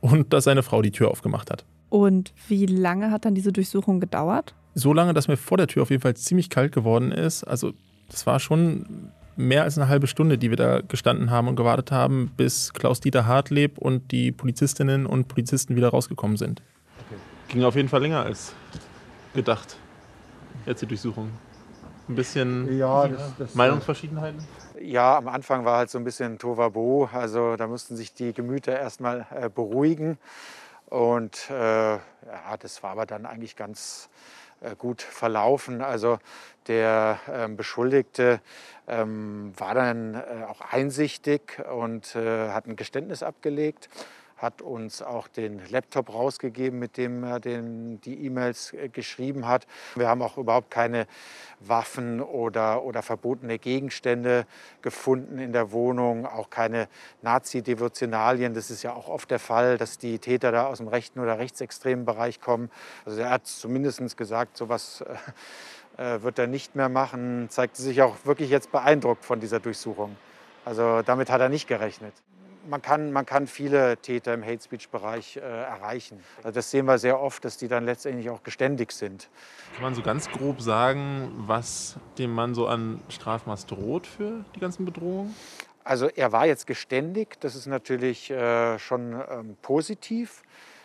und 0.00 0.32
dass 0.32 0.44
seine 0.44 0.62
Frau 0.62 0.82
die 0.82 0.90
Tür 0.90 1.10
aufgemacht 1.10 1.50
hat. 1.50 1.64
Und 1.88 2.34
wie 2.48 2.66
lange 2.66 3.10
hat 3.10 3.24
dann 3.24 3.34
diese 3.34 3.52
Durchsuchung 3.52 4.00
gedauert? 4.00 4.54
So 4.74 4.92
lange, 4.92 5.14
dass 5.14 5.28
mir 5.28 5.36
vor 5.36 5.56
der 5.56 5.66
Tür 5.66 5.82
auf 5.82 5.90
jeden 5.90 6.02
Fall 6.02 6.14
ziemlich 6.14 6.50
kalt 6.50 6.72
geworden 6.72 7.12
ist. 7.12 7.44
Also 7.44 7.72
das 8.10 8.26
war 8.26 8.40
schon 8.40 9.10
mehr 9.36 9.62
als 9.62 9.78
eine 9.78 9.88
halbe 9.88 10.06
Stunde, 10.06 10.36
die 10.36 10.50
wir 10.50 10.56
da 10.56 10.80
gestanden 10.80 11.30
haben 11.30 11.48
und 11.48 11.56
gewartet 11.56 11.90
haben, 11.90 12.32
bis 12.36 12.72
Klaus-Dieter 12.72 13.26
Hartleb 13.26 13.78
und 13.78 14.10
die 14.12 14.32
Polizistinnen 14.32 15.06
und 15.06 15.28
Polizisten 15.28 15.76
wieder 15.76 15.88
rausgekommen 15.88 16.36
sind. 16.36 16.62
Ging 17.48 17.62
auf 17.62 17.76
jeden 17.76 17.88
Fall 17.88 18.02
länger 18.02 18.22
als 18.22 18.54
gedacht. 19.34 19.76
Jetzt 20.64 20.80
die 20.82 20.86
Durchsuchung. 20.86 21.30
Ein 22.08 22.14
bisschen 22.14 22.78
Ja, 22.78 23.08
das, 23.08 23.36
das, 23.38 23.54
Meinungsverschiedenheiten? 23.54 24.42
Ja, 24.80 25.16
am 25.16 25.28
Anfang 25.28 25.64
war 25.64 25.78
halt 25.78 25.90
so 25.90 25.98
ein 25.98 26.04
bisschen 26.04 26.38
Tovabo. 26.38 27.08
Also 27.12 27.56
da 27.56 27.66
mussten 27.66 27.96
sich 27.96 28.14
die 28.14 28.32
Gemüter 28.32 28.78
erstmal 28.78 29.26
äh, 29.34 29.48
beruhigen. 29.48 30.18
Und 30.86 31.50
äh, 31.50 31.94
ja, 31.94 32.00
das 32.58 32.82
war 32.82 32.92
aber 32.92 33.06
dann 33.06 33.26
eigentlich 33.26 33.56
ganz 33.56 34.08
äh, 34.60 34.76
gut 34.76 35.02
verlaufen. 35.02 35.82
Also 35.82 36.18
der 36.66 37.18
ähm, 37.30 37.56
Beschuldigte 37.56 38.40
ähm, 38.86 39.52
war 39.56 39.74
dann 39.74 40.14
äh, 40.14 40.44
auch 40.48 40.60
einsichtig 40.60 41.62
und 41.72 42.14
äh, 42.16 42.50
hat 42.50 42.66
ein 42.66 42.76
Geständnis 42.76 43.22
abgelegt 43.22 43.88
hat 44.44 44.60
uns 44.60 45.00
auch 45.00 45.26
den 45.26 45.62
Laptop 45.70 46.12
rausgegeben, 46.12 46.78
mit 46.78 46.98
dem 46.98 47.24
er 47.24 47.40
den, 47.40 48.00
die 48.02 48.26
E-Mails 48.26 48.74
äh, 48.74 48.90
geschrieben 48.90 49.48
hat. 49.48 49.66
Wir 49.94 50.06
haben 50.06 50.20
auch 50.20 50.36
überhaupt 50.36 50.70
keine 50.70 51.06
Waffen 51.60 52.20
oder, 52.20 52.84
oder 52.84 53.02
verbotene 53.02 53.58
Gegenstände 53.58 54.46
gefunden 54.82 55.38
in 55.38 55.52
der 55.52 55.72
Wohnung, 55.72 56.26
auch 56.26 56.50
keine 56.50 56.88
Nazi-Devotionalien. 57.22 58.52
Das 58.52 58.70
ist 58.70 58.82
ja 58.82 58.92
auch 58.92 59.08
oft 59.08 59.30
der 59.30 59.38
Fall, 59.38 59.78
dass 59.78 59.96
die 59.96 60.18
Täter 60.18 60.52
da 60.52 60.66
aus 60.66 60.78
dem 60.78 60.88
rechten 60.88 61.20
oder 61.20 61.38
rechtsextremen 61.38 62.04
Bereich 62.04 62.40
kommen. 62.40 62.70
Also 63.06 63.22
er 63.22 63.30
hat 63.30 63.46
zumindest 63.46 64.16
gesagt, 64.18 64.58
sowas 64.58 65.02
äh, 65.96 66.20
wird 66.20 66.38
er 66.38 66.48
nicht 66.48 66.76
mehr 66.76 66.90
machen. 66.90 67.48
Zeigte 67.48 67.80
sich 67.80 68.02
auch 68.02 68.16
wirklich 68.24 68.50
jetzt 68.50 68.70
beeindruckt 68.70 69.24
von 69.24 69.40
dieser 69.40 69.58
Durchsuchung. 69.58 70.16
Also 70.66 71.00
damit 71.00 71.30
hat 71.30 71.40
er 71.40 71.48
nicht 71.48 71.66
gerechnet 71.66 72.12
man 72.68 72.82
kann, 72.82 73.12
man 73.12 73.26
kann 73.26 73.46
viele 73.46 73.96
Täter 73.98 74.34
im 74.34 74.44
Hate 74.44 74.62
Speech-Bereich 74.62 75.36
äh, 75.36 75.40
erreichen. 75.40 76.22
Also 76.38 76.50
das 76.52 76.70
sehen 76.70 76.86
wir 76.86 76.98
sehr 76.98 77.20
oft, 77.20 77.44
dass 77.44 77.56
die 77.56 77.68
dann 77.68 77.84
letztendlich 77.84 78.30
auch 78.30 78.42
geständig 78.42 78.92
sind. 78.92 79.28
Kann 79.74 79.82
man 79.82 79.94
so 79.94 80.02
ganz 80.02 80.30
grob 80.30 80.60
sagen, 80.60 81.30
was 81.36 81.96
dem 82.18 82.32
Mann 82.32 82.54
so 82.54 82.66
an 82.66 83.00
Strafmaß 83.08 83.66
droht 83.66 84.06
für 84.06 84.44
die 84.54 84.60
ganzen 84.60 84.84
Bedrohungen? 84.84 85.34
Also 85.84 86.08
er 86.08 86.32
war 86.32 86.46
jetzt 86.46 86.66
geständig, 86.66 87.38
das 87.40 87.54
ist 87.54 87.66
natürlich 87.66 88.30
äh, 88.30 88.78
schon 88.78 89.22
ähm, 89.30 89.56
positiv. 89.60 90.42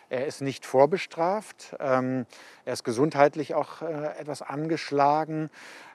Er 0.09 0.25
ist 0.25 0.41
nicht 0.41 0.65
vorbestraft. 0.65 1.75
Ähm, 1.79 2.25
er 2.65 2.73
ist 2.73 2.83
gesundheitlich 2.83 3.53
auch 3.53 3.81
äh, 3.81 4.17
etwas 4.17 4.41
angeschlagen. 4.41 5.49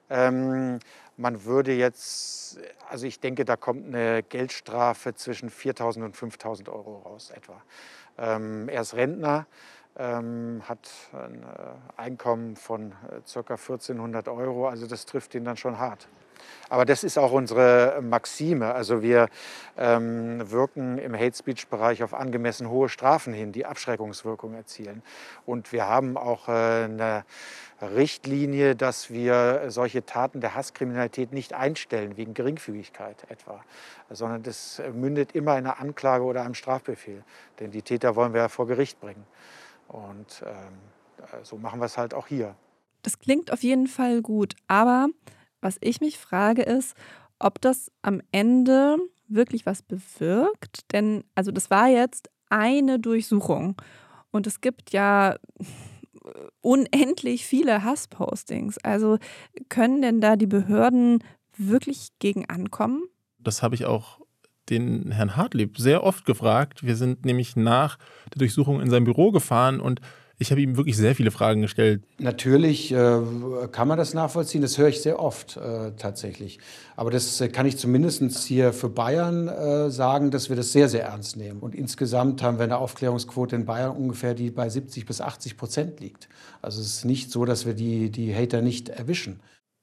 Ähm, 0.09 0.79
man 1.17 1.45
würde 1.45 1.73
jetzt, 1.73 2.59
also 2.89 3.07
ich 3.07 3.21
denke, 3.21 3.45
da 3.45 3.57
kommt 3.57 3.87
eine 3.87 4.23
Geldstrafe 4.23 5.15
zwischen 5.15 5.51
4.000 5.51 6.05
und 6.05 6.17
5.000 6.17 6.69
Euro 6.69 6.99
raus 6.99 7.31
etwa. 7.31 7.63
Ähm, 8.19 8.69
er 8.69 8.83
ist 8.83 8.95
Rentner, 8.95 9.47
ähm, 9.97 10.63
hat 10.69 10.89
ein 11.13 11.43
äh, 11.43 12.01
Einkommen 12.01 12.57
von 12.57 12.93
äh, 12.93 13.43
ca. 13.43 13.55
1.400 13.55 14.33
Euro, 14.33 14.69
also 14.69 14.87
das 14.87 15.07
trifft 15.07 15.35
ihn 15.35 15.45
dann 15.45 15.57
schon 15.57 15.79
hart. 15.79 16.09
Aber 16.69 16.85
das 16.85 17.05
ist 17.05 17.19
auch 17.19 17.33
unsere 17.33 18.01
Maxime. 18.03 18.75
Also 18.75 19.03
wir 19.03 19.29
ähm, 19.77 20.51
wirken 20.51 20.99
im 20.99 21.15
Hate 21.15 21.37
Speech 21.37 21.69
Bereich 21.69 22.03
auf 22.03 22.15
angemessen 22.15 22.69
hohe 22.69 22.89
Strafen 22.89 23.33
hin, 23.33 23.53
die 23.53 23.67
Abschreckungswirkung 23.67 24.55
erzielen. 24.55 25.03
Und 25.47 25.73
wir 25.73 25.87
haben 25.87 26.17
auch 26.17 26.49
äh, 26.49 26.53
eine 26.85 27.25
Richtlinie, 27.81 28.77
dass 28.77 29.11
wir 29.11 29.65
solche 29.69 30.07
Taten 30.07 30.41
der 30.41 30.55
Hasskriminalität 30.55 31.33
nicht 31.33 31.53
einstellen, 31.53 32.17
wegen 32.17 32.35
Geringfügigkeit 32.35 33.25
etwa, 33.29 33.65
sondern 34.11 34.43
das 34.43 34.81
mündet 34.95 35.33
immer 35.33 35.59
in 35.59 35.67
einer 35.67 35.81
Anklage 35.81 36.25
oder 36.25 36.43
einem 36.43 36.55
Strafbefehl. 36.55 37.25
Denn 37.61 37.71
die 37.71 37.83
Täter 37.83 38.17
wollen 38.17 38.33
wir 38.33 38.43
ja 38.43 38.49
vor 38.49 38.67
Gericht 38.67 39.01
bringen. 39.01 39.25
Und 39.89 40.43
ähm, 40.47 41.43
so 41.43 41.57
machen 41.57 41.81
wir 41.81 41.87
es 41.87 41.99
halt 41.99 42.15
auch 42.15 42.27
hier. 42.27 42.55
Das 43.03 43.19
klingt 43.19 43.53
auf 43.53 43.63
jeden 43.63 43.87
Fall 43.87 44.23
gut, 44.23 44.55
aber 44.67 45.09
was 45.61 45.77
ich 45.81 46.01
mich 46.01 46.19
frage 46.19 46.63
ist, 46.63 46.97
ob 47.39 47.61
das 47.61 47.91
am 48.03 48.23
Ende 48.33 48.97
wirklich 49.29 49.67
was 49.67 49.83
bewirkt. 49.83 50.93
Denn, 50.93 51.25
also 51.35 51.51
das 51.51 51.71
war 51.71 51.89
jetzt 51.89 52.31
eine 52.49 52.99
Durchsuchung. 52.99 53.77
Und 54.31 54.47
es 54.47 54.61
gibt 54.61 54.91
ja 54.93 55.37
unendlich 56.61 57.47
viele 57.47 57.85
Hasspostings. 57.85 58.79
Also 58.79 59.19
können 59.69 60.03
denn 60.03 60.21
da 60.21 60.37
die 60.37 60.47
Behörden 60.47 61.23
wirklich 61.57 62.09
gegen 62.19 62.49
ankommen? 62.49 63.03
Das 63.39 63.63
habe 63.63 63.75
ich 63.75 63.85
auch 63.85 64.21
den 64.71 65.11
Herrn 65.11 65.37
Hartlieb 65.37 65.79
sehr 65.79 66.03
oft 66.03 66.25
gefragt. 66.25 66.85
Wir 66.85 66.97
sind 66.97 67.25
nämlich 67.25 67.57
nach 67.57 67.99
der 68.33 68.39
Durchsuchung 68.39 68.81
in 68.81 68.91
sein 68.91 69.05
Büro 69.05 69.31
gefahren 69.31 69.81
und 69.81 70.01
ich 70.39 70.51
habe 70.51 70.61
ihm 70.61 70.77
wirklich 70.77 70.97
sehr 70.97 71.15
viele 71.15 71.31
Fragen 71.31 71.63
gestellt. 71.63 72.03
Natürlich 72.19 72.93
äh, 72.93 73.21
kann 73.71 73.87
man 73.89 73.97
das 73.97 74.15
nachvollziehen, 74.15 74.63
das 74.63 74.79
höre 74.79 74.89
ich 74.89 75.01
sehr 75.01 75.21
oft 75.21 75.57
äh, 75.57 75.93
tatsächlich. 75.97 76.59
Aber 76.97 77.11
das 77.11 77.41
äh, 77.41 77.49
kann 77.49 77.67
ich 77.67 77.79
zumindest 77.79 78.45
hier 78.45 78.73
für 78.73 78.89
Bayern 78.89 79.49
äh, 79.49 79.91
sagen, 79.91 80.31
dass 80.31 80.49
wir 80.49 80.57
das 80.57 80.73
sehr, 80.73 80.89
sehr 80.89 81.05
ernst 81.05 81.37
nehmen. 81.37 81.61
Und 81.61 81.75
insgesamt 81.75 82.43
haben 82.43 82.59
wir 82.59 82.65
eine 82.65 82.79
Aufklärungsquote 82.79 83.55
in 83.55 83.65
Bayern 83.65 83.97
ungefähr, 83.97 84.35
die 84.35 84.51
bei 84.51 84.69
70 84.69 85.07
bis 85.07 85.21
80 85.21 85.57
Prozent 85.57 86.01
liegt. 86.01 86.29
Also 86.63 86.81
es 86.81 86.89
ist 86.89 87.05
nicht 87.05 87.31
so, 87.31 87.45
dass 87.45 87.65
wir 87.65 87.75
die, 87.75 88.11
die 88.11 88.35
Hater 88.35 88.61
nicht 88.61 88.89
erwischen. 88.89 89.41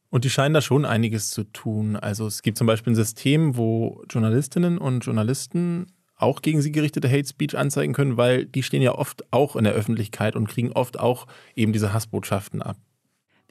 Und 0.10 0.26
die 0.26 0.30
scheinen 0.30 0.54
da 0.54 0.62
schon 0.62 0.84
einiges 0.84 1.30
zu 1.30 1.45
tun. 1.45 1.95
Also 1.95 2.28
es 2.28 2.41
gibt 2.41 2.58
zum 2.58 2.68
Beispiel 2.68 2.91
ein 2.91 2.97
System, 2.97 3.56
wo 3.56 4.04
Journalistinnen 4.10 4.78
und 4.78 5.06
Journalisten 5.06 5.88
auch 6.22 6.41
gegen 6.41 6.61
sie 6.61 6.72
gerichtete 6.72 7.09
Hate 7.09 7.28
Speech 7.28 7.57
anzeigen 7.57 7.93
können, 7.93 8.17
weil 8.17 8.45
die 8.45 8.63
stehen 8.63 8.82
ja 8.82 8.95
oft 8.95 9.24
auch 9.32 9.55
in 9.55 9.63
der 9.63 9.74
Öffentlichkeit 9.74 10.36
und 10.36 10.47
kriegen 10.47 10.72
oft 10.74 10.99
auch 10.99 11.28
eben 11.55 11.74
diese 11.74 11.93
Hassbotschaften 11.93 12.61
ab. 12.61 12.78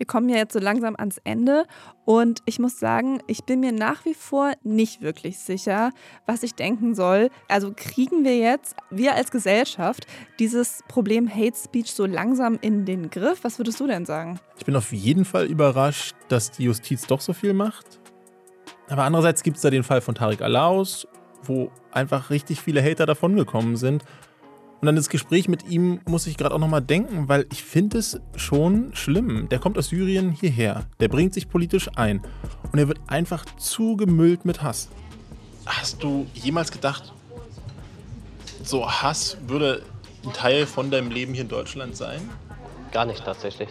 Wir 0.00 0.06
kommen 0.06 0.30
ja 0.30 0.36
jetzt 0.36 0.54
so 0.54 0.58
langsam 0.58 0.96
ans 0.96 1.20
Ende 1.24 1.66
und 2.06 2.40
ich 2.46 2.58
muss 2.58 2.80
sagen, 2.80 3.20
ich 3.26 3.44
bin 3.44 3.60
mir 3.60 3.72
nach 3.72 4.06
wie 4.06 4.14
vor 4.14 4.54
nicht 4.62 5.02
wirklich 5.02 5.38
sicher, 5.38 5.90
was 6.24 6.42
ich 6.42 6.54
denken 6.54 6.94
soll. 6.94 7.28
Also 7.48 7.74
kriegen 7.76 8.24
wir 8.24 8.38
jetzt, 8.38 8.76
wir 8.88 9.14
als 9.14 9.30
Gesellschaft, 9.30 10.06
dieses 10.38 10.82
Problem 10.88 11.28
Hate 11.28 11.54
Speech 11.54 11.92
so 11.92 12.06
langsam 12.06 12.58
in 12.62 12.86
den 12.86 13.10
Griff? 13.10 13.40
Was 13.44 13.58
würdest 13.58 13.78
du 13.78 13.86
denn 13.86 14.06
sagen? 14.06 14.40
Ich 14.56 14.64
bin 14.64 14.74
auf 14.74 14.90
jeden 14.90 15.26
Fall 15.26 15.44
überrascht, 15.44 16.16
dass 16.28 16.50
die 16.50 16.64
Justiz 16.64 17.06
doch 17.06 17.20
so 17.20 17.34
viel 17.34 17.52
macht. 17.52 18.00
Aber 18.88 19.04
andererseits 19.04 19.42
gibt 19.42 19.58
es 19.58 19.62
da 19.62 19.68
den 19.68 19.82
Fall 19.82 20.00
von 20.00 20.14
Tarek 20.14 20.40
Alaus 20.40 21.06
wo 21.45 21.70
einfach 21.93 22.30
richtig 22.30 22.61
viele 22.61 22.82
Hater 22.82 23.07
davongekommen 23.07 23.76
sind. 23.76 24.05
Und 24.80 24.86
dann 24.86 24.97
das 24.97 25.11
Gespräch 25.11 25.47
mit 25.47 25.68
ihm 25.68 26.01
muss 26.07 26.26
ich 26.26 26.38
gerade 26.38 26.55
auch 26.55 26.59
nochmal 26.59 26.80
denken, 26.80 27.28
weil 27.28 27.47
ich 27.53 27.62
finde 27.62 27.99
es 27.99 28.18
schon 28.34 28.95
schlimm. 28.95 29.49
Der 29.51 29.59
kommt 29.59 29.76
aus 29.76 29.88
Syrien 29.88 30.32
hierher, 30.32 30.86
der 31.01 31.09
bringt 31.09 31.34
sich 31.34 31.51
politisch 31.51 31.91
ein 31.97 32.22
und 32.72 32.78
er 32.78 32.88
wird 32.88 32.99
einfach 33.07 33.45
zugemüllt 33.57 34.47
mit 34.47 34.62
Hass. 34.62 34.88
Hast 35.66 36.03
du 36.03 36.26
jemals 36.32 36.72
gedacht, 36.72 37.12
so 38.62 38.91
Hass 38.91 39.36
würde 39.47 39.82
ein 40.24 40.32
Teil 40.32 40.66
von 40.66 40.91
deinem 40.91 41.11
Leben 41.11 41.34
hier 41.34 41.43
in 41.43 41.49
Deutschland 41.49 41.95
sein? 41.95 42.20
Gar 42.91 43.05
nicht 43.05 43.24
tatsächlich. 43.24 43.68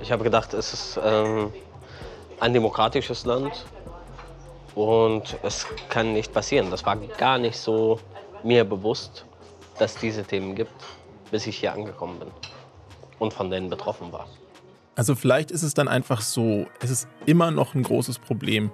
Ich 0.00 0.12
habe 0.12 0.22
gedacht, 0.22 0.54
es 0.54 0.72
ist 0.72 1.00
ähm, 1.02 1.52
ein 2.38 2.52
demokratisches 2.52 3.24
Land 3.24 3.66
und 4.74 5.36
es 5.42 5.66
kann 5.88 6.12
nicht 6.12 6.32
passieren. 6.32 6.70
Das 6.70 6.84
war 6.84 6.96
gar 6.96 7.38
nicht 7.38 7.56
so 7.56 7.98
mir 8.42 8.64
bewusst, 8.64 9.24
dass 9.78 9.96
diese 9.96 10.24
Themen 10.24 10.54
gibt, 10.54 10.72
bis 11.30 11.46
ich 11.46 11.58
hier 11.58 11.72
angekommen 11.72 12.18
bin 12.18 12.28
und 13.18 13.32
von 13.32 13.50
denen 13.50 13.70
betroffen 13.70 14.12
war. 14.12 14.26
Also 14.94 15.14
vielleicht 15.14 15.50
ist 15.50 15.62
es 15.62 15.74
dann 15.74 15.86
einfach 15.86 16.20
so, 16.20 16.66
es 16.80 16.90
ist 16.90 17.08
immer 17.24 17.50
noch 17.50 17.74
ein 17.74 17.82
großes 17.82 18.18
Problem. 18.18 18.70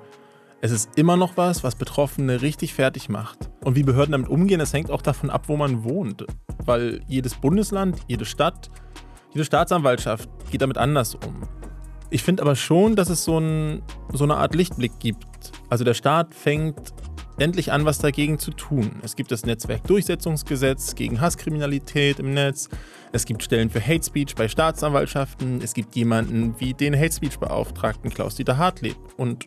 Es 0.63 0.71
ist 0.71 0.89
immer 0.97 1.19
noch 1.19 1.37
was, 1.37 1.63
was 1.63 1.77
Betroffene 1.77 2.41
richtig 2.41 2.73
fertig 2.73 3.11
macht. 3.11 3.51
Und 3.63 3.77
wie 3.77 3.83
Behörden 3.83 4.13
damit 4.13 4.31
umgehen, 4.31 4.59
das 4.59 4.73
hängt 4.73 4.91
auch 4.91 5.03
davon 5.03 5.29
ab, 5.29 5.43
wo 5.49 5.59
man 5.59 5.85
wohnt. 5.85 6.25
Weil 6.65 7.03
jedes 7.07 7.35
Bundesland, 7.35 8.01
jede 8.09 8.25
Stadt, 8.25 8.71
jede 9.35 9.45
Staatsanwaltschaft 9.45 10.31
geht 10.51 10.63
damit 10.63 10.79
anders 10.79 11.15
um. 11.17 11.43
Ich 12.15 12.23
finde 12.23 12.43
aber 12.43 12.55
schon, 12.55 12.95
dass 12.95 13.09
es 13.09 13.25
so, 13.25 13.39
ein, 13.39 13.83
so 14.13 14.23
eine 14.23 14.37
Art 14.37 14.55
Lichtblick 14.55 15.01
gibt 15.01 15.27
also 15.69 15.85
der 15.85 15.95
Staat 15.95 16.35
fängt 16.35 16.95
endlich 17.37 17.73
an, 17.73 17.85
was 17.85 17.99
dagegen 17.99 18.39
zu 18.39 18.53
tun. 18.53 19.01
Es 19.03 19.17
gibt 19.17 19.33
das 19.33 19.45
Netzwerkdurchsetzungsgesetz 19.45 20.95
gegen 20.95 21.21
Hasskriminalität 21.21 22.21
im 22.21 22.33
Netz. 22.33 22.69
Es 23.13 23.25
gibt 23.25 23.43
Stellen 23.43 23.71
für 23.71 23.85
Hate 23.85 24.05
Speech 24.05 24.37
bei 24.37 24.47
Staatsanwaltschaften. 24.47 25.61
Es 25.61 25.75
gibt 25.75 25.97
jemanden 25.97 26.55
wie 26.61 26.75
den 26.75 26.95
Hate 26.95 27.13
Speech 27.13 27.41
Beauftragten 27.41 28.11
Klaus-Dieter 28.11 28.57
Hartleb. 28.57 28.97
Und 29.17 29.47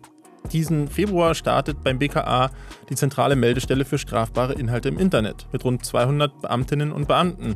diesen 0.51 0.89
Februar 0.89 1.33
startet 1.33 1.81
beim 1.81 1.97
BKA 1.97 2.51
die 2.89 2.95
zentrale 2.95 3.37
Meldestelle 3.37 3.85
für 3.85 3.97
strafbare 3.97 4.53
Inhalte 4.53 4.89
im 4.89 4.97
Internet 4.97 5.47
mit 5.53 5.63
rund 5.63 5.85
200 5.85 6.41
Beamtinnen 6.41 6.91
und 6.91 7.07
Beamten. 7.07 7.55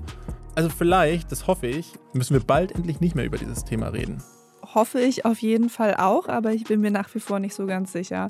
Also 0.55 0.69
vielleicht, 0.69 1.29
das 1.31 1.47
hoffe 1.47 1.67
ich, 1.67 1.87
müssen 2.13 2.33
wir 2.33 2.41
bald 2.41 2.73
endlich 2.73 3.01
nicht 3.01 3.15
mehr 3.15 3.25
über 3.25 3.37
dieses 3.37 3.65
Thema 3.65 3.89
reden 3.89 4.21
hoffe 4.73 4.99
ich 4.99 5.25
auf 5.25 5.41
jeden 5.41 5.69
Fall 5.69 5.95
auch, 5.95 6.27
aber 6.27 6.53
ich 6.53 6.63
bin 6.65 6.81
mir 6.81 6.91
nach 6.91 7.13
wie 7.13 7.19
vor 7.19 7.39
nicht 7.39 7.53
so 7.55 7.65
ganz 7.65 7.91
sicher. 7.91 8.27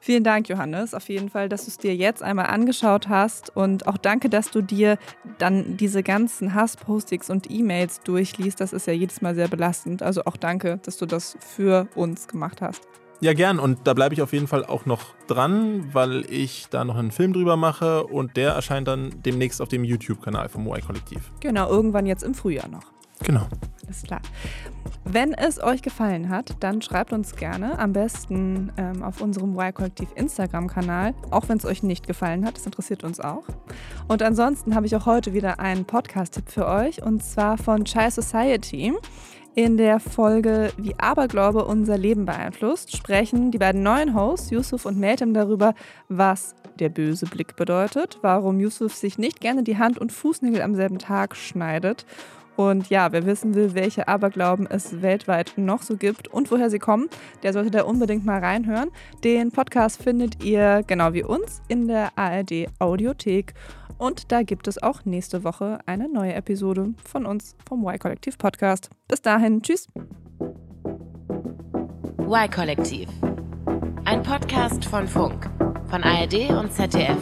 Vielen 0.00 0.24
Dank, 0.24 0.48
Johannes, 0.48 0.94
auf 0.94 1.08
jeden 1.08 1.30
Fall, 1.30 1.48
dass 1.48 1.64
du 1.64 1.70
es 1.70 1.78
dir 1.78 1.94
jetzt 1.94 2.22
einmal 2.22 2.46
angeschaut 2.46 3.08
hast 3.08 3.56
und 3.56 3.86
auch 3.86 3.96
danke, 3.96 4.28
dass 4.28 4.50
du 4.50 4.62
dir 4.62 4.98
dann 5.38 5.76
diese 5.76 6.02
ganzen 6.02 6.54
Hasspostings 6.54 7.30
und 7.30 7.50
E-Mails 7.50 8.00
durchliest. 8.02 8.60
Das 8.60 8.72
ist 8.72 8.86
ja 8.86 8.92
jedes 8.92 9.22
Mal 9.22 9.34
sehr 9.34 9.48
belastend. 9.48 10.02
Also 10.02 10.24
auch 10.24 10.36
danke, 10.36 10.78
dass 10.82 10.96
du 10.96 11.06
das 11.06 11.36
für 11.40 11.88
uns 11.94 12.28
gemacht 12.28 12.60
hast. 12.60 12.82
Ja, 13.20 13.32
gern. 13.32 13.58
Und 13.58 13.86
da 13.86 13.94
bleibe 13.94 14.14
ich 14.14 14.20
auf 14.20 14.32
jeden 14.32 14.46
Fall 14.46 14.64
auch 14.66 14.84
noch 14.84 15.14
dran, 15.26 15.88
weil 15.94 16.30
ich 16.30 16.66
da 16.68 16.84
noch 16.84 16.96
einen 16.96 17.10
Film 17.10 17.32
drüber 17.32 17.56
mache 17.56 18.04
und 18.04 18.36
der 18.36 18.50
erscheint 18.50 18.88
dann 18.88 19.14
demnächst 19.24 19.62
auf 19.62 19.68
dem 19.68 19.84
YouTube-Kanal 19.84 20.50
vom 20.50 20.66
Y-Kollektiv. 20.66 21.32
Genau, 21.40 21.70
irgendwann 21.70 22.04
jetzt 22.04 22.22
im 22.22 22.34
Frühjahr 22.34 22.68
noch. 22.68 22.92
Genau. 23.22 23.46
Alles 23.86 24.02
klar. 24.02 24.20
Wenn 25.04 25.34
es 25.34 25.62
euch 25.62 25.82
gefallen 25.82 26.30
hat, 26.30 26.56
dann 26.60 26.80
schreibt 26.80 27.12
uns 27.12 27.36
gerne, 27.36 27.78
am 27.78 27.92
besten 27.92 28.72
ähm, 28.78 29.02
auf 29.02 29.20
unserem 29.20 29.58
Y-Kollektiv 29.58 30.08
Instagram-Kanal, 30.14 31.14
auch 31.30 31.48
wenn 31.48 31.58
es 31.58 31.66
euch 31.66 31.82
nicht 31.82 32.06
gefallen 32.06 32.46
hat, 32.46 32.56
das 32.56 32.66
interessiert 32.66 33.04
uns 33.04 33.20
auch. 33.20 33.44
Und 34.08 34.22
ansonsten 34.22 34.74
habe 34.74 34.86
ich 34.86 34.96
auch 34.96 35.06
heute 35.06 35.34
wieder 35.34 35.60
einen 35.60 35.84
Podcast-Tipp 35.84 36.48
für 36.48 36.66
euch 36.66 37.02
und 37.02 37.22
zwar 37.22 37.58
von 37.58 37.84
Chai 37.84 38.10
Society. 38.10 38.94
In 39.56 39.76
der 39.76 40.00
Folge 40.00 40.72
Wie 40.78 40.98
Aberglaube 40.98 41.64
unser 41.64 41.96
Leben 41.96 42.24
beeinflusst, 42.24 42.96
sprechen 42.96 43.52
die 43.52 43.58
beiden 43.58 43.84
neuen 43.84 44.12
Hosts, 44.14 44.50
Yusuf 44.50 44.84
und 44.84 44.98
Meltem, 44.98 45.32
darüber, 45.32 45.74
was 46.08 46.56
der 46.80 46.88
böse 46.88 47.26
Blick 47.26 47.54
bedeutet, 47.54 48.18
warum 48.22 48.58
Yusuf 48.58 48.94
sich 48.94 49.16
nicht 49.16 49.40
gerne 49.40 49.62
die 49.62 49.78
Hand- 49.78 49.98
und 49.98 50.10
Fußnägel 50.10 50.60
am 50.60 50.74
selben 50.74 50.98
Tag 50.98 51.36
schneidet 51.36 52.04
und 52.56 52.88
ja, 52.90 53.12
wer 53.12 53.26
wissen 53.26 53.54
will, 53.54 53.74
welche 53.74 54.08
Aberglauben 54.08 54.66
es 54.68 55.02
weltweit 55.02 55.54
noch 55.56 55.82
so 55.82 55.96
gibt 55.96 56.28
und 56.28 56.50
woher 56.50 56.70
sie 56.70 56.78
kommen, 56.78 57.08
der 57.42 57.52
sollte 57.52 57.70
da 57.70 57.82
unbedingt 57.82 58.24
mal 58.24 58.38
reinhören. 58.38 58.90
Den 59.22 59.50
Podcast 59.50 60.02
findet 60.02 60.44
ihr 60.44 60.82
genau 60.86 61.12
wie 61.12 61.24
uns 61.24 61.62
in 61.68 61.88
der 61.88 62.16
ARD 62.16 62.68
Audiothek. 62.78 63.54
Und 63.98 64.32
da 64.32 64.42
gibt 64.42 64.68
es 64.68 64.82
auch 64.82 65.04
nächste 65.04 65.44
Woche 65.44 65.78
eine 65.86 66.08
neue 66.08 66.34
Episode 66.34 66.94
von 67.04 67.26
uns 67.26 67.56
vom 67.68 67.86
Y-Kollektiv 67.86 68.38
Podcast. 68.38 68.90
Bis 69.08 69.22
dahin, 69.22 69.62
tschüss. 69.62 69.88
Y-Kollektiv. 72.20 73.08
Ein 74.04 74.22
Podcast 74.22 74.84
von 74.84 75.06
Funk 75.06 75.50
von 75.88 76.02
ARD 76.02 76.50
und 76.50 76.72
ZDF. 76.72 77.18